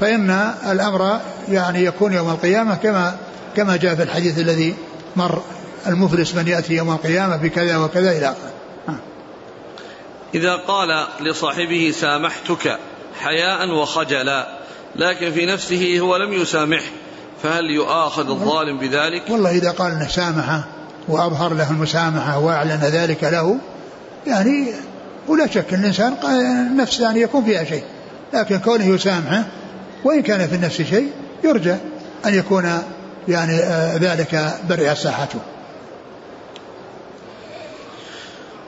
فإن 0.00 0.30
الأمر 0.70 1.20
يعني 1.48 1.84
يكون 1.84 2.12
يوم 2.12 2.30
القيامة 2.30 2.74
كما 2.74 3.16
كما 3.56 3.76
جاء 3.76 3.94
في 3.94 4.02
الحديث 4.02 4.38
الذي 4.38 4.74
مر 5.16 5.42
المفلس 5.86 6.34
من 6.34 6.48
يأتي 6.48 6.74
يوم 6.74 6.90
القيامة 6.90 7.36
بكذا 7.36 7.76
وكذا 7.76 8.10
إلى 8.10 8.26
آخره. 8.26 8.50
إذا 10.34 10.56
قال 10.56 11.06
لصاحبه 11.20 11.94
سامحتك 12.00 12.78
حياء 13.20 13.70
وخجلا 13.70 14.46
لكن 14.96 15.32
في 15.32 15.46
نفسه 15.46 15.98
هو 15.98 16.16
لم 16.16 16.32
يسامحه 16.32 16.90
فهل 17.42 17.64
يؤاخذ 17.70 18.30
الظالم 18.30 18.78
بذلك؟ 18.78 19.22
والله 19.30 19.50
إذا 19.50 19.70
قال 19.70 20.10
سامحه 20.10 20.64
وأظهر 21.10 21.54
له 21.54 21.70
المسامحة 21.70 22.38
وأعلن 22.38 22.80
ذلك 22.82 23.24
له 23.24 23.56
يعني 24.26 24.66
ولا 25.28 25.46
شك 25.46 25.74
أن 25.74 25.80
الإنسان 25.80 26.16
النفس 26.70 27.00
يعني 27.00 27.20
يكون 27.20 27.44
فيها 27.44 27.64
شيء 27.64 27.84
لكن 28.34 28.58
كونه 28.58 28.84
يسامحه 28.84 29.44
وإن 30.04 30.22
كان 30.22 30.48
في 30.48 30.54
النفس 30.54 30.82
شيء 30.82 31.10
يرجى 31.44 31.76
أن 32.26 32.34
يكون 32.34 32.82
يعني 33.28 33.56
ذلك 33.98 34.54
برئ 34.68 34.94
ساحته. 34.94 35.38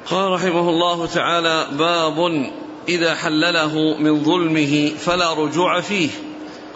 قال 0.07 0.33
رحمه 0.33 0.69
الله 0.69 1.07
تعالى 1.07 1.67
باب 1.73 2.51
إذا 2.89 3.15
حلله 3.15 3.97
من 4.01 4.25
ظلمه 4.25 4.91
فلا 4.99 5.33
رجوع 5.33 5.81
فيه. 5.81 6.11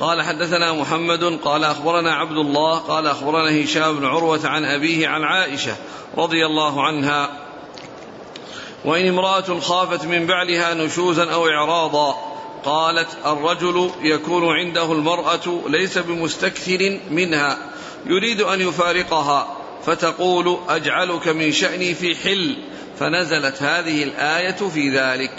قال 0.01 0.22
حدثنا 0.22 0.72
محمد 0.72 1.24
قال 1.24 1.64
أخبرنا 1.64 2.14
عبد 2.14 2.36
الله 2.36 2.78
قال 2.78 3.07
أخبرنا 3.07 3.64
هشام 3.64 3.99
بن 3.99 4.07
عروة 4.07 4.49
عن 4.49 4.64
أبيه 4.64 5.09
عن 5.09 5.22
عائشة 5.22 5.76
رضي 6.16 6.47
الله 6.47 6.82
عنها. 6.82 7.30
وإن 8.84 9.09
امرأة 9.09 9.61
خافت 9.61 10.05
من 10.05 10.26
بعلها 10.26 10.74
نشوزا 10.74 11.32
أو 11.32 11.49
إعراضا 11.49 12.16
قالت 12.64 13.09
الرجل 13.26 13.90
يكون 14.03 14.57
عنده 14.57 14.92
المرأة 14.92 15.61
ليس 15.68 15.99
بمستكثر 15.99 17.01
منها 17.11 17.59
يريد 18.07 18.40
أن 18.40 18.61
يفارقها 18.61 19.57
فتقول 19.86 20.59
أجعلك 20.68 21.28
من 21.28 21.53
شأني 21.53 21.94
في 21.94 22.14
حل 22.14 22.57
فنزلت 22.99 23.62
هذه 23.62 24.03
الآية 24.03 24.68
في 24.74 24.99
ذلك. 24.99 25.32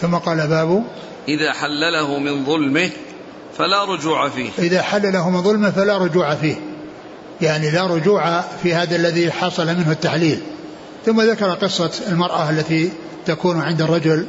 ثم 0.00 0.14
قال 0.14 0.48
باب 0.48 0.84
إذا 1.28 1.52
حلله 1.52 2.18
من 2.18 2.44
ظلمه 2.44 2.90
فلا 3.58 3.84
رجوع 3.84 4.28
فيه. 4.28 4.50
إذا 4.58 4.82
حل 4.82 5.12
له 5.12 5.30
من 5.30 5.42
ظلمه 5.42 5.70
فلا 5.70 5.98
رجوع 5.98 6.34
فيه. 6.34 6.54
يعني 7.40 7.70
لا 7.70 7.86
رجوع 7.86 8.40
في 8.40 8.74
هذا 8.74 8.96
الذي 8.96 9.32
حصل 9.32 9.66
منه 9.66 9.90
التحليل. 9.90 10.40
ثم 11.06 11.20
ذكر 11.20 11.50
قصة 11.50 11.90
المرأة 12.08 12.50
التي 12.50 12.92
تكون 13.26 13.60
عند 13.60 13.82
الرجل 13.82 14.26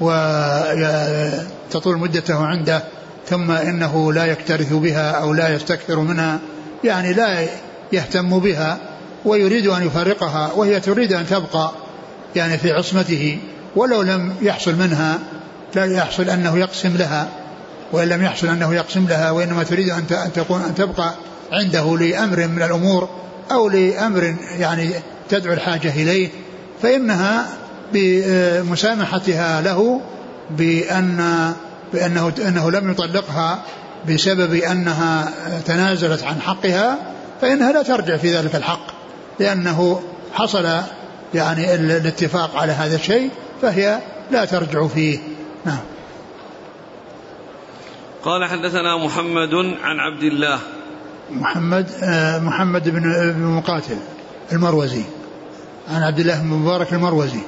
وتطول 0.00 1.98
مدته 1.98 2.46
عنده 2.46 2.82
ثم 3.26 3.50
إنه 3.50 4.12
لا 4.12 4.24
يكترث 4.24 4.72
بها 4.72 5.10
أو 5.10 5.32
لا 5.32 5.54
يستكثر 5.54 5.98
منها. 5.98 6.38
يعني 6.84 7.12
لا 7.12 7.46
يهتم 7.92 8.38
بها 8.38 8.78
ويريد 9.24 9.66
أن 9.66 9.86
يفارقها 9.86 10.52
وهي 10.56 10.80
تريد 10.80 11.12
أن 11.12 11.26
تبقى 11.26 11.72
يعني 12.36 12.58
في 12.58 12.72
عصمته. 12.72 13.38
ولو 13.76 14.02
لم 14.02 14.34
يحصل 14.42 14.74
منها 14.74 15.18
لا 15.74 15.84
يحصل 15.84 16.30
أنه 16.30 16.58
يقسم 16.58 16.96
لها. 16.96 17.28
وإن 17.92 18.08
لم 18.08 18.22
يحصل 18.22 18.48
أنه 18.48 18.74
يقسم 18.74 19.06
لها 19.08 19.30
وإنما 19.30 19.62
تريد 19.62 19.90
أن 19.90 20.04
أن 20.10 20.32
تكون 20.32 20.62
أن 20.62 20.74
تبقى 20.74 21.14
عنده 21.52 21.96
لأمر 21.96 22.46
من 22.46 22.62
الأمور 22.62 23.08
أو 23.50 23.68
لأمر 23.68 24.34
يعني 24.58 24.90
تدعو 25.28 25.52
الحاجة 25.52 25.92
إليه 25.94 26.28
فإنها 26.82 27.46
بمسامحتها 27.92 29.60
له 29.60 30.00
بأن 30.50 31.52
بأنه 31.92 32.32
أنه 32.46 32.70
لم 32.70 32.90
يطلقها 32.90 33.62
بسبب 34.08 34.54
أنها 34.54 35.30
تنازلت 35.66 36.22
عن 36.22 36.40
حقها 36.40 36.98
فإنها 37.40 37.72
لا 37.72 37.82
ترجع 37.82 38.16
في 38.16 38.36
ذلك 38.36 38.54
الحق 38.54 38.86
لأنه 39.40 40.02
حصل 40.32 40.68
يعني 41.34 41.74
الاتفاق 41.74 42.56
على 42.56 42.72
هذا 42.72 42.96
الشيء 42.96 43.30
فهي 43.62 43.98
لا 44.30 44.44
ترجع 44.44 44.86
فيه. 44.86 45.18
نعم. 45.64 45.78
قال 48.24 48.44
حدثنا 48.44 48.96
محمد 48.96 49.54
عن 49.82 50.00
عبد 50.00 50.22
الله. 50.22 50.58
محمد 51.30 51.90
آه، 52.02 52.38
محمد 52.38 52.88
بن 52.88 53.42
مقاتل 53.42 53.98
المروزي. 54.52 55.02
عن 55.88 56.02
عبد 56.02 56.18
الله 56.18 56.42
بن 56.42 56.46
مبارك 56.46 56.92
المروزي. 56.92 57.40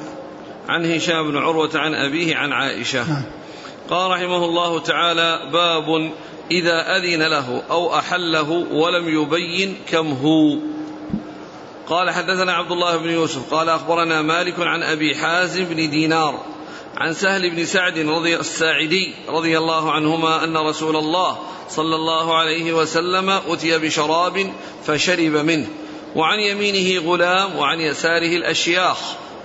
عن 0.68 0.84
هشام 0.84 1.30
بن 1.30 1.36
عروة 1.36 1.70
عن 1.74 1.94
أبيه 1.94 2.36
عن 2.36 2.52
عائشة. 2.52 3.08
نعم. 3.08 3.22
قال 3.90 4.10
رحمه 4.10 4.44
الله 4.44 4.80
تعالى 4.80 5.50
باب 5.52 6.12
إذا 6.50 6.96
أذن 6.96 7.22
له 7.22 7.62
أو 7.70 7.98
أحله 7.98 8.50
ولم 8.50 9.08
يبين 9.08 9.76
كم 9.88 10.06
هو. 10.06 10.58
قال 11.86 12.10
حدثنا 12.10 12.52
عبد 12.52 12.72
الله 12.72 12.96
بن 12.96 13.10
يوسف 13.10 13.54
قال 13.54 13.68
أخبرنا 13.68 14.22
مالك 14.22 14.54
عن 14.58 14.82
أبي 14.82 15.16
حازم 15.16 15.64
بن 15.64 15.90
دينار. 15.90 16.40
عن 17.00 17.14
سهل 17.14 17.50
بن 17.50 17.64
سعد 17.64 17.98
رضي 17.98 18.36
الساعدي 18.36 19.14
رضي 19.28 19.58
الله 19.58 19.92
عنهما 19.92 20.44
أن 20.44 20.56
رسول 20.56 20.96
الله 20.96 21.38
صلى 21.68 21.96
الله 21.96 22.34
عليه 22.34 22.72
وسلم 22.72 23.30
أتي 23.30 23.78
بشراب 23.78 24.52
فشرب 24.86 25.32
منه 25.32 25.66
وعن 26.16 26.40
يمينه 26.40 27.08
غلام 27.10 27.56
وعن 27.56 27.80
يساره 27.80 28.36
الأشياخ 28.36 28.98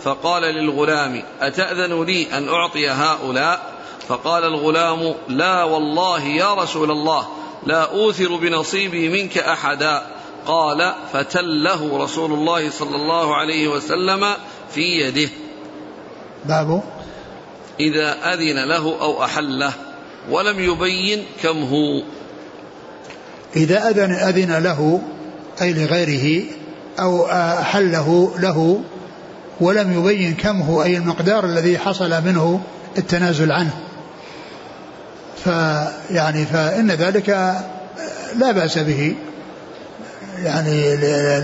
فقال 0.03 0.43
للغلام 0.43 1.24
أتأذن 1.41 2.03
لي 2.03 2.38
أن 2.38 2.49
أعطي 2.49 2.89
هؤلاء؟ 2.89 3.76
فقال 4.08 4.43
الغلام 4.43 5.16
لا 5.30 5.64
والله 5.64 6.24
يا 6.24 6.53
رسول 6.53 6.91
الله 6.91 7.28
لا 7.66 7.91
أوثر 7.91 8.36
بنصيبي 8.36 9.10
منك 9.10 9.38
أحدا. 9.38 10.08
قال 10.45 10.93
فتله 11.14 11.97
رسول 12.03 12.34
الله 12.34 12.70
صلى 12.70 12.95
الله 12.95 13.36
عليه 13.36 13.68
وسلم 13.68 14.34
في 14.72 14.82
يده. 14.82 15.30
باب 16.45 16.95
إذا 17.80 18.34
أذن 18.34 18.70
له 18.70 19.02
أو 19.02 19.24
أحله 19.24 19.74
ولم 20.30 20.60
يبين 20.60 21.26
كم 21.44 21.64
هو. 21.64 22.04
إذا 23.56 23.90
أذن 23.90 24.12
أذن 24.12 24.64
له 24.64 25.02
أي 25.62 25.74
لغيره 25.74 26.44
أو 27.00 27.26
أحله 27.32 28.32
له 28.40 28.82
ولم 29.62 30.00
يبين 30.00 30.36
كم 30.36 30.62
هو 30.62 30.84
أي 30.84 30.98
المقدار 30.98 31.46
الذي 31.46 31.78
حصل 31.78 32.10
منه 32.10 32.62
التنازل 32.98 33.52
عنه. 33.52 33.74
فيعني 35.44 36.46
فإن 36.46 36.92
ذلك 36.92 37.30
لا 38.36 38.52
بأس 38.52 38.78
به. 38.78 39.16
يعني 40.44 40.96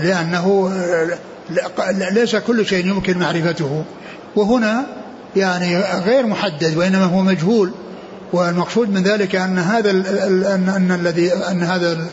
لأنه 0.02 0.72
ليس 2.10 2.36
كل 2.36 2.66
شيء 2.66 2.86
يمكن 2.86 3.18
معرفته. 3.18 3.84
وهنا 4.36 5.01
يعني 5.36 5.78
غير 5.78 6.26
محدد 6.26 6.76
وإنما 6.76 7.04
هو 7.04 7.22
مجهول. 7.22 7.72
والمقصود 8.32 8.90
من 8.90 9.02
ذلك 9.02 9.36
أن 9.36 9.58
هذا 9.58 9.90
أن, 9.90 10.68
أن 10.76 10.92
الذي 11.00 11.32
أن 11.32 11.62
هذا 11.62 12.06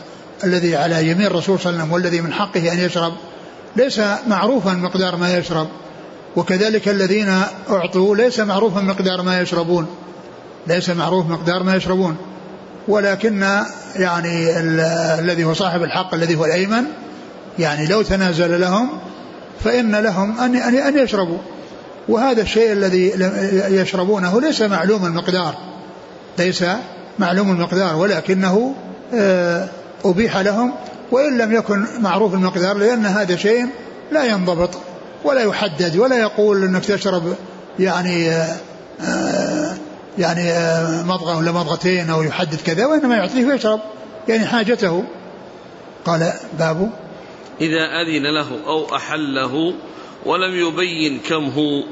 الذي 0.44 0.76
على 0.76 1.08
يمين 1.08 1.26
الرسول 1.26 1.60
صلى 1.60 1.70
الله 1.70 1.82
عليه 1.82 1.82
وسلم 1.82 1.92
والذي 1.92 2.20
من 2.20 2.32
حقه 2.32 2.72
أن 2.72 2.78
يشرب 2.78 3.12
ليس 3.76 4.00
معروفا 4.26 4.70
مقدار 4.70 5.16
ما 5.16 5.36
يشرب. 5.36 5.68
وكذلك 6.36 6.88
الذين 6.88 7.42
أعطوا 7.70 8.16
ليس 8.16 8.40
معروفا 8.40 8.80
مقدار 8.80 9.22
ما 9.22 9.40
يشربون. 9.40 9.86
ليس 10.66 10.90
معروف 10.90 11.26
مقدار 11.26 11.62
ما 11.62 11.76
يشربون. 11.76 12.16
ولكن 12.88 13.62
يعني 13.96 14.60
الذي 15.18 15.44
هو 15.44 15.54
صاحب 15.54 15.82
الحق 15.82 16.14
الذي 16.14 16.34
هو 16.34 16.44
الأيمن 16.44 16.84
يعني 17.58 17.86
لو 17.86 18.02
تنازل 18.02 18.60
لهم 18.60 18.88
فإن 19.64 19.96
لهم 19.96 20.40
أن 20.40 20.56
أن 20.56 20.98
يشربوا. 20.98 21.38
وهذا 22.08 22.42
الشيء 22.42 22.72
الذي 22.72 23.12
يشربونه 23.68 24.40
ليس 24.40 24.62
معلوم 24.62 25.06
المقدار 25.06 25.54
ليس 26.38 26.64
معلوم 27.18 27.50
المقدار 27.50 27.96
ولكنه 27.96 28.74
آه، 29.14 29.68
أبيح 30.04 30.36
لهم 30.36 30.74
وإن 31.10 31.38
لم 31.38 31.52
يكن 31.52 31.86
معروف 32.00 32.34
المقدار 32.34 32.76
لأن 32.76 33.06
هذا 33.06 33.36
شيء 33.36 33.66
لا 34.12 34.24
ينضبط 34.24 34.70
ولا 35.24 35.42
يحدد 35.42 35.96
ولا 35.96 36.16
يقول 36.16 36.64
أنك 36.64 36.84
تشرب 36.84 37.34
يعني 37.78 38.30
آه، 38.30 38.56
آه، 39.00 39.76
يعني 40.18 40.52
مضغة 41.04 41.38
ولا 41.38 41.52
مضغتين 41.52 42.10
أو 42.10 42.22
يحدد 42.22 42.60
كذا 42.66 42.86
وإنما 42.86 43.16
يعطيه 43.16 43.44
ويشرب 43.44 43.80
يعني 44.28 44.46
حاجته. 44.46 45.04
قال 46.04 46.32
باب 46.58 46.90
إذا 47.60 47.84
أذن 48.02 48.22
له 48.34 48.66
أو 48.66 48.96
أحله 48.96 49.74
ولم 50.26 50.54
يبين 50.54 51.20
كم 51.28 51.44
هو. 51.44 51.82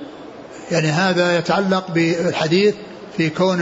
يعني 0.70 0.88
هذا 0.88 1.38
يتعلق 1.38 1.90
بالحديث 1.90 2.74
في 3.16 3.30
كون 3.30 3.60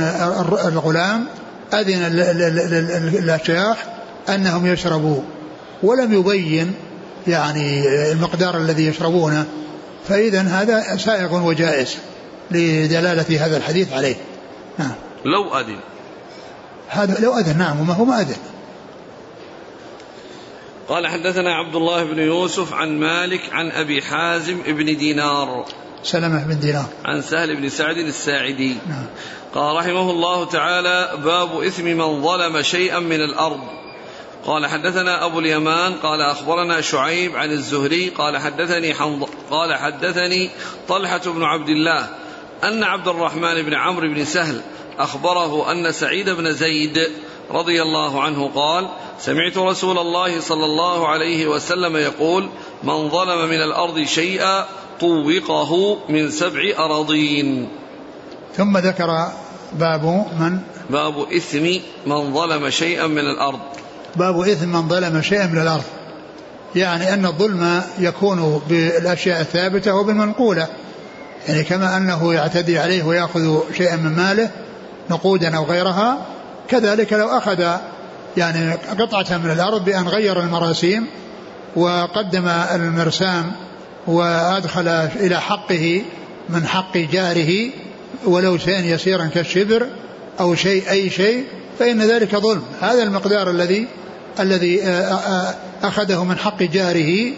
الغلام 0.64 1.26
أذن 1.74 1.98
الأشياخ 3.18 3.76
أنهم 4.28 4.66
يشربوا 4.66 5.22
ولم 5.82 6.12
يبين 6.12 6.74
يعني 7.26 7.82
المقدار 8.12 8.56
الذي 8.56 8.86
يشربونه. 8.86 9.46
فإذا 10.08 10.40
هذا 10.40 10.96
سائغ 10.96 11.46
وجائز 11.46 11.96
لدلالة 12.50 13.46
هذا 13.46 13.56
الحديث 13.56 13.92
عليه. 13.92 14.16
نعم. 14.78 14.94
لو 15.24 15.54
أذن. 15.60 15.78
هذا 16.88 17.20
لو 17.20 17.38
أذن 17.38 17.58
نعم 17.58 17.80
وما 17.80 17.94
هو 17.94 18.04
ما 18.04 18.20
أذن. 18.20 18.36
قال 20.88 21.06
حدثنا 21.06 21.54
عبد 21.54 21.76
الله 21.76 22.04
بن 22.04 22.18
يوسف 22.18 22.72
عن 22.72 23.00
مالك 23.00 23.40
عن 23.52 23.70
أبي 23.70 24.02
حازم 24.02 24.62
بن 24.62 24.96
دينار. 24.96 25.64
سلمة 26.02 26.44
بن 26.44 26.60
دينار. 26.60 26.86
عن 27.04 27.22
سهل 27.22 27.56
بن 27.56 27.68
سعد 27.68 27.96
الساعدي. 27.96 28.76
نعم. 28.88 29.06
قال 29.54 29.76
رحمه 29.76 30.10
الله 30.10 30.44
تعالى 30.44 31.18
باب 31.24 31.62
إثم 31.62 31.84
من 31.84 32.22
ظلم 32.22 32.62
شيئا 32.62 32.98
من 32.98 33.20
الأرض. 33.20 33.60
قال 34.46 34.66
حدثنا 34.66 35.24
أبو 35.24 35.38
اليمان 35.38 35.94
قال 35.94 36.20
أخبرنا 36.20 36.80
شعيب 36.80 37.36
عن 37.36 37.50
الزهري 37.50 38.08
قال 38.08 38.38
حدثني 38.38 38.94
حنظ 38.94 39.28
قال 39.50 39.74
حدثني 39.74 40.50
طلحة 40.88 41.20
بن 41.26 41.42
عبد 41.42 41.68
الله 41.68 42.08
أن 42.64 42.82
عبد 42.82 43.08
الرحمن 43.08 43.62
بن 43.62 43.74
عمرو 43.74 44.08
بن 44.08 44.24
سهل 44.24 44.60
أخبره 44.98 45.72
أن 45.72 45.92
سعيد 45.92 46.30
بن 46.30 46.52
زيد 46.52 47.08
رضي 47.50 47.82
الله 47.82 48.22
عنه 48.22 48.50
قال 48.54 48.88
سمعت 49.20 49.56
رسول 49.56 49.98
الله 49.98 50.40
صلى 50.40 50.64
الله 50.64 51.08
عليه 51.08 51.46
وسلم 51.46 51.96
يقول 51.96 52.48
من 52.82 53.08
ظلم 53.10 53.48
من 53.48 53.62
الأرض 53.62 54.04
شيئا 54.04 54.64
طوقه 55.00 55.98
من 56.08 56.30
سبع 56.30 56.60
أراضين 56.78 57.68
ثم 58.56 58.78
ذكر 58.78 59.28
باب 59.72 60.04
من؟ 60.40 60.58
باب 60.90 61.32
إثم 61.32 61.66
من 62.06 62.34
ظلم 62.34 62.70
شيئا 62.70 63.06
من 63.06 63.18
الأرض. 63.18 63.58
باب 64.16 64.40
إثم 64.40 64.68
من 64.68 64.88
ظلم 64.88 65.22
شيئا 65.22 65.46
من 65.46 65.58
الأرض. 65.62 65.84
يعني 66.74 67.12
أن 67.14 67.26
الظلم 67.26 67.82
يكون 67.98 68.62
بالأشياء 68.68 69.40
الثابتة 69.40 69.94
وبالمنقولة. 69.94 70.68
يعني 71.48 71.64
كما 71.64 71.96
أنه 71.96 72.34
يعتدي 72.34 72.78
عليه 72.78 73.02
ويأخذ 73.02 73.60
شيئا 73.76 73.96
من 73.96 74.16
ماله 74.16 74.50
نقودا 75.10 75.56
أو 75.56 75.64
غيرها 75.64 76.26
كذلك 76.68 77.12
لو 77.12 77.28
أخذ 77.28 77.76
يعني 78.36 78.72
قطعة 78.72 79.38
من 79.38 79.50
الأرض 79.50 79.84
بأن 79.84 80.08
غير 80.08 80.40
المراسيم 80.40 81.06
وقدم 81.76 82.48
المرسام 82.48 83.52
وأدخل 84.06 84.88
إلى 85.16 85.40
حقه 85.40 86.02
من 86.48 86.66
حق 86.66 86.96
جاره 86.96 87.70
ولو 88.24 88.58
شيئا 88.58 88.80
يسيرا 88.80 89.26
كالشبر 89.26 89.86
أو 90.40 90.54
شيء 90.54 90.90
أي 90.90 91.10
شيء 91.10 91.44
فإن 91.78 92.02
ذلك 92.02 92.36
ظلم. 92.36 92.62
هذا 92.80 93.02
المقدار 93.02 93.50
الذي 93.50 93.88
الذي 94.40 94.82
أخذه 95.82 96.24
من 96.24 96.38
حق 96.38 96.62
جاره 96.62 97.32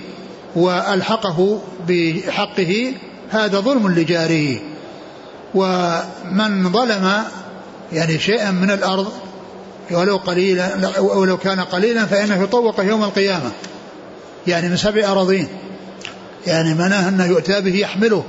وألحقه 0.57 1.63
بحقه 1.89 2.93
هذا 3.31 3.61
ظلم 3.61 3.89
لجاره. 3.89 4.61
ومن 5.55 6.73
ظلم 6.73 7.25
يعني 7.93 8.19
شيئا 8.19 8.51
من 8.51 8.71
الأرض 8.71 9.13
ولو 9.91 10.17
قليلا 10.17 11.01
ولو 11.01 11.37
كان 11.37 11.61
قليلا 11.61 12.07
فإنه 12.07 12.43
يطوق 12.43 12.81
يوم 12.81 13.05
القيامة. 13.05 13.51
يعني 14.47 14.69
من 14.69 14.77
سبع 14.77 15.13
أراضين. 15.13 15.49
يعني 16.47 16.75
مناه 16.75 17.09
أنه 17.09 17.25
يؤتى 17.25 17.61
به 17.61 17.75
يحمله 17.75 18.25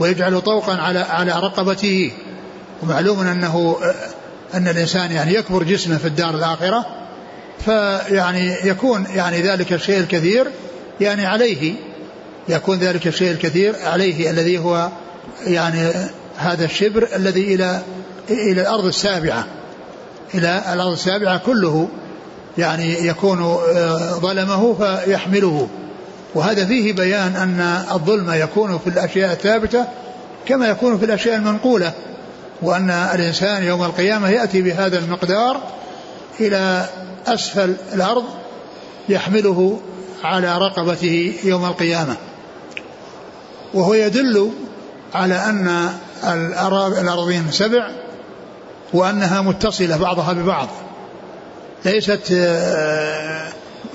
ويجعل 0.00 0.40
طوقا 0.40 0.76
على 0.76 0.98
على 0.98 1.32
رقبته. 1.32 2.12
ومعلوم 2.82 3.20
أنه 3.20 3.76
أن 4.54 4.68
الإنسان 4.68 5.12
يعني 5.12 5.34
يكبر 5.34 5.62
جسمه 5.62 5.96
في 5.96 6.08
الدار 6.08 6.34
الآخرة 6.34 6.86
فيعني 7.64 8.56
يكون 8.64 9.06
يعني 9.14 9.40
ذلك 9.40 9.72
الشيء 9.72 9.98
الكثير 9.98 10.46
يعني 11.00 11.26
عليه 11.26 11.74
يكون 12.48 12.78
ذلك 12.78 13.06
الشيء 13.06 13.30
الكثير 13.30 13.74
عليه 13.84 14.30
الذي 14.30 14.58
هو 14.58 14.88
يعني 15.46 15.90
هذا 16.36 16.64
الشبر 16.64 17.08
الذي 17.16 17.54
إلى 17.54 17.82
إلى 18.30 18.60
الأرض 18.60 18.84
السابعة. 18.84 19.44
إلى 20.34 20.62
الأرض 20.72 20.92
السابعة 20.92 21.38
كله 21.38 21.88
يعني 22.58 23.06
يكون 23.06 23.42
آه، 23.42 24.12
ظلمه 24.12 24.74
فيحمله. 24.74 25.68
وهذا 26.34 26.66
فيه 26.66 26.92
بيان 26.92 27.36
أن 27.36 27.84
الظلم 27.94 28.32
يكون 28.32 28.78
في 28.78 28.90
الأشياء 28.90 29.32
الثابتة 29.32 29.86
كما 30.46 30.68
يكون 30.68 30.98
في 30.98 31.04
الأشياء 31.04 31.36
المنقولة 31.36 31.92
وأن 32.62 32.90
الإنسان 32.90 33.62
يوم 33.62 33.84
القيامة 33.84 34.28
يأتي 34.28 34.62
بهذا 34.62 34.98
المقدار 34.98 35.60
إلى 36.40 36.86
أسفل 37.26 37.74
الأرض 37.94 38.24
يحمله 39.08 39.80
على 40.24 40.58
رقبته 40.58 41.34
يوم 41.44 41.64
القيامة. 41.64 42.16
وهو 43.74 43.94
يدل 43.94 44.50
على 45.14 45.34
أن 45.34 45.88
الأراضين 46.24 47.50
سبع 47.50 47.90
وأنها 48.92 49.42
متصلة 49.42 49.96
بعضها 49.96 50.32
ببعض. 50.32 50.68
ليست 51.84 52.32
آه، 52.32 53.48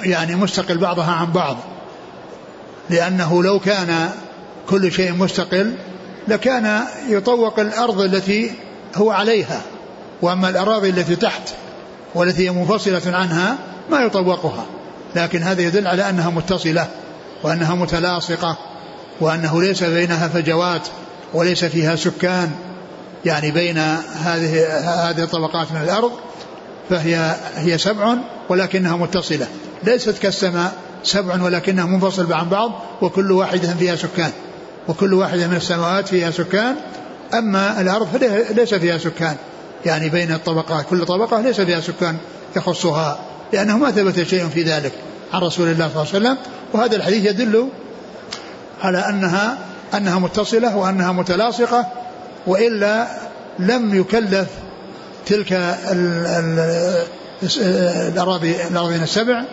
يعني 0.03 0.35
مستقل 0.35 0.77
بعضها 0.77 1.11
عن 1.11 1.31
بعض. 1.31 1.57
لأنه 2.89 3.43
لو 3.43 3.59
كان 3.59 4.09
كل 4.69 4.91
شيء 4.91 5.13
مستقل 5.13 5.73
لكان 6.27 6.83
يطوق 7.07 7.59
الأرض 7.59 8.01
التي 8.01 8.51
هو 8.95 9.11
عليها. 9.11 9.61
وأما 10.21 10.49
الأراضي 10.49 10.89
التي 10.89 11.15
تحت 11.15 11.41
والتي 12.15 12.45
هي 12.45 12.51
منفصلة 12.51 13.01
عنها 13.05 13.57
ما 13.91 13.99
يطوقها. 13.99 14.65
لكن 15.15 15.43
هذا 15.43 15.61
يدل 15.61 15.87
على 15.87 16.09
أنها 16.09 16.29
متصلة 16.29 16.87
وأنها 17.43 17.75
متلاصقة 17.75 18.57
وأنه 19.21 19.61
ليس 19.61 19.83
بينها 19.83 20.27
فجوات 20.27 20.87
وليس 21.33 21.65
فيها 21.65 21.95
سكان. 21.95 22.51
يعني 23.27 23.51
بين 23.51 23.77
هذه 24.23 24.67
هذه 25.09 25.23
الطبقات 25.23 25.71
من 25.71 25.81
الأرض 25.81 26.11
فهي 26.89 27.35
هي 27.55 27.77
سبع 27.77 28.15
ولكنها 28.49 28.95
متصلة. 28.95 29.47
ليست 29.83 30.17
كالسماء 30.17 30.73
سبع 31.03 31.43
ولكنها 31.43 31.85
منفصل 31.85 32.33
عن 32.33 32.49
بعض 32.49 32.71
وكل 33.01 33.31
واحدة 33.31 33.73
فيها 33.73 33.95
سكان 33.95 34.31
وكل 34.87 35.13
واحدة 35.13 35.47
من 35.47 35.55
السماوات 35.55 36.07
فيها 36.07 36.31
سكان 36.31 36.75
أما 37.33 37.81
الأرض 37.81 38.07
فليس 38.07 38.73
فيها 38.73 38.97
سكان. 38.97 39.35
يعني 39.85 40.09
بين 40.09 40.31
الطبقات 40.31 40.85
كل 40.89 41.05
طبقة 41.05 41.41
ليس 41.41 41.61
فيها 41.61 41.81
سكان 41.81 42.17
يخصها 42.55 43.19
لأنه 43.53 43.77
ما 43.77 43.91
ثبت 43.91 44.23
شيء 44.23 44.47
في 44.47 44.63
ذلك 44.63 44.91
عن 45.33 45.41
رسول 45.41 45.67
الله 45.67 45.89
صلى 45.93 46.03
الله 46.03 46.13
عليه 46.13 46.25
وسلم. 46.25 46.37
وهذا 46.73 46.95
الحديث 46.95 47.25
يدل 47.25 47.69
على 48.81 48.97
أنها 48.97 49.57
أنها 49.93 50.19
متصلة 50.19 50.77
وأنها 50.77 51.11
متلاصقة 51.11 51.85
وإلا 52.47 53.07
لم 53.59 53.99
يكلف 53.99 54.47
تلك 55.25 55.53
الأراضي 57.43 58.67
الأراضين 58.67 59.03
السبع 59.03 59.43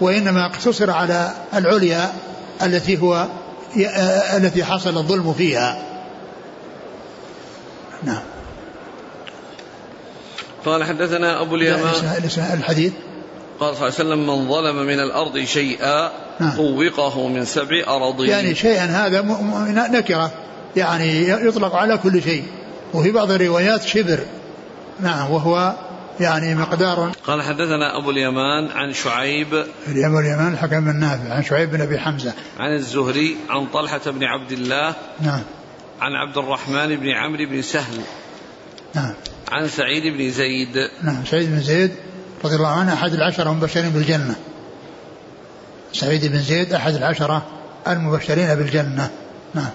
وإنما 0.00 0.46
اقتصر 0.46 0.90
على 0.90 1.30
العليا 1.54 2.12
التي 2.62 3.00
هو 3.00 3.26
التي 4.36 4.64
حصل 4.64 4.96
الظلم 4.96 5.34
فيها. 5.34 5.82
نعم. 8.02 8.22
قال 10.64 10.84
حدثنا 10.84 11.40
أبو 11.40 11.54
اليمان 11.54 11.94
الحديث. 12.52 12.92
قال 13.60 13.76
صلى 13.76 13.86
الله 13.86 13.94
عليه 13.94 13.94
وسلم 13.94 14.26
من 14.26 14.48
ظلم 14.48 14.76
من 14.76 15.00
الأرض 15.00 15.38
شيئا 15.38 16.10
نعم. 16.40 16.56
طوقه 16.56 17.28
من 17.28 17.44
سبع 17.44 17.84
أراضين. 17.86 18.28
يعني 18.28 18.54
شيئا 18.54 18.84
هذا 18.84 19.22
نكرة. 19.88 20.30
يعني 20.76 21.28
يطلق 21.28 21.74
على 21.74 21.98
كل 21.98 22.22
شيء. 22.22 22.44
وفي 22.94 23.12
بعض 23.12 23.30
الروايات 23.30 23.82
شبر. 23.82 24.18
نعم 25.00 25.30
وهو 25.30 25.74
يعني 26.20 26.54
مقدار 26.54 27.12
قال 27.26 27.42
حدثنا 27.42 27.98
أبو 27.98 28.10
اليمان 28.10 28.68
عن 28.70 28.92
شعيب. 28.92 29.54
أبو 29.88 30.18
اليمان 30.18 30.52
الحكم 30.52 30.84
بن 30.84 30.96
نافع 30.96 31.34
عن 31.34 31.42
شعيب 31.42 31.70
بن 31.70 31.80
أبي 31.80 31.98
حمزة. 31.98 32.32
عن 32.58 32.76
الزهري 32.76 33.36
عن 33.50 33.66
طلحة 33.66 34.10
بن 34.10 34.24
عبد 34.24 34.52
الله. 34.52 34.94
نعم. 35.20 35.42
عن 36.00 36.12
عبد 36.12 36.38
الرحمن 36.38 36.96
بن 36.96 37.08
عمرو 37.08 37.46
بن 37.46 37.62
سهل. 37.62 38.00
نعم. 38.94 39.12
عن 39.52 39.68
سعيد 39.68 40.16
بن 40.16 40.30
زيد. 40.30 40.76
نعم 41.02 41.24
سعيد 41.24 41.50
بن 41.50 41.60
زيد 41.60 41.92
رضي 42.44 42.56
الله 42.56 42.68
عنه 42.68 42.92
أحد 42.92 43.12
العشرة 43.12 43.50
المبشرين 43.50 43.90
بالجنة. 43.90 44.34
سعيد 45.92 46.26
بن 46.26 46.38
زيد 46.38 46.72
أحد 46.72 46.94
العشرة 46.94 47.46
المبشرين 47.88 48.54
بالجنة. 48.54 49.10
نعم. 49.54 49.70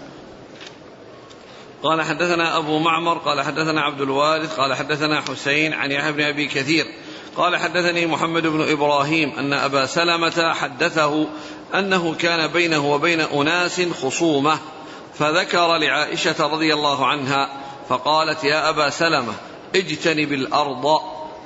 قال 1.83 2.01
حدثنا 2.01 2.57
أبو 2.57 2.79
معمر 2.79 3.17
قال 3.17 3.41
حدثنا 3.41 3.81
عبد 3.81 4.01
الوارث 4.01 4.59
قال 4.59 4.73
حدثنا 4.73 5.21
حسين 5.21 5.73
عن 5.73 5.91
يحيى 5.91 6.11
بن 6.11 6.21
أبي 6.21 6.47
كثير. 6.47 6.85
قال 7.37 7.57
حدثني 7.57 8.05
محمد 8.05 8.47
بن 8.47 8.71
إبراهيم 8.71 9.29
أن 9.37 9.53
أبا 9.53 9.85
سلمة 9.85 10.53
حدثه 10.53 11.27
أنه 11.75 12.15
كان 12.15 12.47
بينه 12.47 12.91
وبين 12.91 13.21
أناس 13.21 13.81
خصومة 13.81 14.59
فذكر 15.19 15.77
لعائشة 15.77 16.47
رضي 16.47 16.73
الله 16.73 17.05
عنها 17.05 17.49
فقالت 17.89 18.43
يا 18.43 18.69
أبا 18.69 18.89
سلمة 18.89 19.33
اجتنب 19.75 20.33
الأرض. 20.33 20.99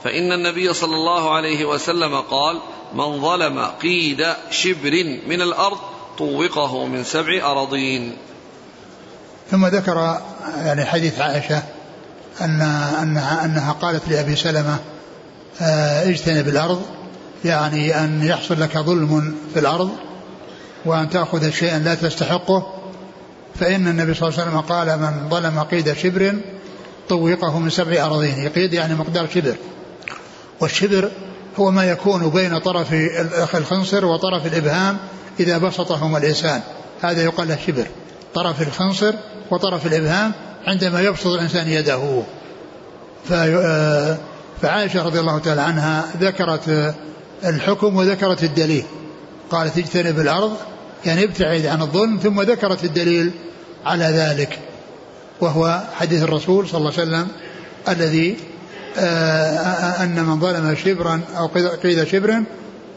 فإن 0.04 0.32
النبي 0.32 0.74
صلى 0.74 0.96
الله 0.96 1.36
عليه 1.36 1.66
وسلم 1.66 2.16
قال 2.16 2.60
من 2.94 3.22
ظلم 3.22 3.60
قيد 3.82 4.28
شبر 4.52 5.20
من 5.28 5.42
الأرض 5.42 5.78
طوقه 6.18 6.86
من 6.86 7.04
سبع 7.04 7.52
أراضين. 7.52 8.18
ثم 9.52 9.68
ذكر 9.68 10.22
يعني 10.58 10.86
حديث 10.86 11.20
عائشة 11.20 11.64
أن 12.42 12.62
أنها, 13.02 13.46
أنها 13.46 13.72
قالت 13.72 14.10
لأبي 14.10 14.36
سلمة 14.36 14.80
آه، 15.62 16.10
اجتنب 16.10 16.48
الأرض 16.48 16.82
يعني 17.46 18.04
أن 18.04 18.24
يحصل 18.24 18.62
لك 18.62 18.78
ظلم 18.78 19.36
في 19.54 19.60
الأرض 19.60 19.90
وأن 20.86 21.10
تأخذ 21.10 21.52
شيئا 21.52 21.80
لا 21.80 21.96
تستحقه 21.96 22.74
فإن 23.60 23.88
النبي 23.88 24.14
صلى 24.14 24.30
الله 24.30 24.40
عليه 24.40 24.50
وسلم 24.50 24.62
قال 24.62 25.00
من 25.00 25.30
ظلم 25.30 25.60
قيد 25.60 25.94
شبر 25.94 26.36
طوقه 27.10 27.60
من 27.60 27.70
سبع 27.70 28.06
أراضين. 28.06 28.40
يقيد 28.40 28.74
يعني 28.74 28.96
مقدار 28.96 29.28
شبر. 29.34 29.56
والشبر 30.60 31.12
هو 31.60 31.72
ما 31.72 31.86
يكون 31.86 32.30
بين 32.30 32.58
طرف 32.58 32.94
الخنصر 33.56 34.06
وطرف 34.06 34.46
الإبهام 34.46 34.98
إذا 35.40 35.58
بسطهما 35.58 36.18
الإنسان. 36.18 36.62
هذا 37.02 37.24
يقال 37.24 37.48
له 37.48 37.58
شبر. 37.68 37.86
طرف 38.34 38.62
الخنصر 38.62 39.14
وطرف 39.52 39.86
الإبهام 39.86 40.32
عندما 40.68 41.02
يبسط 41.02 41.28
الإنسان 41.28 41.68
يده. 41.68 42.24
فعائشة 44.62 45.06
رضي 45.06 45.20
الله 45.20 45.40
تعالى 45.40 45.62
عنها 45.62 46.06
ذكرت 46.22 46.96
الحكم 47.46 47.96
وذكرت 47.96 48.44
الدليل. 48.44 48.84
قالت 49.52 49.78
اجتنب 49.78 50.20
الأرض 50.20 50.58
يعني 51.06 51.24
ابتعد 51.24 51.66
عن 51.66 51.82
الظلم 51.82 52.18
ثم 52.18 52.42
ذكرت 52.42 52.84
الدليل 52.84 53.32
على 53.86 54.06
ذلك. 54.06 54.60
وهو 55.42 55.82
حديث 56.00 56.24
الرسول 56.24 56.68
صلى 56.68 56.78
الله 56.78 56.92
عليه 56.92 57.02
وسلم 57.02 57.28
الذي 57.90 58.38
آه، 58.98 60.04
أن 60.04 60.24
من 60.24 60.40
ظلم 60.40 60.76
شبرا 60.76 61.22
أو 61.38 61.48
قيد 61.84 62.04
شبر 62.04 62.44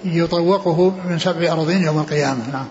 يطوقه 0.04 0.94
من 1.08 1.18
سبع 1.18 1.52
أراضين 1.52 1.82
يوم 1.82 1.98
القيامة. 1.98 2.50
نعم. 2.52 2.66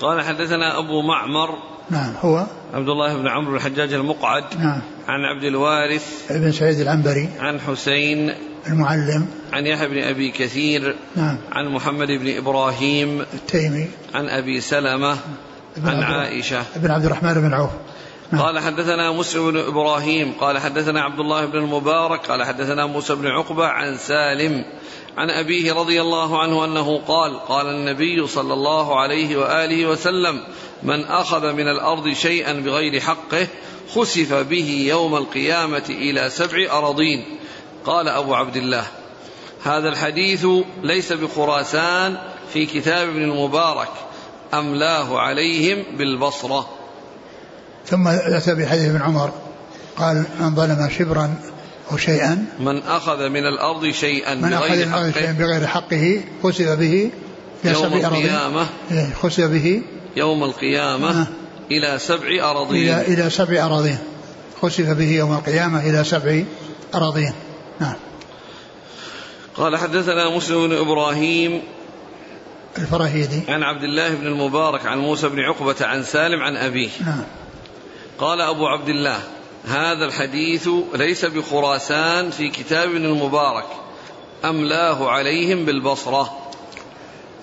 قال 0.00 0.22
حدثنا 0.22 0.78
أبو 0.78 1.02
معمر 1.02 1.73
نعم 1.90 2.12
هو 2.22 2.46
عبد 2.74 2.88
الله 2.88 3.16
بن 3.16 3.28
عمرو 3.28 3.56
الحجاج 3.56 3.92
المقعد. 3.92 4.44
نعم. 4.58 4.80
عن 5.08 5.20
عبد 5.24 5.44
الوارث. 5.44 6.32
بن 6.32 6.52
سعيد 6.52 6.80
العنبري. 6.80 7.28
عن 7.40 7.60
حسين. 7.60 8.34
المعلم. 8.66 9.26
عن 9.52 9.66
يحيى 9.66 9.88
بن 9.88 9.98
أبي 9.98 10.30
كثير. 10.30 10.96
نعم. 11.16 11.38
عن 11.52 11.68
محمد 11.68 12.08
بن 12.08 12.36
إبراهيم. 12.36 13.20
التيمي. 13.20 13.88
عن 14.14 14.28
أبي 14.28 14.60
سلمة. 14.60 15.16
عن 15.84 16.02
عائشة. 16.02 16.62
بن 16.76 16.90
عبد 16.90 17.04
الرحمن 17.04 17.34
بن 17.34 17.54
عوف. 17.54 17.70
نعم. 18.32 18.42
قال 18.42 18.58
حدثنا 18.58 19.12
مسلم 19.12 19.50
بن 19.50 19.58
إبراهيم. 19.58 20.32
قال 20.40 20.58
حدثنا 20.58 21.00
عبد 21.00 21.18
الله 21.18 21.46
بن 21.46 21.58
المبارك. 21.58 22.26
قال 22.26 22.44
حدثنا 22.44 22.86
موسى 22.86 23.14
بن 23.14 23.26
عقبة 23.26 23.66
عن 23.66 23.96
سالم. 23.96 24.64
عن 25.16 25.30
أبيه 25.30 25.72
رضي 25.72 26.00
الله 26.00 26.42
عنه 26.42 26.64
أنه 26.64 26.98
قال 26.98 27.38
قال 27.38 27.66
النبي 27.66 28.26
صلى 28.26 28.52
الله 28.52 29.00
عليه 29.00 29.36
وآله 29.36 29.86
وسلم 29.86 30.40
من 30.82 31.04
أخذ 31.04 31.52
من 31.52 31.68
الأرض 31.68 32.12
شيئا 32.12 32.52
بغير 32.52 33.00
حقه 33.00 33.46
خسف 33.94 34.32
به 34.34 34.86
يوم 34.88 35.16
القيامة 35.16 35.84
إلى 35.88 36.30
سبع 36.30 36.78
أراضين. 36.78 37.24
قال 37.84 38.08
أبو 38.08 38.34
عبد 38.34 38.56
الله 38.56 38.84
هذا 39.64 39.88
الحديث 39.88 40.46
ليس 40.82 41.12
بخراسان 41.12 42.16
في 42.52 42.66
كتاب 42.66 43.08
ابن 43.08 43.22
المبارك 43.22 43.90
أملاه 44.54 45.18
عليهم 45.18 45.84
بالبصرة. 45.98 46.68
ثم 47.86 48.08
أتى 48.08 48.54
بحديث 48.54 48.88
ابن 48.88 49.02
عمر 49.02 49.32
قال 49.96 50.24
من 50.40 50.54
ظلم 50.54 50.88
شبرا 50.98 51.34
أو 51.92 51.96
شيئا؟ 51.96 52.46
من 52.60 52.82
أخذ 52.82 53.28
من 53.28 53.46
الأرض 53.46 53.90
شيئا 53.90 54.34
من 54.34 54.52
أخذ 54.52 54.76
من 54.76 54.82
الأرض 54.82 55.12
شيئا 55.12 55.26
حقه 55.26 55.38
بغير 55.38 55.66
حقه 55.66 56.20
خسف 56.42 56.68
به 56.68 57.10
إلى 57.64 57.72
يوم 57.72 57.94
القيامة. 57.94 58.66
إيه، 58.90 59.14
خسف 59.22 59.44
به. 59.44 59.82
يوم 60.16 60.44
القيامة. 60.44 61.20
آه. 61.20 61.26
إلى 61.70 61.98
سبع 61.98 62.50
أراضين 62.50 62.88
إلى 62.88 63.14
إلى 63.14 63.30
سبع 63.30 63.66
أراضين 63.66 63.98
خسف 64.62 64.88
به 64.88 65.10
يوم 65.10 65.32
القيامة 65.32 65.90
إلى 65.90 66.04
سبع 66.04 66.42
أراضين 66.94 67.32
نعم. 67.80 67.94
قال 69.56 69.76
حدثنا 69.76 70.36
مسلم 70.36 70.68
بن 70.68 70.76
إبراهيم 70.76 71.62
الفراهيدي. 72.78 73.40
عن 73.48 73.62
عبد 73.62 73.84
الله 73.84 74.14
بن 74.14 74.26
المبارك 74.26 74.86
عن 74.86 74.98
موسى 74.98 75.28
بن 75.28 75.40
عقبة 75.40 75.76
عن 75.80 76.02
سالم 76.02 76.42
عن 76.42 76.56
أبيه. 76.56 76.88
نعم. 77.06 77.24
قال 78.18 78.40
أبو 78.40 78.66
عبد 78.66 78.88
الله 78.88 79.18
هذا 79.68 80.04
الحديث 80.04 80.68
ليس 80.94 81.24
بخراسان 81.24 82.30
في 82.30 82.48
كتاب 82.50 82.88
المبارك 82.88 83.66
أملاه 84.44 85.10
عليهم 85.10 85.64
بالبصرة؟ 85.64 86.38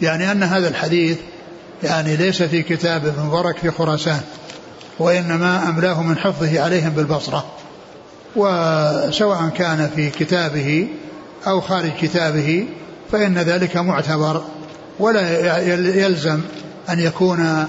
يعني 0.01 0.31
أن 0.31 0.43
هذا 0.43 0.67
الحديث 0.67 1.17
يعني 1.83 2.15
ليس 2.15 2.43
في 2.43 2.63
كتاب 2.63 3.05
ابن 3.05 3.21
مبارك 3.21 3.57
في 3.57 3.71
خراسان 3.71 4.21
وإنما 4.99 5.69
أملاه 5.69 6.03
من 6.03 6.17
حفظه 6.17 6.61
عليهم 6.61 6.89
بالبصرة. 6.89 7.45
وسواء 8.35 9.49
كان 9.49 9.89
في 9.95 10.09
كتابه 10.09 10.87
أو 11.47 11.61
خارج 11.61 11.91
كتابه 12.01 12.67
فإن 13.11 13.37
ذلك 13.37 13.77
معتبر 13.77 14.43
ولا 14.99 15.57
يلزم 16.05 16.41
أن 16.89 16.99
يكون 16.99 17.67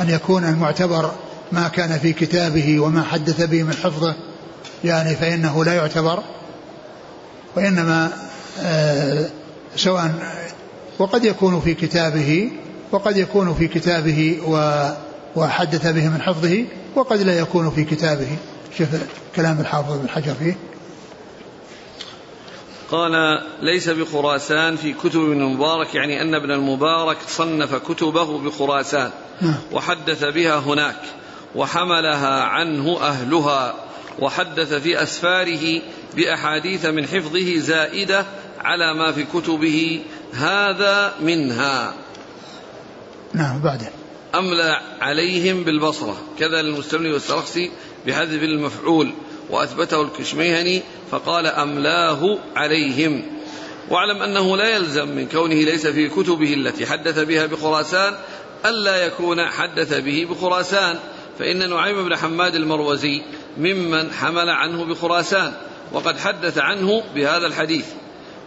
أن 0.00 0.08
يكون 0.08 0.44
المعتبر 0.44 1.10
ما 1.54 1.68
كان 1.68 1.98
في 1.98 2.12
كتابه 2.12 2.80
وما 2.80 3.02
حدث 3.02 3.42
به 3.42 3.62
من 3.62 3.72
حفظه 3.72 4.14
يعني 4.84 5.16
فإنه 5.16 5.64
لا 5.64 5.74
يعتبر 5.74 6.22
وإنما 7.56 8.12
آه، 8.60 9.26
سواء 9.76 10.14
وقد 10.98 11.24
يكون 11.24 11.60
في 11.60 11.74
كتابه 11.74 12.50
وقد 12.92 13.16
يكون 13.16 13.54
في 13.54 13.68
كتابه 13.68 14.38
و 14.46 14.84
وحدث 15.36 15.86
به 15.86 16.08
من 16.08 16.22
حفظه 16.22 16.64
وقد 16.96 17.20
لا 17.22 17.38
يكون 17.38 17.70
في 17.70 17.84
كتابه. 17.84 18.36
شوف 18.78 18.88
كلام 19.36 19.60
الحافظ 19.60 19.98
بن 19.98 20.08
حجر 20.08 20.34
فيه. 20.34 20.56
قال 22.90 23.12
ليس 23.62 23.88
بخراسان 23.88 24.76
في 24.76 24.92
كتب 24.92 25.20
ابن 25.20 25.40
المبارك 25.40 25.94
يعني 25.94 26.22
أن 26.22 26.34
ابن 26.34 26.50
المبارك 26.50 27.16
صنف 27.28 27.74
كتبه 27.74 28.38
بخراسان 28.38 29.10
نعم. 29.40 29.54
وحدث 29.72 30.24
بها 30.24 30.58
هناك. 30.58 30.96
وحملها 31.54 32.42
عنه 32.42 32.98
أهلها 33.00 33.74
وحدث 34.18 34.74
في 34.74 35.02
أسفاره 35.02 35.80
بأحاديث 36.16 36.86
من 36.86 37.06
حفظه 37.06 37.58
زائدة 37.58 38.26
على 38.60 38.94
ما 38.94 39.12
في 39.12 39.24
كتبه 39.24 40.02
هذا 40.34 41.14
منها. 41.20 41.94
نعم 43.32 43.60
بعدين 43.62 43.88
أملى 44.34 44.80
عليهم 45.00 45.64
بالبصرة. 45.64 46.16
كذا 46.38 46.62
للمستملي 46.62 47.12
والسرخسي 47.12 47.70
بحذف 48.06 48.42
المفعول 48.42 49.12
وأثبته 49.50 50.02
الكشميهني 50.02 50.82
فقال 51.10 51.46
أملاه 51.46 52.38
عليهم. 52.56 53.22
واعلم 53.90 54.22
أنه 54.22 54.56
لا 54.56 54.76
يلزم 54.76 55.08
من 55.08 55.28
كونه 55.28 55.54
ليس 55.54 55.86
في 55.86 56.08
كتبه 56.08 56.54
التي 56.54 56.86
حدث 56.86 57.18
بها 57.18 57.46
بخراسان 57.46 58.14
ألا 58.66 58.96
يكون 58.96 59.50
حدث 59.50 59.94
به 59.94 60.26
بخراسان. 60.30 60.98
فإن 61.38 61.70
نعيم 61.70 62.08
بن 62.08 62.16
حماد 62.16 62.54
المروزي 62.54 63.22
ممن 63.58 64.12
حمل 64.12 64.50
عنه 64.50 64.84
بخراسان 64.84 65.52
وقد 65.92 66.18
حدث 66.18 66.58
عنه 66.58 67.02
بهذا 67.14 67.46
الحديث. 67.46 67.86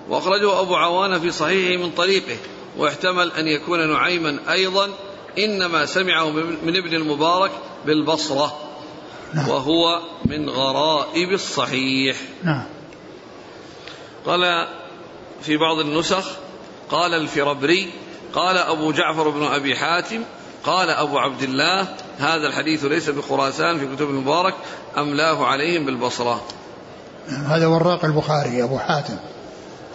وأخرجه 0.09 0.61
أبو 0.61 0.75
عوان 0.75 1.19
في 1.19 1.31
صحيحه 1.31 1.83
من 1.83 1.91
طريقه 1.91 2.37
واحتمل 2.77 3.31
أن 3.31 3.47
يكون 3.47 3.93
نعيما 3.93 4.39
أيضا 4.51 4.89
إنما 5.37 5.85
سمعه 5.85 6.29
من 6.63 6.75
ابن 6.75 6.95
المبارك 6.95 7.51
بالبصرة 7.85 8.57
نعم. 9.33 9.49
وهو 9.49 10.01
من 10.25 10.49
غرائب 10.49 11.31
الصحيح. 11.31 12.17
نعم. 12.43 12.63
قال 14.25 14.67
في 15.41 15.57
بعض 15.57 15.79
النسخ 15.79 16.25
قال 16.89 17.13
الفربري 17.13 17.89
قال 18.33 18.57
أبو 18.57 18.91
جعفر 18.91 19.29
بن 19.29 19.43
أبي 19.43 19.75
حاتم 19.75 20.23
قال 20.67 20.89
أبو 20.89 21.17
عبد 21.17 21.43
الله 21.43 21.87
هذا 22.19 22.47
الحديث 22.47 22.85
ليس 22.85 23.09
بخراسان 23.09 23.79
في 23.79 23.95
كتب 23.95 24.09
المبارك 24.09 24.53
أملاه 24.97 25.45
عليهم 25.45 25.85
بالبصرة. 25.85 26.43
هذا 27.27 27.67
وراق 27.67 28.05
البخاري 28.05 28.63
أبو 28.63 28.77
حاتم. 28.77 29.17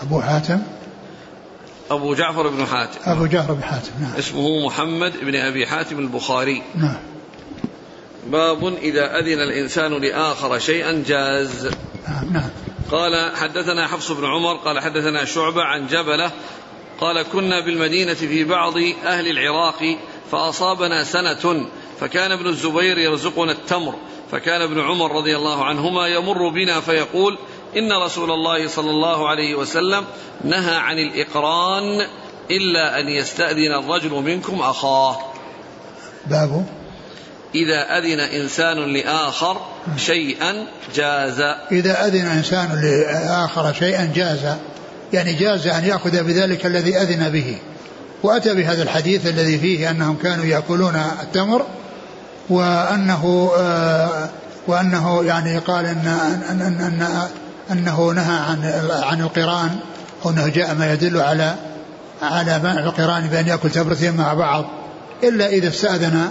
أبو 0.02 0.20
حاتم؟ 0.20 0.62
أبو 1.90 2.14
جعفر 2.14 2.48
بن 2.48 2.66
حاتم. 2.66 3.10
أبو 3.10 3.26
جعفر 3.26 3.52
بن 3.52 3.62
حاتم 3.62 3.90
نعم. 4.00 4.12
اسمه 4.18 4.66
محمد 4.66 5.12
بن 5.22 5.36
أبي 5.36 5.66
حاتم 5.66 5.98
البخاري. 5.98 6.62
نعم. 6.74 6.96
باب 8.26 8.64
إذا 8.64 9.18
أذن 9.18 9.40
الإنسان 9.40 9.92
لآخر 9.92 10.58
شيئا 10.58 11.04
جاز. 11.06 11.66
نعم 12.08 12.32
نعم. 12.32 12.50
قال 12.90 13.36
حدثنا 13.36 13.86
حفص 13.86 14.10
بن 14.12 14.24
عمر 14.24 14.54
قال 14.56 14.80
حدثنا 14.80 15.24
شعبة 15.24 15.62
عن 15.62 15.86
جبلة 15.86 16.30
قال 17.00 17.22
كنا 17.22 17.60
بالمدينة 17.60 18.14
في 18.14 18.44
بعض 18.44 18.74
أهل 19.04 19.30
العراق 19.30 19.96
فأصابنا 20.32 21.04
سنة 21.04 21.66
فكان 22.00 22.32
ابن 22.32 22.46
الزبير 22.46 22.98
يرزقنا 22.98 23.52
التمر 23.52 23.94
فكان 24.32 24.62
ابن 24.62 24.80
عمر 24.80 25.16
رضي 25.16 25.36
الله 25.36 25.64
عنهما 25.64 26.06
يمر 26.06 26.48
بنا 26.48 26.80
فيقول 26.80 27.38
إن 27.76 27.92
رسول 27.92 28.30
الله 28.30 28.68
صلى 28.68 28.90
الله 28.90 29.28
عليه 29.28 29.54
وسلم 29.54 30.04
نهى 30.44 30.76
عن 30.76 30.98
الإقران 30.98 32.06
إلا 32.50 33.00
أن 33.00 33.08
يستأذن 33.08 33.74
الرجل 33.74 34.10
منكم 34.10 34.60
أخاه. 34.60 35.18
باب 36.26 36.66
إذا 37.54 37.98
أذن 37.98 38.20
إنسان 38.20 38.92
لآخر 38.92 39.60
شيئا 39.96 40.66
جاز. 40.94 41.40
إذا 41.72 42.06
أذن 42.06 42.26
إنسان 42.26 42.80
لآخر 42.82 43.72
شيئا 43.72 44.12
جاز. 44.14 44.56
يعني 45.12 45.32
جاز 45.32 45.66
أن 45.66 45.84
يأخذ 45.84 46.24
بذلك 46.24 46.66
الذي 46.66 46.96
أذن 46.96 47.30
به. 47.30 47.58
وأتى 48.22 48.54
بهذا 48.54 48.82
الحديث 48.82 49.26
الذي 49.26 49.58
فيه 49.58 49.90
أنهم 49.90 50.16
كانوا 50.16 50.44
يأكلون 50.44 50.96
التمر 51.22 51.66
وأنه 52.50 53.52
آه 53.58 54.28
وأنه 54.66 55.24
يعني 55.24 55.58
قال 55.58 55.86
إن, 55.86 56.06
أن, 56.50 56.60
أن, 56.60 56.80
أن 56.80 57.06
أنه 57.70 58.12
نهى 58.12 58.38
عن 58.38 58.72
عن 58.90 59.20
القرآن 59.20 59.70
أو 60.24 60.30
أنه 60.30 60.48
جاء 60.48 60.74
ما 60.74 60.92
يدل 60.92 61.20
على 61.20 61.54
على 62.22 62.58
منع 62.58 62.78
القرآن 62.78 63.26
بأن 63.26 63.46
يأكل 63.46 63.70
تمرتين 63.70 64.16
مع 64.16 64.34
بعض 64.34 64.64
إلا 65.24 65.46
إذا 65.46 65.68
استأذن 65.68 66.28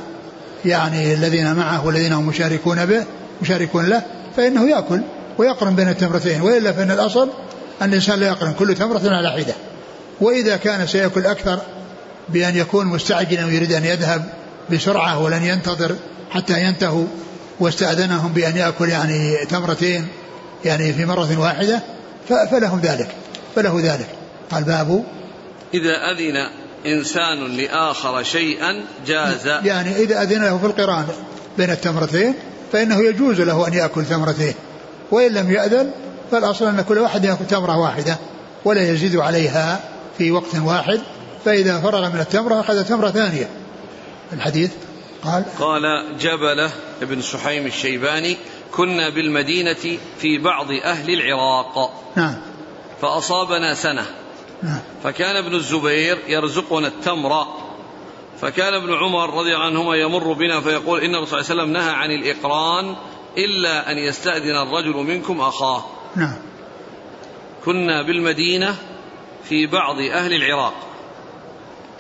يعني 0.66 1.14
الذين 1.14 1.56
معه 1.56 1.86
والذين 1.86 2.14
هم 2.14 2.28
مشاركون 2.28 2.86
به 2.86 3.04
مشاركون 3.42 3.86
له 3.86 4.02
فإنه 4.38 4.70
يأكل 4.70 5.02
ويقرن 5.38 5.76
بين 5.76 5.90
التمرتين 5.90 6.42
وإلا 6.42 6.72
فإن 6.72 6.92
الأصل 6.92 7.30
أن 7.82 7.90
الإنسان 7.90 8.20
لا 8.20 8.28
يقرن 8.28 8.54
كل 8.54 8.76
تمرة 8.76 9.02
على 9.04 9.32
حدة. 9.32 9.54
وإذا 10.22 10.58
كان 10.58 10.88
سيأكل 10.88 11.26
أكثر 11.26 11.60
بأن 12.30 12.58
يكون 12.58 12.86
مستعجلا 12.86 13.46
ويريد 13.46 13.74
أن 13.74 13.86
يذهب 13.86 14.30
بسرعة 14.72 15.20
ولن 15.20 15.44
ينتظر 15.44 15.96
حتى 16.32 16.64
ينتهوا 16.64 17.06
واستأذنهم 17.60 18.34
بأن 18.34 18.58
يأكل 18.58 18.90
يعني 18.90 19.46
تمرتين 19.46 20.08
يعني 20.66 20.94
في 20.94 21.06
مرة 21.06 21.40
واحدة 21.40 21.80
فلهم 22.28 22.80
ذلك 22.80 23.08
فله 23.56 23.80
ذلك. 23.84 24.08
قال 24.52 24.64
باب 24.64 25.04
إذا 25.74 26.12
أذن 26.12 26.50
إنسان 26.86 27.58
لآخر 27.58 28.24
شيئا 28.24 28.84
جاز. 29.08 29.48
يعني 29.48 29.96
إذا 29.96 30.22
أذن 30.22 30.44
له 30.44 30.58
في 30.58 30.66
القرآن 30.66 31.08
بين 31.58 31.70
التمرتين 31.70 32.34
فإنه 32.72 33.04
يجوز 33.04 33.42
له 33.42 33.68
أن 33.68 33.74
يأكل 33.74 34.06
تمرتين 34.06 34.54
وإن 35.12 35.34
لم 35.34 35.52
يأذن 35.52 35.92
فالأصل 36.32 36.66
أن 36.66 36.82
كل 36.82 36.98
واحد 36.98 37.26
يأكل 37.26 37.46
تمرة 37.50 37.78
واحدة 37.78 38.18
ولا 38.66 38.92
يزيد 38.92 39.16
عليها 39.16 39.80
في 40.18 40.32
وقت 40.32 40.56
واحد. 40.56 41.02
فإذا 41.46 41.82
فرغ 41.82 42.10
من 42.10 42.20
التمرة 42.20 42.60
أخذ 42.60 42.84
تمرة 42.84 43.10
ثانية. 43.10 43.50
الحديث 44.34 44.72
قال 45.24 45.46
قال 45.60 46.18
جبلة 46.20 46.70
ابن 47.02 47.22
سحيم 47.22 47.66
الشيباني 47.66 48.38
كنا 48.72 49.10
بالمدينة 49.10 49.98
في 50.18 50.38
بعض 50.38 50.72
أهل 50.72 51.14
العراق. 51.14 51.94
نعم. 52.16 52.36
فأصابنا 53.02 53.74
سنة. 53.74 54.06
نعم. 54.64 54.80
فكان 55.04 55.36
ابن 55.36 55.56
الزبير 55.56 56.18
يرزقنا 56.28 56.88
التمر 56.88 57.48
فكان 58.42 58.74
ابن 58.74 58.94
عمر 58.94 59.34
رضي 59.34 59.54
الله 59.54 59.66
عنهما 59.66 59.96
يمر 59.96 60.34
بنا 60.34 60.62
فيقول 60.62 61.02
إن 61.02 61.16
الرسول 61.16 61.46
صلى 61.46 61.52
الله 61.52 61.64
عليه 61.64 61.64
وسلم 61.64 61.74
نهى 61.74 61.96
عن 61.96 62.12
الإقران 62.12 62.96
إلا 63.38 63.92
أن 63.92 63.98
يستأذن 63.98 64.56
الرجل 64.56 64.94
منكم 64.94 65.42
أخاه. 65.42 65.84
نعم. 66.16 66.36
كنا 67.66 68.02
بالمدينة 68.02 68.76
في 69.44 69.66
بعض 69.66 70.00
أهل 70.00 70.34
العراق. 70.34 70.74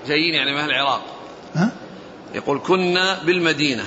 جايين 0.07 0.33
يعني 0.33 0.51
من 0.51 0.57
أهل 0.57 0.69
العراق. 0.69 1.01
ها؟ 1.55 1.71
يقول 2.33 2.61
كنا 2.67 3.23
بالمدينة 3.23 3.83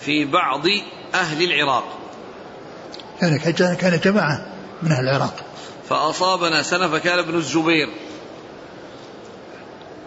في 0.00 0.24
بعض 0.24 0.66
أهل 1.14 1.42
العراق. 1.42 1.84
يعني 3.22 3.38
كان 3.74 4.00
جماعة 4.04 4.46
من 4.82 4.92
أهل 4.92 5.08
العراق. 5.08 5.34
فأصابنا 5.88 6.62
سنة 6.62 6.88
فكان 6.88 7.18
ابن 7.18 7.34
الزبير 7.34 7.88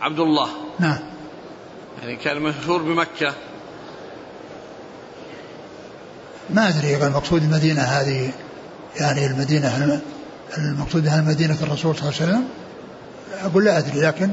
عبد 0.01 0.19
الله. 0.19 0.49
نعم. 0.79 0.99
يعني 2.01 2.15
كان 2.15 2.41
مشهور 2.41 2.81
بمكة. 2.81 3.33
ما 6.49 6.69
أدري 6.69 7.07
المقصود 7.07 7.43
المدينة 7.43 7.81
هذه. 7.81 8.31
يعني 8.95 9.25
المدينة 9.25 10.01
المقصود 10.57 11.07
مدينة 11.07 11.57
الرسول 11.61 11.95
صلى 11.95 12.09
الله 12.09 12.21
عليه 12.21 12.31
وسلم؟ 12.31 12.47
أقول 13.41 13.65
لا 13.65 13.77
أدري 13.77 14.01
لكن 14.01 14.31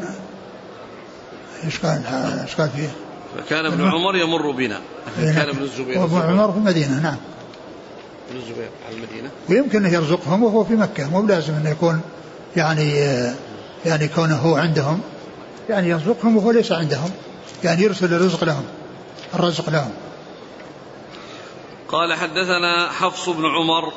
إيش 1.65 1.79
قال 2.57 2.71
فيه؟ 2.77 2.91
فكان 3.37 3.67
ابن 3.67 3.89
عمر 3.89 4.17
يمر 4.17 4.51
بنا. 4.51 4.81
كان 5.17 5.49
ابن 5.49 5.63
الزبير. 5.63 5.99
وابن 5.99 6.17
عمر 6.17 6.53
في 6.53 6.59
المدينة 6.59 7.01
نعم. 7.01 7.17
ابن 8.31 8.41
الزبير 8.41 8.69
على 8.87 8.97
المدينة. 8.97 9.31
ويمكن 9.49 9.85
أن 9.87 9.95
يرزقهم 9.95 10.43
وهو 10.43 10.65
في 10.65 10.75
مكة. 10.75 11.11
مو 11.11 11.23
بلازم 11.23 11.55
أنه 11.55 11.71
يكون 11.71 12.01
يعني 12.57 12.91
يعني 13.87 14.09
كونه 14.09 14.37
هو 14.37 14.57
عندهم. 14.57 15.01
يعني 15.69 15.89
يرزقهم 15.89 16.37
وهو 16.37 16.51
ليس 16.51 16.73
عندهم. 16.73 17.11
يعني 17.65 17.83
يرسل 17.83 18.15
الرزق 18.15 18.45
لهم. 18.45 18.65
الرزق 19.35 19.71
لهم. 19.71 19.91
قال 21.89 22.15
حدثنا 22.15 22.91
حفص 22.91 23.29
بن 23.29 23.45
عمر 23.45 23.93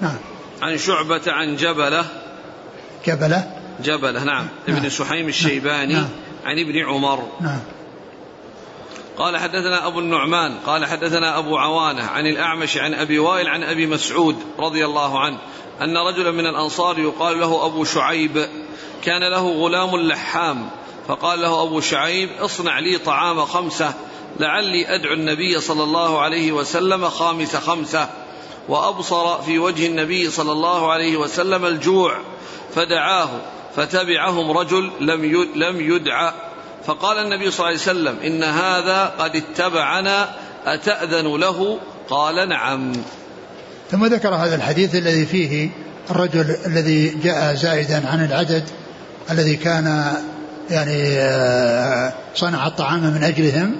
نعم. 0.00 0.16
عن 0.62 0.78
شعبة 0.78 1.22
عن 1.26 1.56
جبلة. 1.56 2.04
جبلة؟ 3.06 3.50
جبلة 3.84 4.24
نعم, 4.24 4.46
نعم. 4.68 4.76
ابن 4.76 4.88
سحيم 4.88 5.28
الشيباني. 5.28 5.94
نعم. 5.94 6.08
عن 6.44 6.58
ابن 6.58 6.78
عمر. 6.78 7.28
نعم. 7.40 7.60
قال 9.18 9.36
حدثنا 9.36 9.86
أبو 9.86 9.98
النعمان 9.98 10.54
قال 10.66 10.86
حدثنا 10.86 11.38
أبو 11.38 11.56
عوانة 11.56 12.02
عن 12.02 12.26
الأعمش 12.26 12.76
عن 12.76 12.94
أبي 12.94 13.18
وائل 13.18 13.48
عن 13.48 13.62
أبي 13.62 13.86
مسعود 13.86 14.36
رضي 14.58 14.84
الله 14.84 15.20
عنه 15.20 15.38
أن 15.80 15.96
رجلا 15.96 16.30
من 16.30 16.46
الأنصار 16.46 16.98
يقال 16.98 17.40
له 17.40 17.66
أبو 17.66 17.84
شعيب 17.84 18.48
كان 19.02 19.30
له 19.30 19.48
غلام 19.48 19.96
لحام 19.96 20.70
فقال 21.08 21.40
له 21.40 21.62
أبو 21.62 21.80
شعيب 21.80 22.30
اصنع 22.40 22.78
لي 22.78 22.98
طعام 22.98 23.44
خمسة 23.44 23.94
لعلي 24.40 24.94
أدعو 24.94 25.12
النبي 25.12 25.60
صلى 25.60 25.82
الله 25.82 26.20
عليه 26.20 26.52
وسلم 26.52 27.08
خامس 27.08 27.56
خمسة 27.56 28.08
وأبصر 28.68 29.42
في 29.42 29.58
وجه 29.58 29.86
النبي 29.86 30.30
صلى 30.30 30.52
الله 30.52 30.92
عليه 30.92 31.16
وسلم 31.16 31.64
الجوع 31.64 32.16
فدعاه 32.74 33.28
فتبعهم 33.76 34.50
رجل 34.50 34.90
لم 35.00 35.46
لم 35.56 35.80
يدع. 35.80 36.32
فقال 36.86 37.18
النبي 37.18 37.50
صلى 37.50 37.68
الله 37.68 37.80
عليه 37.80 37.90
وسلم 37.90 38.16
إن 38.24 38.42
هذا 38.42 39.04
قد 39.18 39.36
اتبعنا 39.36 40.28
أتأذن 40.66 41.36
له؟ 41.36 41.78
قال 42.10 42.48
نعم. 42.48 42.92
ثم 43.90 44.06
ذكر 44.06 44.34
هذا 44.34 44.54
الحديث 44.54 44.94
الذي 44.94 45.26
فيه 45.26 45.70
الرجل 46.10 46.56
الذي 46.66 47.08
جاء 47.08 47.54
زائدا 47.54 48.08
عن 48.08 48.24
العدد 48.24 48.64
الذي 49.30 49.56
كان 49.56 50.12
يعني 50.70 51.18
آه، 51.18 52.12
صنع 52.34 52.66
الطعام 52.66 53.00
من 53.00 53.22
أجلهم 53.22 53.76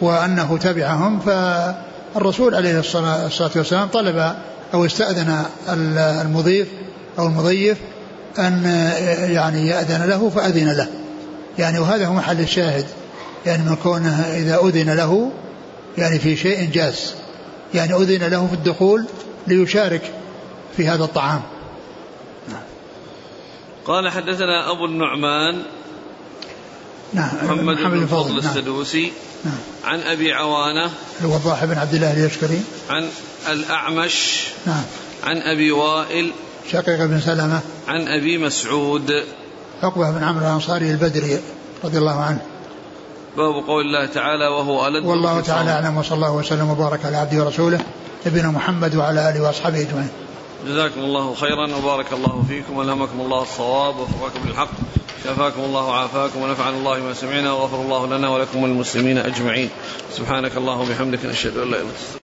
وأنه 0.00 0.58
تبعهم 0.58 1.20
فالرسول 1.20 2.54
عليه 2.54 2.78
الصلاة 2.78 3.50
والسلام 3.56 3.88
طلب 3.88 4.34
أو 4.74 4.84
استأذن 4.84 5.44
المضيف 6.22 6.68
أو 7.18 7.26
المضيف 7.26 7.78
أن 8.38 8.64
يعني 9.30 9.66
يأذن 9.66 10.08
له 10.08 10.30
فأذن 10.30 10.72
له. 10.72 10.88
يعني 11.58 11.78
وهذا 11.78 12.06
هو 12.06 12.12
محل 12.14 12.40
الشاهد. 12.40 12.86
يعني 13.46 13.62
من 13.62 13.76
كونه 13.76 14.20
إذا 14.20 14.58
أذن 14.64 14.90
له 14.90 15.32
يعني 15.98 16.18
في 16.18 16.36
شيء 16.36 16.70
جاز. 16.70 17.14
يعني 17.74 17.94
أذن 17.94 18.28
له 18.28 18.46
في 18.46 18.54
الدخول 18.54 19.06
ليشارك 19.46 20.12
في 20.76 20.88
هذا 20.88 21.04
الطعام. 21.04 21.42
قال 23.86 24.08
حدثنا 24.08 24.70
أبو 24.70 24.84
النعمان 24.84 25.62
نعم. 27.12 27.28
محمد 27.42 27.76
بن 27.76 28.06
فضل. 28.06 28.30
نعم. 28.30 28.38
السدوسي 28.38 29.12
نعم. 29.44 29.54
عن 29.84 30.00
أبي 30.00 30.32
عوانة 30.32 30.90
الوضاح 31.20 31.64
بن 31.64 31.78
عبد 31.78 31.94
الله 31.94 32.12
اليشكري. 32.12 32.62
عن 32.90 33.08
الأعمش 33.48 34.44
نعم. 34.66 34.82
عن 35.24 35.36
أبي 35.36 35.72
وائل 35.72 36.32
شقيق 36.72 37.04
بن 37.04 37.20
سلمة 37.20 37.60
عن 37.88 38.08
أبي 38.08 38.38
مسعود. 38.38 39.24
عقبة 39.82 40.10
بن 40.10 40.24
عمرو 40.24 40.46
الأنصاري 40.46 40.90
البدري 40.90 41.40
رضي 41.84 41.98
الله 41.98 42.20
عنه. 42.20 42.40
باب 43.36 43.54
قول 43.66 43.86
الله 43.86 44.06
تعالى 44.06 44.46
وهو 44.46 44.86
ألد 44.86 45.06
والله. 45.06 45.40
تعالى 45.40 45.70
أعلم 45.70 45.96
وصلى 45.96 46.16
الله 46.16 46.32
وسلم 46.32 46.70
وبارك 46.70 47.04
على 47.04 47.16
عبده 47.16 47.44
ورسوله 47.44 47.80
نبينا 48.26 48.48
محمد 48.48 48.96
وعلى 48.96 49.30
آله 49.30 49.42
وأصحابه 49.42 49.80
أجمعين. 49.80 50.10
جزاكم 50.66 51.00
الله 51.00 51.34
خيرا 51.34 51.76
وبارك 51.76 52.12
الله 52.12 52.44
فيكم 52.48 52.76
وألهمكم 52.76 53.20
الله 53.20 53.42
الصواب 53.42 53.96
ووفقكم 53.96 54.48
للحق. 54.48 54.70
شفاكم 55.24 55.60
الله 55.60 55.84
وعافاكم 55.84 56.42
ونفعنا 56.42 56.76
الله 56.76 56.98
ما 56.98 57.14
سمعنا 57.14 57.52
وغفر 57.52 57.80
الله 57.82 58.06
لنا 58.06 58.28
ولكم 58.28 58.62
وللمسلمين 58.62 59.18
أجمعين. 59.18 59.70
سبحانك 60.16 60.56
اللهم 60.56 60.80
وبحمدك 60.80 61.24
نشهد 61.24 61.56
أن 61.56 61.70
لا 61.70 61.76
إله 61.76 61.80
إلا 61.80 61.90
أنت. 61.90 62.27